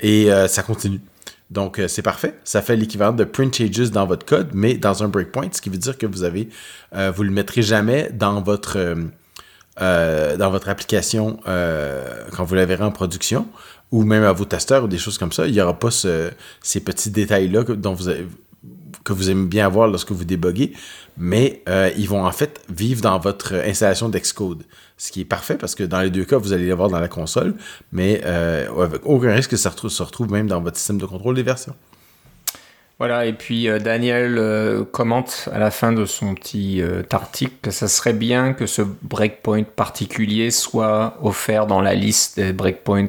et 0.00 0.32
euh, 0.32 0.48
ça 0.48 0.64
continue. 0.64 1.00
Donc, 1.50 1.78
euh, 1.78 1.86
c'est 1.86 2.02
parfait. 2.02 2.34
Ça 2.42 2.62
fait 2.62 2.74
l'équivalent 2.74 3.12
de 3.12 3.22
print 3.22 3.54
changes 3.54 3.92
dans 3.92 4.06
votre 4.06 4.26
code, 4.26 4.48
mais 4.54 4.74
dans 4.74 5.04
un 5.04 5.08
breakpoint, 5.08 5.48
ce 5.52 5.60
qui 5.60 5.70
veut 5.70 5.78
dire 5.78 5.96
que 5.98 6.06
vous 6.06 6.24
avez, 6.24 6.48
vous 6.92 7.22
le 7.22 7.30
mettrez 7.30 7.62
jamais 7.62 8.10
dans 8.12 8.42
votre, 8.42 8.96
dans 9.78 10.50
votre 10.50 10.68
application 10.68 11.38
quand 11.44 12.44
vous 12.44 12.54
la 12.54 12.66
verrez 12.66 12.84
en 12.84 12.90
production 12.90 13.46
ou 13.92 14.04
même 14.04 14.24
à 14.24 14.32
vos 14.32 14.46
testeurs 14.46 14.84
ou 14.84 14.88
des 14.88 14.98
choses 14.98 15.18
comme 15.18 15.32
ça. 15.32 15.46
Il 15.46 15.52
n'y 15.52 15.60
aura 15.60 15.78
pas 15.78 15.90
ces 15.90 16.80
petits 16.80 17.10
détails-là 17.10 17.62
dont 17.64 17.94
vous 17.94 18.08
avez, 18.08 18.26
que 19.04 19.12
vous 19.12 19.30
aimez 19.30 19.46
bien 19.46 19.66
avoir 19.66 19.88
lorsque 19.88 20.12
vous 20.12 20.24
déboguez, 20.24 20.72
mais 21.18 21.62
euh, 21.68 21.90
ils 21.96 22.08
vont 22.08 22.24
en 22.24 22.32
fait 22.32 22.60
vivre 22.68 23.02
dans 23.02 23.18
votre 23.18 23.54
installation 23.54 24.08
d'Xcode. 24.08 24.64
Ce 24.96 25.10
qui 25.10 25.20
est 25.20 25.24
parfait 25.24 25.56
parce 25.56 25.74
que 25.74 25.82
dans 25.82 26.00
les 26.00 26.10
deux 26.10 26.24
cas, 26.24 26.38
vous 26.38 26.52
allez 26.52 26.66
les 26.66 26.70
avoir 26.70 26.88
dans 26.88 27.00
la 27.00 27.08
console, 27.08 27.54
mais 27.90 28.20
euh, 28.24 28.68
avec 28.82 29.04
aucun 29.04 29.34
risque 29.34 29.50
que 29.50 29.56
ça 29.56 29.72
se 29.76 30.02
retrouve 30.02 30.30
même 30.30 30.46
dans 30.46 30.60
votre 30.60 30.76
système 30.76 30.98
de 30.98 31.06
contrôle 31.06 31.34
des 31.34 31.42
versions. 31.42 31.74
Voilà, 33.02 33.26
et 33.26 33.32
puis 33.32 33.68
euh, 33.68 33.80
Daniel 33.80 34.36
euh, 34.38 34.84
commente 34.84 35.48
à 35.52 35.58
la 35.58 35.72
fin 35.72 35.90
de 35.90 36.04
son 36.06 36.36
petit 36.36 36.80
euh, 36.80 37.02
article 37.10 37.54
que 37.60 37.72
ça 37.72 37.88
serait 37.88 38.12
bien 38.12 38.52
que 38.52 38.66
ce 38.66 38.82
breakpoint 39.02 39.64
particulier 39.64 40.52
soit 40.52 41.18
offert 41.20 41.66
dans 41.66 41.80
la 41.80 41.94
liste 41.94 42.38
des 42.38 42.52
breakpoints 42.52 43.08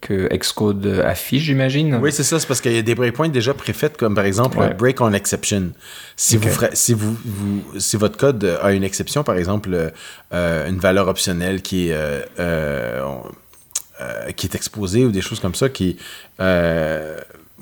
que 0.00 0.28
Xcode 0.32 1.02
affiche, 1.04 1.42
j'imagine. 1.42 1.96
Oui, 1.96 2.12
c'est 2.12 2.22
ça, 2.22 2.38
c'est 2.38 2.46
parce 2.46 2.60
qu'il 2.60 2.72
y 2.72 2.78
a 2.78 2.82
des 2.82 2.94
breakpoints 2.94 3.30
déjà 3.30 3.52
préfaits, 3.52 3.96
comme 3.96 4.14
par 4.14 4.26
exemple 4.26 4.58
break 4.78 5.00
on 5.00 5.12
exception. 5.12 5.72
Si, 6.14 6.36
vous, 6.36 6.48
si, 6.72 6.94
vous, 6.94 7.16
si 7.80 7.96
votre 7.96 8.16
code 8.16 8.58
a 8.62 8.70
une 8.70 8.84
exception, 8.84 9.24
par 9.24 9.36
exemple, 9.36 9.90
une 10.30 10.78
valeur 10.78 11.08
optionnelle 11.08 11.62
qui 11.62 11.88
est 11.88 11.96
qui 14.36 14.46
est 14.46 14.54
exposée 14.54 15.04
ou 15.04 15.10
des 15.10 15.20
choses 15.20 15.40
comme 15.40 15.56
ça, 15.56 15.68
qui 15.68 15.96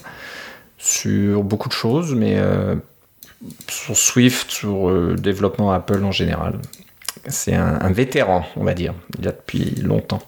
sur 0.84 1.42
beaucoup 1.42 1.68
de 1.68 1.74
choses, 1.74 2.14
mais 2.14 2.34
euh, 2.36 2.74
sur 3.68 3.96
Swift, 3.96 4.50
sur 4.50 4.90
euh, 4.90 5.12
le 5.12 5.16
développement 5.16 5.72
Apple 5.72 6.04
en 6.04 6.12
général. 6.12 6.58
C'est 7.26 7.54
un, 7.54 7.90
vétéran, 7.90 8.44
on 8.56 8.64
va 8.64 8.74
dire, 8.74 8.92
il 9.18 9.24
y 9.24 9.28
a 9.28 9.32
depuis 9.32 9.76
longtemps. 9.76 10.20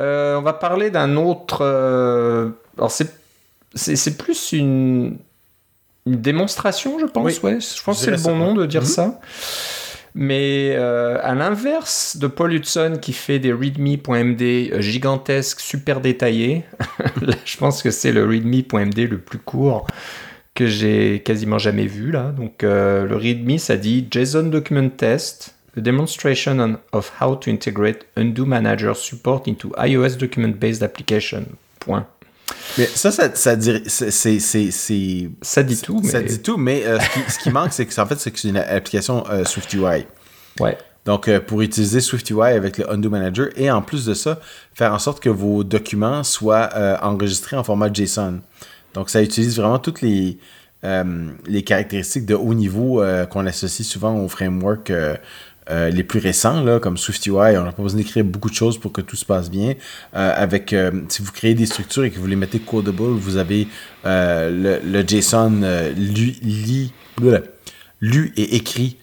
Euh, 0.00 0.36
on 0.36 0.42
va 0.42 0.52
parler 0.52 0.90
d'un 0.90 1.16
autre. 1.16 1.62
alors, 2.78 2.92
c'est 2.92 4.16
plus 4.16 4.52
une, 4.52 5.16
une, 6.06 6.20
démonstration, 6.20 7.00
je 7.00 7.06
pense. 7.06 7.42
Ouais, 7.42 7.58
je 7.58 7.82
pense 7.82 7.98
que 7.98 8.04
c'est 8.04 8.10
le 8.12 8.22
bon 8.22 8.36
nom 8.36 8.54
de 8.54 8.64
dire 8.64 8.82
mhm. 8.82 8.86
ça. 8.86 9.20
Mais 10.14 10.74
euh, 10.76 11.18
à 11.22 11.34
l'inverse 11.34 12.18
de 12.18 12.26
Paul 12.26 12.52
Hudson 12.52 12.98
qui 13.00 13.14
fait 13.14 13.38
des 13.38 13.52
readme.md 13.52 14.42
euh, 14.72 14.80
gigantesques, 14.80 15.60
super 15.60 16.00
détaillés, 16.00 16.64
je 17.44 17.56
pense 17.56 17.82
que 17.82 17.90
c'est 17.90 18.12
le 18.12 18.26
readme.md 18.26 19.08
le 19.08 19.18
plus 19.18 19.38
court 19.38 19.86
que 20.54 20.66
j'ai 20.66 21.22
quasiment 21.24 21.58
jamais 21.58 21.86
vu 21.86 22.10
là. 22.10 22.30
Donc 22.36 22.62
euh, 22.62 23.06
le 23.06 23.16
readme 23.16 23.56
ça 23.56 23.76
dit 23.76 24.06
JSON 24.10 24.50
document 24.50 24.90
test, 24.90 25.54
a 25.78 25.80
demonstration 25.80 26.78
of 26.92 27.10
how 27.18 27.34
to 27.34 27.50
integrate 27.50 28.04
undo 28.16 28.44
manager 28.44 28.94
support 28.94 29.48
into 29.48 29.72
iOS 29.78 30.18
document 30.18 30.58
based 30.58 30.82
application. 30.82 31.46
Point. 31.80 32.06
Mais 32.78 32.86
ça, 32.86 33.10
ça, 33.10 33.34
ça 33.34 33.56
dit, 33.56 33.82
c'est, 33.86 34.38
ça 35.42 35.62
dit 35.62 35.80
tout. 35.80 36.00
Mais... 36.02 36.08
Ça 36.08 36.22
dit 36.22 36.40
tout, 36.40 36.56
mais 36.56 36.84
euh, 36.86 36.98
ce, 37.28 37.38
qui, 37.38 37.50
manque, 37.50 37.72
c'est 37.72 37.86
que 37.86 38.00
en 38.00 38.06
fait, 38.06 38.18
c'est 38.18 38.30
que 38.30 38.38
c'est 38.38 38.48
une 38.48 38.56
application 38.56 39.24
euh, 39.30 39.44
SwiftUI. 39.44 40.06
Ouais. 40.60 40.78
Donc, 41.04 41.28
euh, 41.28 41.40
pour 41.40 41.62
utiliser 41.62 42.00
SwiftUI 42.00 42.52
avec 42.52 42.78
le 42.78 42.90
Undo 42.90 43.10
Manager 43.10 43.48
et 43.56 43.70
en 43.70 43.82
plus 43.82 44.06
de 44.06 44.14
ça, 44.14 44.40
faire 44.74 44.92
en 44.92 44.98
sorte 44.98 45.20
que 45.20 45.28
vos 45.28 45.64
documents 45.64 46.22
soient 46.22 46.70
enregistrés 47.02 47.56
en 47.56 47.64
format 47.64 47.92
JSON. 47.92 48.40
Donc, 48.94 49.10
ça 49.10 49.22
utilise 49.22 49.56
vraiment 49.56 49.78
toutes 49.78 50.00
les, 50.00 50.38
les 50.82 51.62
caractéristiques 51.64 52.26
de 52.26 52.34
haut 52.34 52.54
niveau 52.54 53.02
qu'on 53.30 53.46
associe 53.46 53.86
souvent 53.86 54.16
au 54.16 54.28
framework 54.28 54.92
euh, 55.70 55.90
les 55.90 56.02
plus 56.02 56.18
récents, 56.18 56.62
là, 56.64 56.80
comme 56.80 56.96
SwiftUI, 56.96 57.56
on 57.56 57.64
n'a 57.64 57.72
pas 57.72 57.82
besoin 57.82 57.98
d'écrire 57.98 58.24
beaucoup 58.24 58.50
de 58.50 58.54
choses 58.54 58.78
pour 58.78 58.92
que 58.92 59.00
tout 59.00 59.16
se 59.16 59.24
passe 59.24 59.50
bien. 59.50 59.74
Euh, 60.14 60.32
avec, 60.36 60.72
euh, 60.72 60.90
si 61.08 61.22
vous 61.22 61.30
créez 61.30 61.54
des 61.54 61.66
structures 61.66 62.04
et 62.04 62.10
que 62.10 62.18
vous 62.18 62.26
les 62.26 62.36
mettez 62.36 62.58
codable, 62.58 63.02
vous 63.02 63.36
avez 63.36 63.68
le, 64.04 65.04
JSON 65.06 65.62
lu, 65.96 66.90
lu, 68.00 68.32
et 68.36 68.56
écrit 68.56 68.98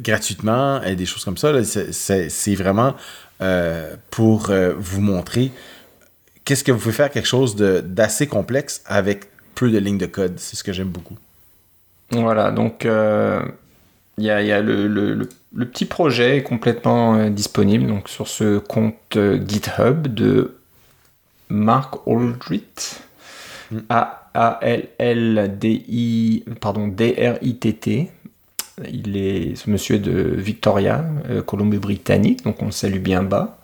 gratuitement 0.00 0.82
et 0.82 0.96
des 0.96 1.06
choses 1.06 1.24
comme 1.24 1.36
ça. 1.36 1.52
C'est 1.62 2.54
vraiment 2.54 2.94
pour 4.10 4.50
vous 4.78 5.00
montrer 5.00 5.52
qu'est-ce 6.44 6.64
que 6.64 6.72
vous 6.72 6.78
pouvez 6.78 6.94
faire 6.94 7.10
quelque 7.10 7.28
chose 7.28 7.54
d'assez 7.54 8.26
complexe 8.26 8.82
avec 8.86 9.26
peu 9.54 9.70
de 9.70 9.76
lignes 9.76 9.98
de 9.98 10.06
code. 10.06 10.38
C'est 10.38 10.56
ce 10.56 10.64
que 10.64 10.72
j'aime 10.72 10.88
beaucoup. 10.88 11.18
Voilà, 12.10 12.50
donc 12.50 12.86
il 14.18 14.24
y 14.24 14.30
a, 14.30 14.60
le, 14.60 15.28
petit 15.72 15.84
projet 15.84 16.42
complètement 16.42 17.14
euh, 17.14 17.30
disponible 17.30 17.86
donc 17.86 18.08
sur 18.08 18.26
ce 18.28 18.58
compte 18.58 19.16
euh, 19.16 19.40
GitHub 19.46 20.08
de 20.08 20.56
Mark 21.48 21.94
Aldrit. 22.06 22.64
Mm. 23.70 23.78
A-L-L-D-I, 24.34 25.24
pardon, 26.60 26.86
D-R-I-T-T. 26.88 28.10
Il 28.92 29.16
est, 29.16 29.56
ce 29.56 29.68
monsieur 29.68 29.96
est 29.96 30.00
de 30.00 30.12
Victoria, 30.36 31.04
euh, 31.28 31.42
Colombie-Britannique, 31.42 32.44
donc 32.44 32.62
on 32.62 32.66
le 32.66 32.70
salue 32.70 33.00
bien 33.00 33.24
bas. 33.24 33.58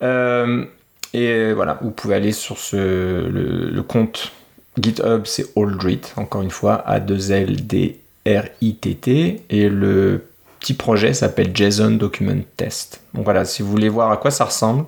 et 0.00 1.52
voilà, 1.52 1.78
vous 1.82 1.90
pouvez 1.90 2.14
aller 2.14 2.32
sur 2.32 2.56
ce, 2.56 2.76
le, 2.76 3.82
compte 3.82 4.32
GitHub, 4.80 5.26
c'est 5.26 5.46
Aldrit, 5.56 6.00
encore 6.16 6.40
une 6.40 6.50
fois, 6.50 6.76
A-2-L-D 6.86 8.01
R-I-T-T 8.26 9.42
et 9.50 9.68
le 9.68 10.24
petit 10.60 10.74
projet 10.74 11.12
s'appelle 11.12 11.50
JSON 11.54 11.92
Document 11.92 12.42
Test. 12.56 13.00
Donc 13.14 13.24
voilà, 13.24 13.44
si 13.44 13.62
vous 13.62 13.70
voulez 13.70 13.88
voir 13.88 14.12
à 14.12 14.16
quoi 14.16 14.30
ça 14.30 14.44
ressemble, 14.44 14.84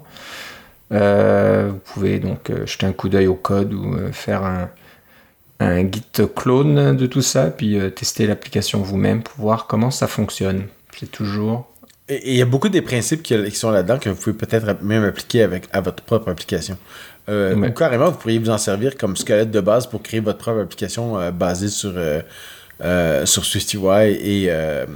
euh, 0.93 1.71
vous 1.73 1.81
pouvez 1.93 2.21
donc 2.21 2.51
euh, 2.51 2.65
jeter 2.67 2.87
un 2.87 2.93
coup 2.93 3.09
d'œil 3.09 3.27
au 3.27 3.35
code 3.35 3.73
ou 3.73 3.95
euh, 3.95 4.13
faire 4.13 4.45
un, 4.45 4.71
un, 5.59 5.81
git 5.81 6.05
clone 6.35 6.97
de 6.97 7.07
tout 7.07 7.23
ça, 7.23 7.47
puis 7.47 7.79
tester 7.95 8.27
l'application 8.27 8.81
vous-même 8.81 9.23
pour 9.23 9.37
voir 9.37 9.67
comment 9.67 9.91
ça 9.91 10.07
fonctionne. 10.07 10.67
C'est 10.97 11.11
toujours. 11.11 11.69
Et 12.09 12.33
il 12.33 12.37
y 12.37 12.43
a 12.43 12.47
beaucoup 12.47 12.69
des 12.69 12.83
principes 12.83 13.23
qui, 13.23 13.51
sont 13.53 13.71
là-dedans 13.71 13.99
que 13.99 14.11
vous 14.11 14.21
pouvez 14.21 14.37
peut-être 14.37 14.83
même 14.83 15.05
appliquer 15.05 15.43
avec, 15.43 15.65
à 15.73 15.81
votre 15.81 16.03
propre 16.03 16.31
application. 16.31 16.77
Ou 17.27 17.71
carrément, 17.71 18.11
vous 18.11 18.19
pourriez 18.19 18.39
vous 18.39 18.51
en 18.51 18.59
servir 18.59 18.99
comme 18.99 19.17
squelette 19.17 19.51
de 19.51 19.61
base 19.61 19.87
pour 19.87 20.03
créer 20.03 20.21
votre 20.21 20.39
propre 20.39 20.61
application 20.61 21.31
basée 21.33 21.69
sur 21.69 21.95
sur 22.81 23.45
SwiftUI 23.45 24.11
et 24.11 24.47
euh, 24.49 24.87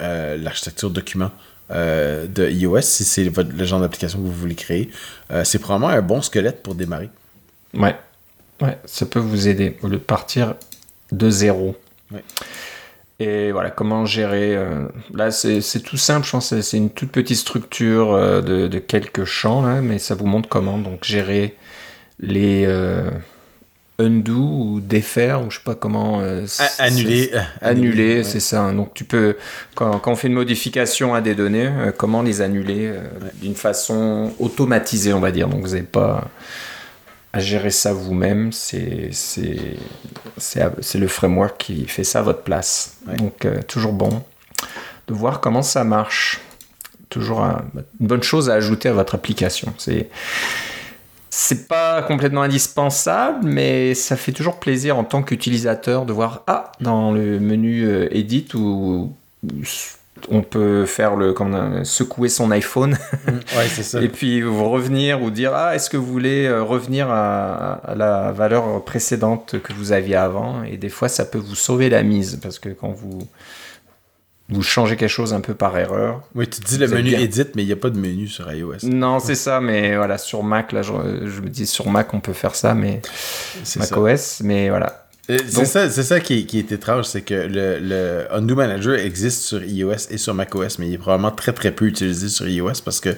euh, 0.00 0.36
l'architecture 0.36 0.90
document 0.90 1.30
de 1.70 2.50
iOS, 2.50 2.82
si 2.82 3.04
c'est 3.04 3.24
le 3.24 3.64
genre 3.64 3.80
d'application 3.80 4.18
que 4.18 4.24
vous 4.24 4.32
voulez 4.32 4.54
créer. 4.54 4.90
c'est 5.44 5.58
probablement 5.58 5.88
un 5.88 6.02
bon 6.02 6.22
squelette 6.22 6.62
pour 6.62 6.74
démarrer. 6.74 7.08
Ouais. 7.72 7.96
Ouais, 8.60 8.78
ça 8.84 9.06
peut 9.06 9.18
vous 9.18 9.48
aider 9.48 9.76
au 9.82 9.88
lieu 9.88 9.96
de 9.96 10.02
partir 10.02 10.54
de 11.10 11.30
zéro. 11.30 11.76
Et 13.20 13.52
voilà, 13.52 13.70
comment 13.70 14.06
gérer. 14.06 14.56
euh, 14.56 14.88
là, 15.12 15.30
c'est 15.30 15.80
tout 15.82 15.96
simple, 15.96 16.26
je 16.26 16.32
pense. 16.32 16.50
que 16.50 16.60
C'est 16.60 16.76
une 16.76 16.90
toute 16.90 17.10
petite 17.10 17.36
structure 17.36 18.12
euh, 18.12 18.40
de, 18.40 18.66
de 18.66 18.78
quelques 18.78 19.24
champs, 19.24 19.62
là, 19.62 19.80
mais 19.80 19.98
ça 19.98 20.14
vous 20.14 20.26
montre 20.26 20.48
comment 20.48 20.78
donc 20.78 21.04
gérer 21.04 21.56
les 22.18 22.64
euh, 22.66 23.10
undo 23.98 24.34
ou 24.36 24.80
défaire, 24.80 25.42
ou 25.46 25.50
je 25.50 25.58
sais 25.58 25.64
pas 25.64 25.74
comment. 25.74 26.20
euh, 26.20 26.46
Annuler. 26.78 27.30
euh, 27.34 27.40
Annuler, 27.60 28.16
ouais. 28.18 28.24
c'est 28.24 28.40
ça. 28.40 28.62
hein. 28.62 28.72
Donc 28.72 28.92
tu 28.94 29.04
peux, 29.04 29.36
quand, 29.74 29.98
quand 30.00 30.12
on 30.12 30.16
fait 30.16 30.28
une 30.28 30.34
modification 30.34 31.14
à 31.14 31.20
des 31.20 31.34
données, 31.34 31.66
euh, 31.68 31.92
comment 31.96 32.22
les 32.22 32.40
annuler 32.40 32.88
euh, 32.88 33.00
d'une 33.34 33.54
façon 33.54 34.32
automatisée, 34.40 35.12
on 35.12 35.20
va 35.20 35.30
dire. 35.30 35.48
Donc 35.48 35.60
vous 35.62 35.68
n'avez 35.68 35.82
pas 35.82 36.28
à 37.32 37.38
gérer 37.40 37.70
ça 37.70 37.92
vous-même. 37.92 38.52
C'est 38.52 39.10
c'est 39.12 39.76
c'est 40.38 40.60
à- 40.62 40.72
c'est 40.80 40.98
le 40.98 41.08
framework 41.08 41.56
qui 41.58 41.86
fait 41.86 42.04
ça 42.04 42.18
à 42.20 42.22
votre 42.22 42.42
place. 42.42 42.96
Ouais. 43.06 43.16
Donc 43.16 43.46
toujours 43.68 43.92
bon 43.92 44.24
de 45.08 45.14
voir 45.14 45.40
comment 45.40 45.62
ça 45.62 45.84
marche. 45.84 46.40
Toujours 47.10 47.42
un- 47.42 47.64
une 48.00 48.06
bonne 48.08 48.22
chose 48.24 48.50
à 48.50 48.54
ajouter 48.54 48.88
à 48.88 48.92
votre 48.92 49.14
application. 49.14 49.72
C'est 49.78 50.08
c'est 51.36 51.66
pas 51.66 52.00
complètement 52.02 52.42
indispensable, 52.42 53.40
mais 53.44 53.94
ça 53.94 54.14
fait 54.16 54.30
toujours 54.30 54.60
plaisir 54.60 54.96
en 54.96 55.02
tant 55.02 55.22
qu'utilisateur 55.24 56.06
de 56.06 56.12
voir 56.12 56.44
ah 56.46 56.70
dans 56.80 57.10
le 57.10 57.40
menu 57.40 57.82
euh, 57.84 58.06
Edit 58.12 58.46
où, 58.54 59.12
où 59.42 59.48
on 60.30 60.42
peut 60.42 60.86
faire 60.86 61.16
le 61.16 61.32
comment, 61.32 61.58
on- 61.58 61.84
secouer 61.84 62.28
son 62.28 62.52
iPhone 62.52 62.96
Ouais, 63.56 63.66
ça. 63.66 64.00
et 64.02 64.08
puis 64.08 64.42
vous 64.42 64.70
revenir 64.70 65.22
ou 65.22 65.30
dire 65.30 65.52
ah 65.54 65.74
est-ce 65.74 65.90
que 65.90 65.96
vous 65.96 66.06
voulez 66.06 66.46
euh, 66.46 66.62
revenir 66.62 67.10
à, 67.10 67.74
à 67.84 67.94
la 67.96 68.30
valeur 68.30 68.84
précédente 68.84 69.56
que 69.60 69.72
vous 69.72 69.90
aviez 69.90 70.14
avant? 70.16 70.62
Et 70.62 70.76
des 70.76 70.88
fois 70.88 71.08
ça 71.08 71.24
peut 71.24 71.38
vous 71.38 71.56
sauver 71.56 71.90
la 71.90 72.04
mise 72.04 72.38
parce 72.40 72.60
que 72.60 72.68
quand 72.68 72.92
vous 72.92 73.18
vous 74.50 74.62
changez 74.62 74.96
quelque 74.96 75.08
chose 75.08 75.32
un 75.32 75.40
peu 75.40 75.54
par 75.54 75.76
erreur 75.78 76.22
Oui, 76.34 76.46
tu 76.46 76.60
dis 76.60 76.76
le 76.78 76.86
menu 76.88 77.10
bien. 77.10 77.20
Edit, 77.20 77.46
mais 77.54 77.62
il 77.62 77.66
n'y 77.66 77.72
a 77.72 77.76
pas 77.76 77.90
de 77.90 77.98
menu 77.98 78.28
sur 78.28 78.50
iOS. 78.52 78.76
non 78.84 79.18
c'est 79.18 79.34
ça 79.34 79.60
mais 79.60 79.96
voilà 79.96 80.18
sur 80.18 80.42
Mac 80.42 80.72
là 80.72 80.82
je, 80.82 80.92
je 80.92 81.40
me 81.40 81.48
dis 81.48 81.66
sur 81.66 81.88
Mac 81.88 82.12
on 82.12 82.20
peut 82.20 82.34
faire 82.34 82.54
ça 82.54 82.74
mais 82.74 83.00
C'est 83.62 83.78
Mac 83.80 83.88
ça. 83.88 83.98
OS 83.98 84.40
mais 84.42 84.68
voilà 84.68 85.06
C'est 85.28 85.64
ça, 85.64 85.88
c'est 85.88 86.02
ça 86.02 86.20
qui, 86.20 86.40
est- 86.40 86.44
qui 86.44 86.58
est 86.58 86.70
étrange, 86.72 87.06
c'est 87.06 87.22
que 87.22 87.32
le, 87.34 87.78
le 87.80 88.26
Undo 88.30 88.54
Manager 88.54 88.94
existe 88.94 89.40
sur 89.42 89.64
iOS 89.64 90.10
et 90.10 90.18
sur 90.18 90.34
macOS, 90.34 90.78
mais 90.78 90.88
il 90.88 90.94
est 90.94 90.98
probablement 90.98 91.30
très 91.30 91.52
très 91.54 91.70
peu 91.72 91.86
utilisé 91.86 92.28
sur 92.28 92.46
iOS 92.46 92.82
parce 92.84 93.00
que 93.00 93.16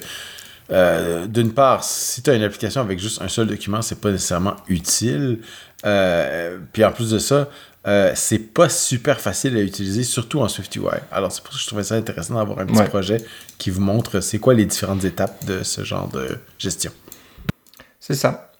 euh, 0.71 1.27
d'une 1.27 1.53
part, 1.53 1.83
si 1.85 2.23
tu 2.23 2.31
as 2.31 2.35
une 2.35 2.43
application 2.45 2.81
avec 2.81 2.99
juste 3.01 3.21
un 3.23 3.29
seul 3.29 3.47
document, 3.49 3.83
c'est 3.83 4.01
pas 4.01 4.11
nécessairement 4.11 4.55
utile. 4.69 5.39
Euh, 5.85 6.59
puis 6.73 6.85
en 6.85 6.91
plus 6.93 7.11
de 7.11 7.19
ça, 7.19 7.49
euh, 7.87 8.13
c'est 8.15 8.39
pas 8.39 8.69
super 8.69 9.21
facile 9.21 9.57
à 9.57 9.61
utiliser, 9.61 10.03
surtout 10.05 10.41
en 10.41 10.49
SwiftUI. 10.49 10.83
Alors 11.13 11.31
c'est 11.33 11.43
pour 11.43 11.53
ça 11.53 11.59
que 11.59 11.63
je 11.63 11.67
trouvais 11.69 11.85
ça 11.85 11.95
intéressant 11.95 12.35
d'avoir 12.35 12.59
un 12.59 12.67
petit 12.67 12.79
Ouais. 12.79 12.89
projet 12.89 13.19
qui 13.59 13.71
vous 13.71 13.81
montre 13.81 14.21
c'est 14.21 14.39
quoi 14.39 14.55
les 14.55 14.65
différentes 14.67 15.05
étapes 15.05 15.45
de 15.45 15.63
ce 15.63 15.85
genre 15.85 16.09
de 16.09 16.39
gestion. 16.59 16.91
C'est 18.01 18.15
ça. 18.15 18.53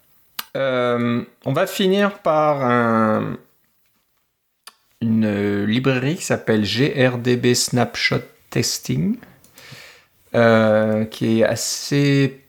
Euh, 0.55 1.23
on 1.45 1.53
va 1.53 1.67
finir 1.67 2.19
par 2.19 2.63
un- 2.63 3.37
une 5.01 5.65
librairie 5.65 6.15
qui 6.15 6.23
s'appelle 6.23 6.63
GRDB 6.63 7.53
Snapshot 7.53 8.21
Testing, 8.49 9.17
euh, 10.35 11.05
qui 11.05 11.41
est 11.41 11.43
assez 11.43 12.41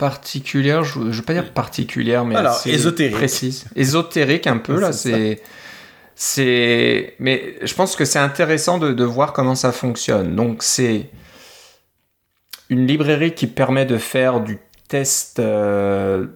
particulière. 0.00 0.82
Je 0.82 0.98
ne 0.98 1.10
veux 1.12 1.22
pas 1.22 1.34
dire 1.34 1.52
particulière, 1.52 2.24
mais 2.24 2.34
Alors, 2.34 2.54
assez 2.54 2.70
ésotérique. 2.70 3.14
précise. 3.14 3.64
Ésotérique 3.76 4.46
un 4.48 4.58
peu, 4.58 4.80
là. 4.84 4.92
C'est. 4.92 5.40
C'est. 6.16 7.14
Mais 7.20 7.54
je 7.62 7.72
pense 7.74 7.94
que 7.94 8.04
c'est 8.04 8.18
intéressant 8.18 8.78
de, 8.78 8.92
de 8.92 9.04
voir 9.04 9.32
comment 9.32 9.54
ça 9.54 9.70
fonctionne. 9.72 10.34
Donc 10.34 10.62
c'est 10.62 11.08
une 12.68 12.86
librairie 12.86 13.34
qui 13.34 13.46
permet 13.46 13.86
de 13.86 13.96
faire 13.98 14.40
du 14.40 14.58
test 14.88 15.38
euh, 15.38 16.26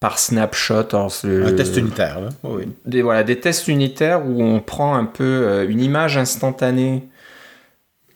par 0.00 0.18
snapshot. 0.18 0.88
Alors, 0.92 1.12
Un 1.24 1.52
test 1.52 1.76
unitaire. 1.76 2.18
Oui, 2.42 2.64
oui. 2.64 2.72
des, 2.84 3.02
voilà, 3.02 3.22
des 3.24 3.38
tests 3.40 3.68
unitaires 3.68 4.24
où 4.26 4.42
on 4.42 4.60
prend 4.60 4.94
un 4.96 5.04
peu 5.04 5.24
euh, 5.24 5.68
une 5.68 5.80
image 5.80 6.16
instantanée 6.16 7.08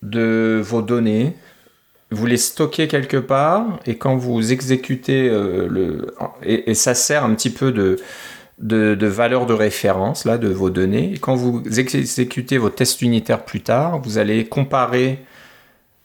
de 0.02 0.60
vos 0.64 0.82
données, 0.82 1.34
vous 2.12 2.26
les 2.26 2.36
stockez 2.36 2.88
quelque 2.88 3.16
part, 3.16 3.80
et 3.86 3.96
quand 3.96 4.16
vous 4.16 4.52
exécutez 4.52 5.28
euh, 5.28 5.66
le... 5.68 6.14
Et, 6.42 6.74
ça 6.74 6.94
sert 6.94 7.24
un 7.24 7.34
petit 7.34 7.50
peu 7.50 7.72
de, 7.72 7.96
de, 8.58 9.06
valeur 9.06 9.46
de 9.46 9.54
référence 9.54 10.24
là, 10.24 10.38
de 10.38 10.48
vos 10.48 10.70
données. 10.70 11.14
Quand 11.20 11.34
vous 11.34 11.62
exécutez 11.78 12.58
vos 12.58 12.70
tests 12.70 13.02
unitaires 13.02 13.44
plus 13.44 13.60
tard, 13.60 14.00
vous 14.00 14.18
allez 14.18 14.46
comparer 14.46 15.24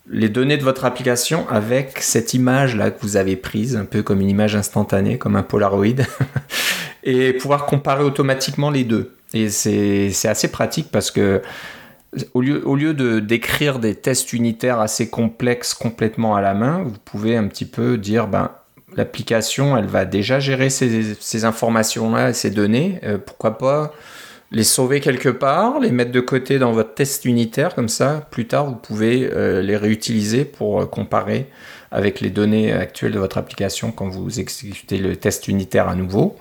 les 0.09 0.29
données 0.29 0.57
de 0.57 0.63
votre 0.63 0.85
application 0.85 1.47
avec 1.49 1.99
cette 1.99 2.33
image 2.33 2.75
là 2.75 2.91
que 2.91 3.01
vous 3.01 3.17
avez 3.17 3.35
prise, 3.35 3.75
un 3.75 3.85
peu 3.85 4.03
comme 4.03 4.21
une 4.21 4.29
image 4.29 4.55
instantanée, 4.55 5.17
comme 5.17 5.35
un 5.35 5.43
Polaroid, 5.43 6.03
et 7.03 7.33
pouvoir 7.33 7.65
comparer 7.65 8.03
automatiquement 8.03 8.69
les 8.69 8.83
deux. 8.83 9.13
Et 9.33 9.49
c'est 9.49 10.27
assez 10.27 10.47
pratique 10.47 10.87
parce 10.91 11.11
que 11.11 11.41
au 12.33 12.41
lieu, 12.41 12.93
de 12.93 13.19
d'écrire 13.19 13.79
des 13.79 13.95
tests 13.95 14.33
unitaires 14.33 14.79
assez 14.79 15.09
complexes 15.09 15.73
complètement 15.73 16.35
à 16.35 16.41
la 16.41 16.53
main, 16.53 16.83
vous 16.83 16.97
pouvez 17.03 17.35
un 17.35 17.47
petit 17.47 17.65
peu 17.65 17.97
dire 17.97 18.27
ben 18.27 18.51
l'application 18.95 19.77
elle 19.77 19.87
va 19.87 20.05
déjà 20.05 20.39
gérer 20.39 20.69
ces, 20.69 21.15
ces 21.19 21.45
informations 21.45 22.13
là, 22.13 22.33
ces 22.33 22.49
données. 22.49 22.99
Euh, 23.03 23.17
pourquoi 23.17 23.57
pas 23.57 23.93
les 24.51 24.63
sauver 24.63 25.01
quelque 25.01 25.27
part, 25.27 25.81
les 25.81 25.91
mettre 25.91 26.11
de 26.11 26.21
côté 26.21 26.57
dans 26.57 26.71
votre 26.71 26.93
test 26.93 27.25
unitaire, 27.25 27.75
comme 27.75 27.89
ça, 27.89 28.25
plus 28.31 28.47
tard, 28.47 28.65
vous 28.65 28.75
pouvez 28.75 29.29
euh, 29.33 29.61
les 29.61 29.75
réutiliser 29.75 30.45
pour 30.45 30.81
euh, 30.81 30.85
comparer 30.85 31.47
avec 31.91 32.21
les 32.21 32.29
données 32.29 32.71
actuelles 32.71 33.11
de 33.11 33.19
votre 33.19 33.37
application 33.37 33.91
quand 33.91 34.07
vous 34.07 34.39
exécutez 34.39 34.99
le 34.99 35.17
test 35.17 35.49
unitaire 35.49 35.89
à 35.89 35.95
nouveau. 35.95 36.37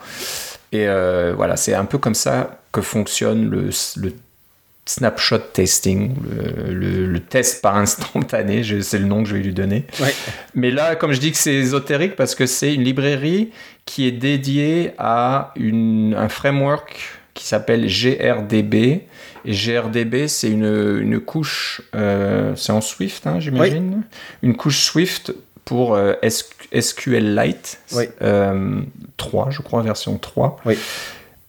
Et 0.73 0.87
voilà, 0.87 1.57
c'est 1.57 1.75
un 1.75 1.85
peu 1.85 1.97
comme 1.97 2.17
ça 2.17 2.59
que 2.73 2.81
fonctionne 2.81 3.49
le, 3.49 3.71
le 3.97 4.12
snapshot 4.89 5.39
testing, 5.53 6.14
le, 6.30 6.72
le- 6.72 7.07
le 7.07 7.20
test 7.20 7.61
par 7.61 7.76
instantané, 7.76 8.62
c'est 8.82 8.99
le 8.99 9.05
nom 9.07 9.22
que 9.24 9.28
je 9.28 9.34
vais 9.37 9.43
lui 9.43 9.53
donner. 9.53 9.84
Ouais. 10.01 10.14
Mais 10.55 10.70
là, 10.70 10.95
comme 10.97 11.12
je 11.12 11.18
dis 11.20 11.32
que 11.32 11.39
c'est 11.39 11.55
ésotérique, 11.55 12.14
parce 12.16 12.34
que 12.34 12.47
c'est 12.47 12.72
une 12.72 12.84
librairie 12.84 13.51
qui 13.84 14.07
est 14.07 14.12
dédiée 14.12 14.93
à 14.99 15.53
une- 15.57 16.14
un 16.16 16.28
framework 16.28 16.99
qui 17.34 17.45
s'appelle 17.45 17.87
GRDB. 17.87 19.03
Et 19.45 19.53
GRDB, 19.53 20.26
c'est 20.28 20.51
une, 20.51 20.99
une 21.03 21.20
couche, 21.20 21.82
euh, 21.95 22.55
c'est 22.57 22.72
en 22.72 22.80
Swift, 22.80 23.26
hein, 23.26 23.39
j'imagine, 23.39 24.03
une 24.43 24.57
couche 24.57 24.78
Swift 24.84 25.32
pour 25.64 25.95
euh, 25.95 26.14
SQLite 26.80 27.78
Oui. 27.93 28.05
euh, 28.22 28.80
3, 29.16 29.51
je 29.51 29.62
crois, 29.62 29.82
version 29.82 30.16
3. 30.18 30.57
Oui. 30.64 30.76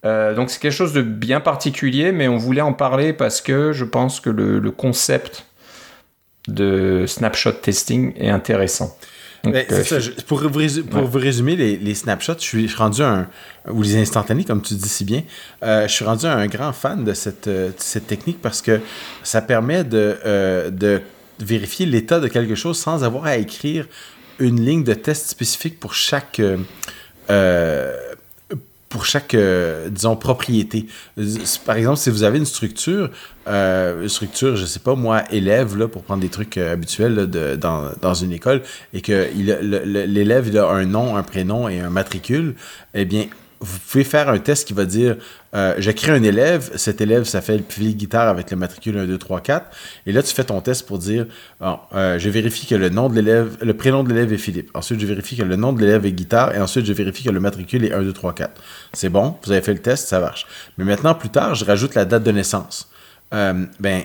Euh, 0.05 0.33
donc 0.35 0.49
c'est 0.51 0.59
quelque 0.59 0.71
chose 0.73 0.93
de 0.93 1.01
bien 1.01 1.39
particulier, 1.39 2.11
mais 2.11 2.27
on 2.27 2.37
voulait 2.37 2.61
en 2.61 2.73
parler 2.73 3.13
parce 3.13 3.41
que 3.41 3.71
je 3.73 3.83
pense 3.83 4.19
que 4.19 4.29
le, 4.29 4.59
le 4.59 4.71
concept 4.71 5.45
de 6.47 7.05
snapshot 7.07 7.53
testing 7.53 8.13
est 8.17 8.29
intéressant. 8.29 8.95
Donc, 9.43 9.53
Ben, 9.53 9.65
euh, 9.71 9.75
c'est 9.77 9.83
ça, 9.83 9.99
je- 9.99 10.11
pour 10.11 10.39
vous, 10.47 10.59
résu- 10.59 10.83
pour 10.83 11.01
Ouais. 11.01 11.07
vous 11.07 11.19
résumer 11.19 11.55
les, 11.55 11.77
les 11.77 11.93
snapshots, 11.95 12.35
je 12.39 12.43
suis, 12.43 12.61
je 12.63 12.67
suis 12.73 12.77
rendu 12.77 13.01
un. 13.01 13.27
ou 13.69 13.81
les 13.81 13.97
instantanés, 13.97 14.43
comme 14.45 14.61
tu 14.61 14.73
dis 14.75 14.87
si 14.89 15.03
bien, 15.03 15.23
euh, 15.63 15.87
je 15.87 15.93
suis 15.93 16.05
rendu 16.05 16.25
un 16.25 16.47
grand 16.47 16.71
fan 16.73 17.03
de 17.03 17.13
cette, 17.13 17.49
de 17.49 17.71
cette 17.77 18.07
technique 18.07 18.41
parce 18.41 18.61
que 18.61 18.79
ça 19.23 19.41
permet 19.41 19.83
de, 19.83 20.69
de 20.71 21.01
vérifier 21.39 21.85
l'état 21.85 22.19
de 22.19 22.27
quelque 22.27 22.55
chose 22.55 22.77
sans 22.79 23.03
avoir 23.03 23.25
à 23.25 23.37
écrire 23.37 23.87
une 24.39 24.63
ligne 24.63 24.83
de 24.83 24.93
test 24.93 25.27
spécifique 25.27 25.79
pour 25.79 25.93
chaque. 25.93 26.41
euh, 27.29 27.95
pour 28.89 29.05
chaque, 29.05 29.33
euh, 29.33 29.89
disons, 29.89 30.15
propriété. 30.15 30.87
Par 31.65 31.75
exemple, 31.75 31.97
si 31.97 32.09
vous 32.09 32.23
avez 32.23 32.37
une 32.37 32.45
structure, 32.45 33.09
euh, 33.47 34.03
une 34.03 34.09
structure, 34.09 34.55
je 34.55 34.65
sais 34.65 34.79
pas 34.79 34.95
moi, 34.95 35.23
élève, 35.31 35.77
là, 35.77 35.87
pour 35.87 36.03
prendre 36.03 36.21
des 36.21 36.29
trucs 36.29 36.57
euh, 36.57 36.73
habituels 36.73 37.15
là, 37.15 37.25
de, 37.25 37.55
dans, 37.55 37.91
dans 38.01 38.13
une 38.13 38.31
école, 38.31 38.61
et 38.93 39.01
que 39.01 39.27
l'élève 39.33 40.55
a 40.57 40.69
un 40.69 40.85
nom, 40.85 41.17
un 41.17 41.23
prénom 41.23 41.67
et 41.67 41.79
un 41.79 41.89
matricule, 41.89 42.55
eh 42.93 43.05
bien, 43.05 43.27
vous 43.59 43.79
pouvez 43.79 44.03
faire 44.03 44.29
un 44.29 44.39
test 44.39 44.67
qui 44.67 44.73
va 44.73 44.85
dire 44.85 45.17
euh, 45.55 45.75
je 45.77 45.91
crée 45.91 46.11
un 46.11 46.23
élève, 46.23 46.71
cet 46.75 47.01
élève 47.01 47.23
ça 47.23 47.41
fait 47.41 47.57
le 47.57 47.63
pilier 47.63 47.93
de 47.93 47.97
guitare 47.97 48.27
avec 48.27 48.51
le 48.51 48.57
matricule 48.57 48.97
1, 48.97 49.05
2, 49.05 49.17
3, 49.17 49.41
4, 49.41 49.65
et 50.05 50.11
là 50.11 50.21
tu 50.21 50.33
fais 50.33 50.43
ton 50.43 50.61
test 50.61 50.85
pour 50.85 50.99
dire 50.99 51.25
euh, 51.61 52.19
je 52.19 52.29
vérifie 52.29 52.67
que 52.67 52.75
le 52.75 52.89
nom 52.89 53.09
de 53.09 53.15
l'élève, 53.15 53.57
le 53.61 53.73
prénom 53.75 54.03
de 54.03 54.09
l'élève 54.09 54.31
est 54.33 54.37
Philippe, 54.37 54.69
ensuite 54.73 54.99
je 54.99 55.05
vérifie 55.05 55.35
que 55.35 55.43
le 55.43 55.55
nom 55.55 55.73
de 55.73 55.81
l'élève 55.81 56.05
est 56.05 56.11
guitare, 56.11 56.55
et 56.55 56.59
ensuite 56.59 56.85
je 56.85 56.93
vérifie 56.93 57.23
que 57.23 57.29
le 57.29 57.39
matricule 57.39 57.85
est 57.85 57.93
1, 57.93 58.03
2, 58.03 58.13
3, 58.13 58.33
4. 58.33 58.61
C'est 58.93 59.09
bon, 59.09 59.35
vous 59.43 59.51
avez 59.51 59.61
fait 59.61 59.73
le 59.73 59.79
test, 59.79 60.07
ça 60.07 60.19
marche. 60.19 60.45
Mais 60.77 60.85
maintenant, 60.85 61.15
plus 61.15 61.29
tard, 61.29 61.55
je 61.55 61.65
rajoute 61.65 61.95
la 61.95 62.05
date 62.05 62.23
de 62.23 62.31
naissance. 62.31 62.89
Euh, 63.33 63.65
ben, 63.79 64.03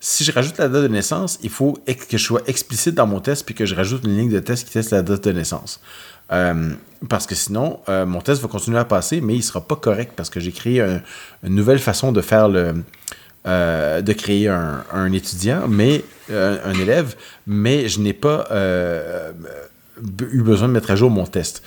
si 0.00 0.24
je 0.24 0.32
rajoute 0.32 0.56
la 0.58 0.68
date 0.68 0.82
de 0.82 0.88
naissance, 0.88 1.38
il 1.42 1.50
faut 1.50 1.78
que 1.86 2.16
je 2.16 2.24
sois 2.24 2.40
explicite 2.46 2.94
dans 2.94 3.06
mon 3.06 3.20
test 3.20 3.44
puis 3.44 3.54
que 3.54 3.66
je 3.66 3.74
rajoute 3.74 4.04
une 4.04 4.16
ligne 4.16 4.30
de 4.30 4.40
test 4.40 4.66
qui 4.66 4.72
teste 4.72 4.92
la 4.92 5.02
date 5.02 5.24
de 5.24 5.32
naissance. 5.32 5.80
Euh, 6.32 6.70
parce 7.08 7.26
que 7.26 7.34
sinon, 7.34 7.80
euh, 7.88 8.04
mon 8.06 8.20
test 8.20 8.42
va 8.42 8.48
continuer 8.48 8.78
à 8.78 8.84
passer, 8.84 9.20
mais 9.20 9.34
il 9.34 9.42
sera 9.42 9.60
pas 9.60 9.76
correct 9.76 10.12
parce 10.16 10.30
que 10.30 10.38
j'ai 10.38 10.52
créé 10.52 10.80
un- 10.80 11.00
une 11.44 11.54
nouvelle 11.54 11.78
façon 11.78 12.12
de 12.12 12.20
faire 12.20 12.48
le, 12.48 12.74
de 13.46 14.12
créer 14.12 14.48
un, 14.48 15.12
étudiant, 15.12 15.66
mais 15.66 16.04
un 16.30 16.74
élève, 16.78 17.16
mais 17.46 17.88
je 17.88 18.00
n'ai 18.00 18.12
pas 18.12 18.46
eu 20.32 20.42
besoin 20.42 20.68
de 20.68 20.74
mettre 20.74 20.90
à 20.90 20.96
jour 20.96 21.10
mon 21.10 21.24
test. 21.24 21.62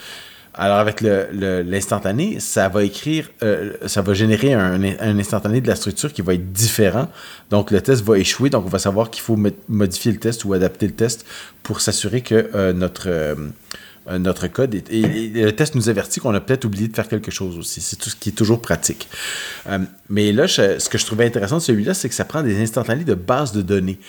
Alors 0.55 0.78
avec 0.78 1.01
l'instantané, 1.01 2.39
ça 2.39 2.70
va 2.70 2.84
écrire, 2.84 3.28
euh, 3.41 3.74
ça 3.88 4.03
va 4.03 4.14
générer 4.14 4.53
un, 4.53 4.84
instantané 5.18 5.61
de 5.61 5.68
la 5.68 5.76
structure 5.76 6.14
qui 6.14 6.22
va 6.22 6.36
être 6.36 6.51
différent. 6.51 7.09
Donc 7.49 7.72
le 7.72 7.82
test 7.82 8.03
va 8.03 8.20
échouer, 8.20 8.51
donc 8.51 8.64
on 8.66 8.70
va 8.70 8.78
savoir 8.78 9.09
qu'il 9.09 9.24
faut 9.24 9.38
modifier 9.68 10.11
le 10.11 10.20
test 10.20 10.45
ou 10.45 10.53
adapter 10.53 10.86
le 10.86 10.93
test 10.93 11.26
pour 11.64 11.82
s'assurer 11.82 12.22
que 12.22 12.51
euh, 12.53 12.72
notre 12.72 13.05
euh, 13.07 13.36
notre 14.20 14.47
code 14.47 14.76
et, 14.76 15.01
le 15.01 15.51
test 15.51 15.76
nous 15.76 15.89
avertit 15.89 16.20
qu'on 16.20 16.34
a 16.34 16.41
peut-être 16.41 16.66
oublié 16.66 16.88
de 16.88 16.95
faire 16.95 17.08
quelque 17.08 17.32
chose 17.32 17.58
aussi. 17.58 17.82
C'est 17.82 17.95
tout 17.95 18.10
ce 18.10 18.16
qui 18.16 18.30
est 18.30 18.34
toujours 18.34 18.62
pratique. 18.62 19.08
mais 20.10 20.32
là, 20.32 20.47
ce 20.47 20.89
que 20.89 20.97
je 20.97 21.06
trouvais 21.06 21.26
intéressant 21.26 21.58
de 21.58 21.62
celui-là, 21.62 21.93
c'est 21.93 22.10
que 22.10 22.16
ça 22.16 22.26
prend 22.26 22.43
des 22.43 22.62
instantanés 22.62 23.06
de 23.06 23.14
base 23.14 23.54
de 23.54 23.62
données. 23.62 23.99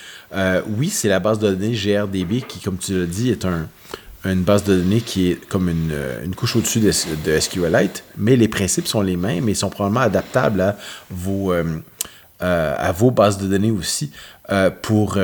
oui, 0.67 0.89
c'est 0.89 1.09
la 1.09 1.19
base 1.19 1.39
de 1.39 1.49
données 1.49 1.73
GRDB 1.73 2.41
qui, 2.47 2.59
comme 2.59 2.77
tu 2.77 2.99
l'as 2.99 3.05
dit, 3.05 3.29
est 3.31 3.45
un 3.45 3.67
une 4.31 4.43
base 4.43 4.63
de 4.63 4.75
données 4.75 5.01
qui 5.01 5.31
est 5.31 5.45
comme 5.47 5.69
une, 5.69 5.91
euh, 5.91 6.25
couche 6.35 6.55
au-dessus 6.55 6.79
de, 6.79 6.91
SQLite, 6.91 8.03
mais 8.17 8.35
les 8.35 8.47
principes 8.47 8.87
sont 8.87 9.01
les 9.01 9.17
mêmes 9.17 9.47
et 9.49 9.53
sont 9.53 9.69
probablement 9.69 10.01
adaptables 10.01 10.61
à 10.61 10.77
vos, 11.09 11.53
euh, 11.53 11.63
euh, 12.41 12.75
à 12.77 12.91
vos 12.91 13.11
bases 13.11 13.37
de 13.37 13.47
données 13.47 13.71
aussi 13.71 14.11
pour 14.81 15.17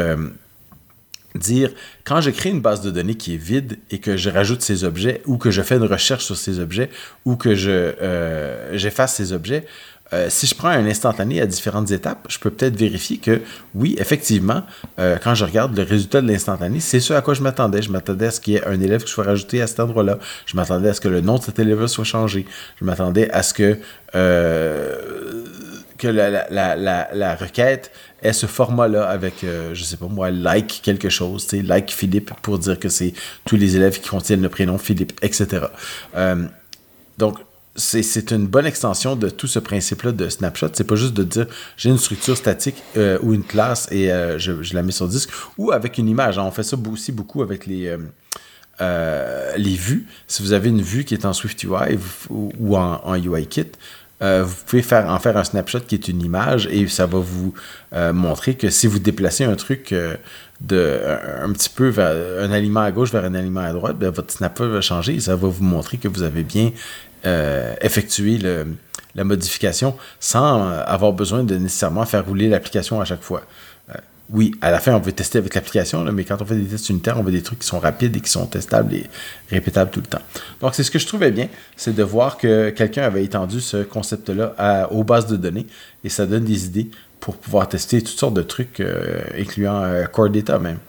dire 1.35 1.71
quand 2.03 2.21
je 2.21 2.29
crée 2.29 2.49
une 2.49 2.61
base 2.61 2.81
de 2.81 2.91
données 2.91 3.15
qui 3.15 3.35
est 3.35 3.37
vide 3.37 3.77
et 3.89 3.99
que 3.99 4.17
je 4.17 4.29
rajoute 4.29 4.61
ces 4.61 4.83
objets 4.83 5.21
ou 5.25 5.37
que 5.37 5.51
je 5.51 5.61
fais 5.61 5.75
une 5.75 5.85
recherche 5.85 6.25
sur 6.25 6.37
ces 6.37 6.59
objets 6.59 6.89
ou 7.25 7.35
que 7.35 7.55
je 7.55 7.93
j'efface 8.73 9.15
ces 9.15 9.33
objets, 9.33 9.65
euh, 10.13 10.27
si 10.29 10.45
je 10.45 10.55
prends 10.55 10.67
un 10.67 10.85
instantané 10.85 11.39
à 11.39 11.45
différentes 11.45 11.89
étapes, 11.91 12.25
je 12.29 12.37
peux 12.37 12.49
peut-être 12.49 12.75
vérifier 12.75 13.17
que 13.17 13.41
oui, 13.75 13.95
effectivement, 13.97 14.63
euh, 14.99 15.17
quand 15.23 15.35
je 15.35 15.45
regarde 15.45 15.75
le 15.75 15.83
résultat 15.83 16.21
de 16.21 16.27
l'instantané, 16.27 16.81
c'est 16.81 16.99
ce 16.99 17.13
à 17.13 17.21
quoi 17.21 17.33
je 17.33 17.41
m'attendais. 17.41 17.81
Je 17.81 17.91
m'attendais 17.91 18.27
à 18.27 18.31
ce 18.31 18.41
qu'il 18.41 18.53
y 18.53 18.57
ait 18.57 18.67
un 18.67 18.79
élève 18.81 19.03
qui 19.03 19.11
soit 19.11 19.23
rajouté 19.23 19.61
à 19.61 19.67
cet 19.67 19.79
endroit-là. 19.79 20.19
Je 20.45 20.57
m'attendais 20.57 20.89
à 20.89 20.93
ce 20.93 20.99
que 20.99 21.07
le 21.07 21.21
nom 21.21 21.37
de 21.37 21.43
cet 21.43 21.59
élève 21.59 21.87
soit 21.87 22.03
changé. 22.03 22.45
Je 22.79 22.85
m'attendais 22.85 23.31
à 23.31 23.41
ce 23.41 23.53
que, 23.53 23.77
euh, 24.15 25.45
que 26.01 26.07
la, 26.07 26.49
la, 26.49 27.09
la, 27.13 27.35
requête 27.35 27.91
ait 28.21 28.33
ce 28.33 28.47
format-là 28.47 29.07
avec, 29.07 29.45
je 29.73 29.83
sais 29.83 29.97
pas 29.97 30.07
moi, 30.07 30.31
like 30.31 30.81
quelque 30.83 31.09
chose, 31.09 31.47
like 31.53 31.91
Philippe 31.91 32.31
pour 32.41 32.59
dire 32.59 32.79
que 32.79 32.89
c'est 32.89 33.13
tous 33.45 33.55
les 33.55 33.75
élèves 33.75 33.99
qui 33.99 34.09
contiennent 34.09 34.41
le 34.41 34.49
prénom 34.49 34.77
Philippe, 34.77 35.13
etc. 35.21 35.65
donc, 37.17 37.37
c'est 37.75 38.31
une 38.31 38.47
bonne 38.47 38.65
extension 38.65 39.15
de 39.15 39.29
tout 39.29 39.47
ce 39.47 39.59
principe-là 39.59 40.11
de 40.11 40.29
snapshot. 40.29 40.69
C'est 40.73 40.83
pas 40.83 40.95
juste 40.95 41.13
de 41.13 41.23
dire 41.23 41.47
j'ai 41.77 41.89
une 41.89 41.97
structure 41.97 42.35
statique 42.35 42.83
euh, 42.97 43.17
ou 43.21 43.33
une 43.33 43.43
classe 43.43 43.87
et 43.91 44.11
euh, 44.11 44.37
je, 44.37 44.73
la 44.73 44.83
mets 44.83 44.91
sur 44.91 45.07
disque 45.07 45.29
ou 45.57 45.71
avec 45.71 45.97
une 45.97 46.09
image. 46.09 46.37
on 46.37 46.51
fait 46.51 46.63
ça 46.63 46.77
aussi 46.91 47.11
beaucoup 47.11 47.41
avec 47.41 47.65
les, 47.65 47.95
euh, 48.81 49.53
les 49.57 49.75
vues. 49.75 50.05
Si 50.27 50.43
vous 50.43 50.51
avez 50.53 50.69
une 50.69 50.81
vue 50.81 51.05
qui 51.05 51.13
est 51.13 51.25
en 51.25 51.33
SwiftUI 51.33 51.97
ou 52.29 52.75
en, 52.75 53.01
en 53.03 53.15
UIKit, 53.15 53.71
vous 54.21 54.55
pouvez 54.67 54.83
en 54.93 55.17
faire 55.17 55.35
un 55.35 55.43
snapshot 55.43 55.79
qui 55.79 55.95
est 55.95 56.07
une 56.07 56.21
image 56.21 56.67
et 56.71 56.87
ça 56.87 57.07
va 57.07 57.17
vous 57.17 57.53
montrer 58.13 58.53
que 58.53 58.69
si 58.69 58.85
vous 58.85 58.99
déplacez 58.99 59.45
un 59.45 59.55
truc 59.55 59.95
de 60.61 60.99
un, 61.41 61.51
petit 61.53 61.69
peu 61.69 61.87
vers 61.87 62.13
un 62.39 62.51
aliment 62.51 62.81
à 62.81 62.91
gauche 62.91 63.11
vers 63.11 63.25
un 63.25 63.33
aliment 63.33 63.61
à 63.61 63.73
droite, 63.73 63.97
ben, 63.97 64.09
votre 64.09 64.31
snapshot 64.31 64.69
va 64.69 64.81
changer 64.81 65.15
et 65.15 65.19
ça 65.19 65.35
va 65.35 65.47
vous 65.47 65.63
montrer 65.63 65.97
que 65.97 66.07
vous 66.07 66.21
avez 66.21 66.43
bien 66.43 66.71
euh, 67.23 67.75
effectuer 67.81 68.39
la 69.13 69.23
modification 69.23 69.95
sans 70.19 70.65
euh, 70.65 70.83
avoir 70.87 71.13
besoin 71.13 71.43
de 71.43 71.55
nécessairement 71.55 72.03
faire 72.05 72.25
rouler 72.25 72.49
l'application 72.49 72.99
à 72.99 73.05
chaque 73.05 73.21
fois. 73.21 73.43
Euh, 74.31 74.37
oui, 74.37 74.53
à 74.61 74.71
la 74.71 74.79
fin, 74.79 74.93
on 74.93 74.99
veut 74.99 75.11
tester 75.11 75.37
avec 75.37 75.55
l'application, 75.55 76.03
mais 76.11 76.23
quand 76.23 76.41
on 76.41 76.45
fait 76.45 76.55
des 76.55 76.67
tests 76.67 76.89
unitaires, 76.89 77.19
on 77.19 77.23
veut 77.23 77.31
des 77.31 77.41
trucs 77.41 77.59
qui 77.59 77.67
sont 77.67 77.79
rapides 77.79 78.15
et 78.15 78.21
qui 78.21 78.29
sont 78.29 78.45
testables 78.45 78.93
et 78.93 79.09
répétables 79.49 79.91
tout 79.91 80.01
le 80.01 80.07
temps. 80.07 80.21
Donc, 80.61 80.75
c'est 80.75 80.83
ce 80.83 80.91
que 80.91 80.99
je 80.99 81.07
trouvais 81.07 81.31
bien, 81.31 81.47
c'est 81.75 81.95
de 81.95 82.03
voir 82.03 82.37
que 82.37 82.69
quelqu'un 82.69 83.03
avait 83.03 83.23
étendu 83.23 83.61
ce 83.61 83.83
concept-là 83.83 84.87
aux 84.91 85.03
bases 85.03 85.27
de 85.27 85.37
données 85.37 85.67
et 86.03 86.09
ça 86.09 86.25
donne 86.25 86.45
des 86.45 86.65
idées 86.65 86.89
pour 87.19 87.37
pouvoir 87.37 87.69
tester 87.69 88.01
toutes 88.01 88.17
sortes 88.17 88.33
de 88.33 88.41
trucs, 88.41 88.81
incluant 89.37 89.83
Core 90.11 90.29
Data 90.29 90.57
même. 90.57 90.79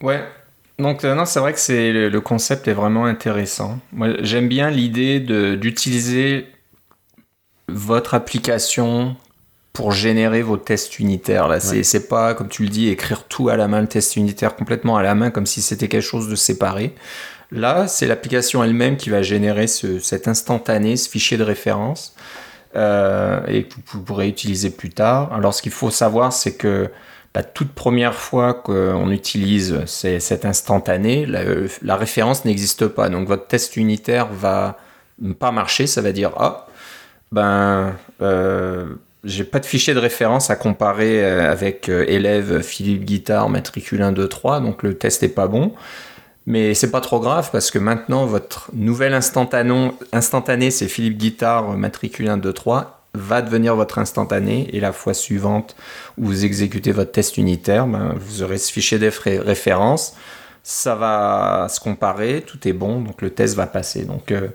Ouais, 0.00 0.24
donc 0.78 1.04
euh, 1.04 1.14
non, 1.14 1.24
c'est 1.24 1.40
vrai 1.40 1.52
que 1.52 1.58
c'est 1.58 1.92
le, 1.92 2.20
concept 2.20 2.68
est 2.68 2.72
vraiment 2.72 3.04
intéressant. 3.04 3.80
Moi, 3.92 4.08
j'aime 4.20 4.48
bien 4.48 4.70
l'idée 4.70 5.18
d'utiliser 5.56 6.46
votre 7.68 8.14
application 8.14 9.16
pour 9.78 9.92
générer 9.92 10.42
vos 10.42 10.56
tests 10.56 10.98
unitaires. 10.98 11.46
Là, 11.46 11.60
c'est 11.60 12.08
pas 12.08 12.34
comme 12.34 12.48
tu 12.48 12.64
le 12.64 12.68
dis, 12.68 12.88
écrire 12.88 13.22
tout 13.28 13.48
à 13.48 13.56
la 13.56 13.68
main, 13.68 13.80
le 13.80 13.86
test 13.86 14.16
unitaire 14.16 14.56
complètement 14.56 14.96
à 14.96 15.04
la 15.04 15.14
main, 15.14 15.30
comme 15.30 15.46
si 15.46 15.62
c'était 15.62 15.86
quelque 15.86 16.02
chose 16.02 16.28
de 16.28 16.34
séparé. 16.34 16.96
Là, 17.52 17.86
c'est 17.86 18.08
l'application 18.08 18.64
elle-même 18.64 18.96
qui 18.96 19.08
va 19.08 19.22
générer 19.22 19.68
ce, 19.68 20.00
cet 20.00 20.26
instantané, 20.26 20.96
ce 20.96 21.08
fichier 21.08 21.36
de 21.36 21.44
référence, 21.44 22.16
euh, 22.74 23.40
et 23.46 23.68
que 23.68 23.74
vous 23.92 24.02
pourrez 24.02 24.26
utiliser 24.26 24.70
plus 24.70 24.90
tard. 24.90 25.32
Alors, 25.32 25.54
ce 25.54 25.62
qu'il 25.62 25.70
faut 25.70 25.92
savoir, 25.92 26.32
c'est 26.32 26.56
que 26.56 26.90
la 27.36 27.44
toute 27.44 27.70
première 27.70 28.14
fois 28.14 28.54
qu'on 28.54 29.12
utilise 29.12 29.84
cet 29.86 30.44
instantané, 30.44 31.24
la, 31.24 31.94
référence 31.94 32.44
n'existe 32.44 32.88
pas. 32.88 33.08
Donc 33.10 33.28
votre 33.28 33.46
test 33.46 33.76
unitaire 33.76 34.26
va 34.26 34.76
pas 35.38 35.52
marcher. 35.52 35.86
Ça 35.86 36.02
va 36.02 36.10
dire 36.10 36.32
ah 36.36 36.66
ben 37.30 37.94
euh, 38.22 38.86
j'ai 39.24 39.44
pas 39.44 39.58
de 39.60 39.66
fichier 39.66 39.94
de 39.94 39.98
référence 39.98 40.50
à 40.50 40.56
comparer 40.56 41.24
euh, 41.24 41.50
avec 41.50 41.88
euh, 41.88 42.04
élève 42.08 42.62
Philippe 42.62 43.04
Guitare 43.04 43.48
matricule 43.48 44.02
1 44.02 44.12
2 44.12 44.28
3 44.28 44.60
donc 44.60 44.82
le 44.82 44.94
test 44.94 45.22
est 45.22 45.28
pas 45.28 45.48
bon. 45.48 45.72
Mais 46.46 46.72
c'est 46.72 46.90
pas 46.90 47.02
trop 47.02 47.20
grave 47.20 47.50
parce 47.52 47.70
que 47.70 47.78
maintenant 47.78 48.24
votre 48.24 48.70
nouvel 48.72 49.12
instantané, 49.12 50.70
c'est 50.70 50.88
Philippe 50.88 51.18
Guitare 51.18 51.76
matricule 51.76 52.28
1 52.28 52.38
2 52.38 52.52
3 52.54 52.98
va 53.14 53.42
devenir 53.42 53.76
votre 53.76 53.98
instantané 53.98 54.68
et 54.74 54.80
la 54.80 54.92
fois 54.92 55.12
suivante 55.14 55.76
où 56.16 56.26
vous 56.26 56.44
exécutez 56.44 56.92
votre 56.92 57.12
test 57.12 57.36
unitaire, 57.36 57.86
ben, 57.86 58.14
vous 58.18 58.42
aurez 58.42 58.58
ce 58.58 58.72
fichier 58.72 58.98
de 58.98 59.10
référence, 59.40 60.14
ça 60.62 60.94
va 60.94 61.66
se 61.68 61.80
comparer, 61.80 62.42
tout 62.46 62.66
est 62.68 62.72
bon, 62.72 63.00
donc 63.00 63.22
le 63.22 63.30
test 63.30 63.54
va 63.54 63.66
passer. 63.66 64.04
Donc 64.04 64.32
euh, 64.32 64.48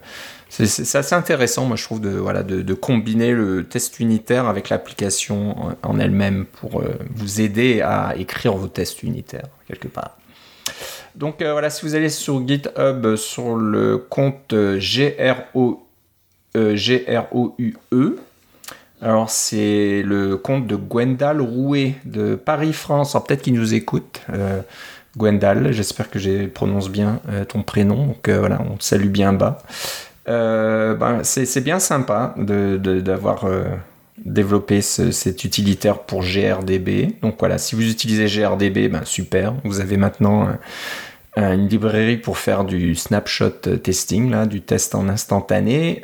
c'est 0.56 0.97
assez 0.97 1.16
intéressant, 1.16 1.66
moi 1.66 1.76
je 1.76 1.84
trouve, 1.84 2.01
de, 2.01 2.74
combiner 2.74 3.32
le 3.32 3.64
test 3.66 3.99
unitaire 3.99 4.47
avec 4.47 4.70
l'application 4.70 5.76
en, 5.82 5.99
elle-même 5.99 6.45
pour 6.45 6.82
euh, 6.82 6.93
vous 7.16 7.41
aider 7.41 7.82
à 7.82 8.16
écrire 8.18 8.54
vos 8.54 8.68
tests 8.68 9.04
unitaires 9.04 9.47
quelque 9.68 9.88
part. 9.88 10.18
Donc 11.16 11.41
euh, 11.41 11.51
voilà, 11.51 11.70
si 11.70 11.86
vous 11.86 11.95
allez 11.95 12.10
sur 12.10 12.47
GitHub 12.47 13.16
sur 13.16 13.56
le 13.56 13.97
compte 13.97 14.54
GRO, 14.54 15.88
GROUE, 16.56 18.18
alors, 19.04 19.30
c'est 19.30 20.01
le 20.01 20.38
compte 20.38 20.66
de 20.66 20.78
Gwendal 20.78 21.41
Rouet 21.41 21.95
de 22.06 22.36
Paris-France. 22.36 23.16
Alors, 23.16 23.26
peut-être 23.26 23.41
qu'il 23.41 23.54
nous 23.54 23.74
écoute. 23.74 24.22
Euh, 24.30 24.62
Gwendal, 25.18 25.74
j'espère 25.74 26.10
que 26.10 26.20
je 26.20 26.45
prononce 26.45 26.89
bien 26.89 27.20
euh, 27.28 27.43
ton 27.43 27.64
prénom. 27.64 28.08
Donc, 28.08 28.30
euh, 28.30 28.39
voilà, 28.39 28.62
on 28.62 28.78
te 28.78 28.84
salue 28.86 29.10
bien 29.10 29.34
bas. 29.34 29.62
Ben, 30.26 31.21
c'est 31.24 31.63
bien 31.63 31.80
sympa 31.80 32.34
d'avoir 32.38 33.45
développé 34.17 34.82
cet 34.82 35.43
utilitaire 35.43 35.99
pour 35.99 36.21
GRDB. 36.24 37.19
Donc, 37.21 37.36
voilà, 37.39 37.57
si 37.57 37.76
vous 37.76 37.89
utilisez 37.89 38.26
GRDB, 38.26 38.89
ben, 38.89 39.03
super. 39.03 39.53
Vous 39.63 39.80
avez 39.82 39.97
maintenant 39.97 40.47
une 41.36 41.67
librairie 41.67 42.17
pour 42.17 42.38
faire 42.38 42.63
du 42.63 42.95
snapshot 42.95 43.78
testing, 43.84 44.30
là, 44.32 44.45
du 44.45 44.61
test 44.61 44.95
en 44.95 45.09
instantané. 45.09 46.01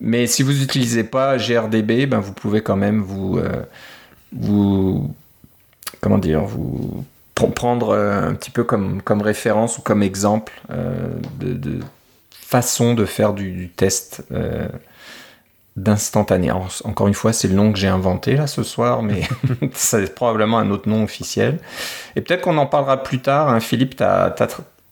Mais 0.00 0.26
si 0.26 0.42
vous 0.42 0.52
n'utilisez 0.52 1.04
pas 1.04 1.36
GRDB, 1.36 2.06
ben 2.06 2.20
vous 2.20 2.32
pouvez 2.32 2.62
quand 2.62 2.76
même 2.76 3.02
vous, 3.02 3.36
euh, 3.36 3.62
vous 4.32 5.14
comment 6.00 6.18
dire, 6.18 6.42
vous 6.44 7.04
prendre 7.34 7.90
euh, 7.90 8.28
un 8.28 8.34
petit 8.34 8.50
peu 8.50 8.64
comme, 8.64 9.02
comme 9.02 9.20
référence 9.20 9.78
ou 9.78 9.82
comme 9.82 10.02
exemple 10.02 10.52
euh, 10.70 11.08
de, 11.38 11.80
façon 12.50 12.94
de 12.94 13.04
faire 13.04 13.32
du, 13.32 13.70
test 13.74 14.22
d'instantané. 15.76 16.50
Encore 16.50 17.08
une 17.08 17.14
fois, 17.14 17.32
c'est 17.32 17.48
le 17.48 17.54
nom 17.54 17.72
que 17.72 17.78
j'ai 17.78 17.88
inventé 17.88 18.36
là 18.36 18.46
ce 18.46 18.62
soir, 18.62 19.02
mais 19.02 19.22
c'est 19.72 20.14
probablement 20.14 20.58
un 20.58 20.70
autre 20.70 20.88
nom 20.88 21.04
officiel. 21.04 21.58
Et 22.16 22.20
peut-être 22.20 22.42
qu'on 22.42 22.58
en 22.58 22.66
parlera 22.66 23.02
plus 23.02 23.20
tard. 23.20 23.48
Hein. 23.48 23.60
Philippe, 23.60 24.02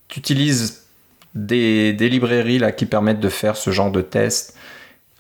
tu 0.09 0.19
utilises 0.19 0.89
des, 1.35 1.93
librairies 1.93 2.59
là, 2.59 2.73
qui 2.73 2.87
permettent 2.87 3.21
de 3.21 3.29
faire 3.29 3.57
ce 3.57 3.71
genre 3.71 3.91
de 3.91 4.03
test 4.03 4.55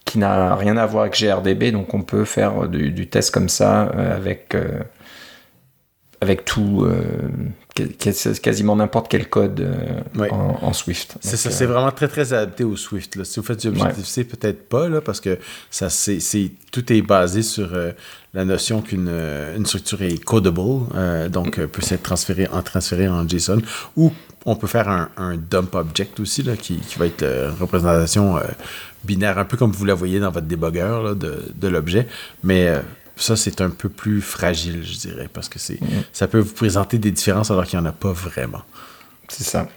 qui 0.04 0.18
n'a 0.18 0.56
rien 0.56 0.78
à 0.78 0.86
voir 0.86 1.02
avec 1.02 1.20
GRDB, 1.20 1.70
donc 1.70 1.92
on 1.92 2.00
peut 2.00 2.24
faire 2.24 2.66
du, 2.66 3.08
test 3.08 3.30
comme 3.30 3.50
ça 3.50 3.90
euh, 3.94 4.16
avec, 4.16 4.54
euh, 4.54 4.82
avec 6.22 6.46
tout, 6.46 6.82
euh, 6.82 7.28
quasiment 8.42 8.76
n'importe 8.76 9.08
quel 9.08 9.28
code 9.28 9.60
euh, 9.60 10.28
en, 10.30 10.72
Swift. 10.72 11.16
C'est 11.20 11.36
ça, 11.36 11.50
c'est 11.50 11.66
vraiment 11.66 11.90
très 11.90 12.08
très 12.08 12.32
adapté 12.32 12.64
au 12.64 12.76
Swift. 12.76 13.16
Là. 13.16 13.24
Si 13.24 13.40
vous 13.40 13.46
faites 13.46 13.60
du 13.60 13.68
Objective-C, 13.68 14.24
peut-être 14.24 14.68
pas, 14.68 14.88
là, 14.88 15.00
parce 15.00 15.20
que 15.20 15.38
ça, 15.70 15.90
c'est, 15.90 16.20
tout 16.70 16.92
est 16.92 17.02
basé 17.02 17.42
sur 17.42 17.70
la 18.34 18.44
notion 18.44 18.82
qu'une 18.82 19.10
une 19.56 19.66
structure 19.66 20.02
est 20.02 20.22
codable, 20.22 21.30
donc 21.30 21.56
peut 21.56 21.82
être 21.90 22.02
transféré 22.02 22.46
en, 22.48 22.62
transféré 22.62 23.08
en 23.08 23.26
JSON, 23.28 23.62
ou 23.96 24.12
on 24.44 24.56
peut 24.56 24.66
faire 24.66 24.88
un, 24.88 25.36
dump 25.36 25.74
object 25.74 26.20
aussi, 26.20 26.42
là, 26.42 26.56
qui, 26.56 26.80
va 26.96 27.06
être 27.06 27.24
une 27.24 27.60
représentation 27.60 28.38
binaire, 29.04 29.38
un 29.38 29.44
peu 29.44 29.56
comme 29.56 29.72
vous 29.72 29.84
la 29.84 29.94
voyez 29.94 30.20
dans 30.20 30.30
votre 30.30 30.46
débogueur 30.46 31.16
de, 31.16 31.44
de 31.54 31.68
l'objet, 31.68 32.06
mais 32.42 32.72
ça, 33.18 33.36
c'est 33.36 33.60
un 33.60 33.70
peu 33.70 33.88
plus 33.88 34.20
fragile, 34.20 34.84
je 34.84 34.98
dirais, 34.98 35.28
parce 35.32 35.48
que 35.48 35.58
c'est, 35.58 35.80
mm. 35.80 35.86
ça 36.12 36.28
peut 36.28 36.38
vous 36.38 36.54
présenter 36.54 36.98
des 36.98 37.10
différences 37.10 37.50
alors 37.50 37.64
qu'il 37.64 37.78
n'y 37.78 37.84
en 37.84 37.88
a 37.88 37.92
pas 37.92 38.12
vraiment. 38.12 38.62
C'est 39.28 39.44
ça. 39.44 39.68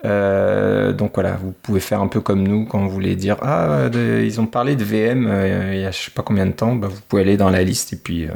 Euh, 0.05 0.92
donc 0.92 1.12
voilà, 1.14 1.32
vous 1.32 1.53
pouvez 1.53 1.80
faire 1.80 2.01
un 2.01 2.09
peu 2.09 2.20
comme 2.20 2.46
nous 2.46 2.64
quand 2.64 2.78
vous 2.80 2.90
voulez 2.90 3.16
dire 3.16 3.36
ah 3.42 3.90
ils 3.92 4.40
ont 4.40 4.46
parlé 4.46 4.74
de 4.74 4.82
VM 4.82 5.26
euh, 5.28 5.74
il 5.74 5.80
y 5.80 5.84
a 5.84 5.90
je 5.90 5.98
sais 5.98 6.11
pas 6.11 6.22
combien 6.22 6.46
de 6.46 6.53
temps, 6.53 6.74
bah, 6.74 6.88
vous 6.88 7.01
pouvez 7.07 7.22
aller 7.22 7.36
dans 7.36 7.51
la 7.51 7.62
liste 7.62 7.92
et 7.92 7.96
puis 7.96 8.24
euh, 8.24 8.30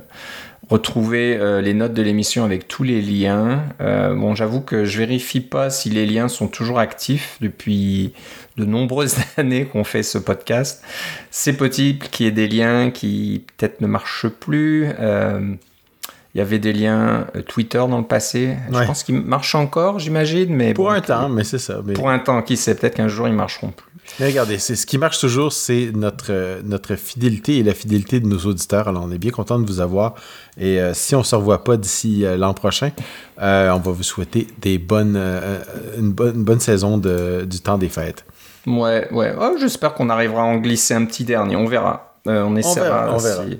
retrouver 0.69 1.39
les 1.61 1.75
notes 1.75 1.93
de 1.93 2.01
l'émission 2.01 2.43
avec 2.43 2.67
tous 2.69 2.85
les 2.85 3.03
liens. 3.03 3.65
bon, 3.81 4.35
j'avoue 4.35 4.62
que 4.62 4.87
je 4.87 4.97
vérifie 4.97 5.43
pas 5.43 5.69
si 5.69 5.91
les 5.91 6.07
liens 6.07 6.29
sont 6.29 6.49
toujours 6.49 6.79
actifs 6.79 7.37
depuis 7.43 8.15
de 8.57 8.65
nombreuses 8.65 9.17
années 9.37 9.67
qu'on 9.67 9.85
fait 9.85 10.03
ce 10.03 10.17
podcast. 10.17 10.83
C'est 11.31 11.59
possible 11.59 12.07
qu'il 12.07 12.25
y 12.25 12.29
ait 12.31 12.33
des 12.33 12.49
liens 12.49 12.91
qui 12.91 13.45
peut-être 13.59 13.83
ne 13.83 13.87
marchent 13.87 14.29
plus. 14.29 14.89
Il 16.35 16.39
y 16.39 16.41
avait 16.41 16.59
des 16.59 16.72
liens 16.72 17.26
euh, 17.37 17.43
Twitter 17.43 17.78
dans 17.78 17.99
le 17.99 18.05
passé. 18.05 18.57
Je 18.72 18.85
pense 18.85 19.05
qu'ils 19.05 19.20
marchent 19.20 19.55
encore, 19.55 20.01
j'imagine. 20.01 20.53
mais 20.53 20.74
Pour 20.74 20.91
un 20.91 21.01
temps, 21.01 21.28
mais 21.28 21.45
c'est 21.45 21.59
ça. 21.59 21.80
Pour 21.95 22.11
un 22.11 22.18
temps, 22.18 22.43
qui 22.43 22.57
sait, 22.57 22.74
peut-être 22.74 22.97
qu'un 22.97 23.07
jour 23.07 23.28
ils 23.28 23.35
marcheront 23.35 23.70
plus. 23.70 23.87
Mais 24.18 24.26
regardez, 24.26 24.59
c'est, 24.59 24.74
ce 24.74 24.85
qui 24.85 24.99
marche 24.99 25.18
toujours, 25.18 25.53
c'est 25.53 25.93
notre, 25.95 26.26
euh, 26.30 26.61
notre 26.64 26.97
fidélité 26.97 27.59
et 27.59 27.62
la 27.62 27.72
fidélité 27.72 28.18
de 28.18 28.26
nos 28.26 28.39
auditeurs. 28.39 28.89
Alors, 28.89 29.05
on 29.05 29.12
est 29.12 29.18
bien 29.18 29.30
content 29.30 29.61
de 29.61 29.66
vous 29.66 29.80
avoir. 29.80 30.14
Et 30.59 30.80
euh, 30.80 30.93
si 30.93 31.14
on 31.14 31.20
ne 31.20 31.24
se 31.24 31.37
revoit 31.37 31.62
pas 31.62 31.76
d'ici 31.76 32.24
l'an 32.37 32.53
prochain, 32.53 32.91
on 33.39 33.43
va 33.43 33.78
vous 33.78 34.03
souhaiter 34.03 34.49
des 34.61 34.78
bonnes, 34.78 35.18
une, 35.97 36.12
bonne, 36.12 36.43
bonne 36.43 36.61
saison 36.61 36.99
de, 36.99 37.47
du 37.49 37.61
temps 37.61 37.78
des 37.78 37.89
fêtes. 37.89 38.24
Ouais, 38.66 39.09
ouais. 39.12 39.35
Oh, 39.41 39.55
j'espère 39.61 39.95
qu'on 39.95 40.11
arrivera 40.11 40.43
à 40.43 40.47
en 40.47 40.57
glisser 40.57 40.95
un 40.95 41.05
petit 41.05 41.24
dernier. 41.24 41.55
On 41.55 41.66
verra. 41.66 42.18
on 42.26 42.57
essaiera. 42.57 42.87
On 42.87 42.91
verra, 42.91 43.14
on 43.14 43.18
verra 43.18 43.45
si 43.45 43.59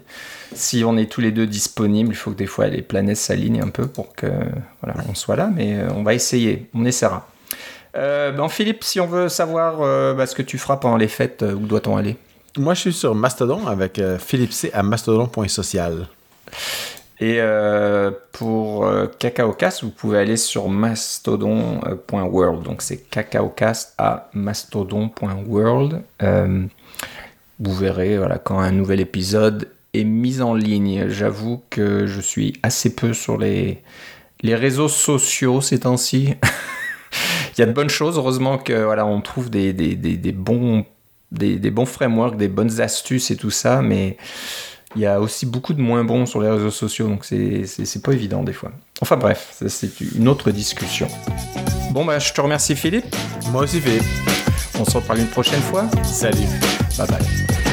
on 0.85 0.97
est 0.97 1.11
tous 1.11 1.21
les 1.21 1.31
deux 1.31 1.47
disponibles, 1.47 2.11
il 2.13 2.17
faut 2.17 2.31
que 2.31 2.37
des 2.37 2.47
fois 2.47 2.67
les 2.67 2.83
planètes 2.83 3.17
s'alignent 3.17 3.63
un 3.63 3.69
peu 3.69 3.87
pour 3.87 4.15
que 4.15 4.27
voilà, 4.83 5.01
on 5.09 5.15
soit 5.15 5.37
là, 5.37 5.51
mais 5.55 5.79
euh, 5.79 5.89
on 5.95 6.03
va 6.03 6.15
essayer, 6.15 6.69
on 6.75 6.85
essaiera. 6.85 7.29
Euh, 7.97 8.33
ben 8.33 8.49
Philippe, 8.49 8.83
si 8.83 9.01
on 9.01 9.07
veut 9.07 9.29
savoir 9.29 9.83
euh, 9.83 10.15
bah, 10.15 10.27
ce 10.27 10.35
que 10.35 10.43
tu 10.43 10.59
feras 10.59 10.77
pendant 10.79 10.97
les 10.97 11.09
fêtes, 11.09 11.43
où 11.43 11.67
doit-on 11.67 11.97
aller? 11.97 12.17
Moi, 12.57 12.75
je 12.75 12.81
suis 12.81 12.93
sur 12.93 13.15
Mastodon 13.15 13.67
avec 13.67 14.01
Philippe 14.19 14.53
C 14.53 14.71
à 14.73 14.83
mastodon.social. 14.83 16.07
Et 17.21 17.41
pour 18.31 18.89
CacaoCast, 19.19 19.83
vous 19.83 19.91
pouvez 19.91 20.19
aller 20.19 20.37
sur 20.37 20.69
mastodon.world. 20.69 22.63
Donc 22.63 22.83
c'est 22.83 22.99
CacaoCast 22.99 23.95
à 23.99 24.29
mastodon.world. 24.35 26.03
vous 27.59 27.75
verrez 27.75 28.19
voilà, 28.19 28.39
quand 28.39 28.61
un 28.61 28.71
nouvel 28.71 29.01
épisode 29.01 29.69
mise 30.03 30.43
en 30.43 30.55
ligne. 30.55 31.09
J'avoue 31.09 31.63
que 31.71 32.07
je 32.07 32.21
suis 32.21 32.55
assez 32.65 32.97
peu 32.97 33.13
sur 33.13 33.39
les, 33.39 33.83
les 34.43 34.57
réseaux 34.57 34.89
sociaux 34.89 35.61
ces 35.61 35.81
temps-ci. 35.81 36.35
Il 37.57 37.61
y 37.61 37.63
a 37.63 37.67
de 37.67 37.73
bonnes 37.73 37.91
choses, 37.91 38.17
heureusement 38.19 38.59
que 38.59 38.85
voilà, 38.85 39.07
on 39.07 39.21
trouve 39.21 39.49
des, 39.49 39.73
des, 39.73 39.95
des, 39.95 40.33
bons, 40.33 40.85
des, 41.31 41.59
bons 41.71 41.87
frameworks, 41.87 42.37
des 42.37 42.49
bonnes 42.49 42.81
astuces 42.81 43.31
et 43.31 43.37
tout 43.37 43.51
ça, 43.51 43.81
mais 43.83 44.17
il 44.97 45.03
y 45.03 45.07
a 45.07 45.21
aussi 45.21 45.47
beaucoup 45.47 45.73
de 45.73 45.81
moins 45.81 46.03
bons 46.05 46.27
sur 46.27 46.41
les 46.41 46.51
réseaux 46.51 46.71
sociaux, 46.73 47.07
donc 47.07 47.25
c'est 47.25 48.03
pas 48.03 48.13
évident 48.13 48.43
des 48.43 48.53
fois. 48.53 48.73
Enfin 49.01 49.17
bref, 49.17 49.55
c'est 49.69 50.01
une 50.01 50.27
autre 50.27 50.51
discussion. 50.51 51.07
Bon, 51.93 52.05
bah, 52.05 52.19
je 52.19 52.33
te 52.33 52.41
remercie 52.41 52.75
Philippe. 52.75 53.15
Moi 53.53 53.63
aussi 53.63 53.81
Philippe. 53.81 54.03
On 54.79 54.85
se 54.85 54.97
reparle 54.97 55.21
une 55.21 55.29
prochaine 55.29 55.61
fois. 55.61 55.85
Salut. 56.03 56.49
Bye 56.99 57.07
bye. 57.07 57.64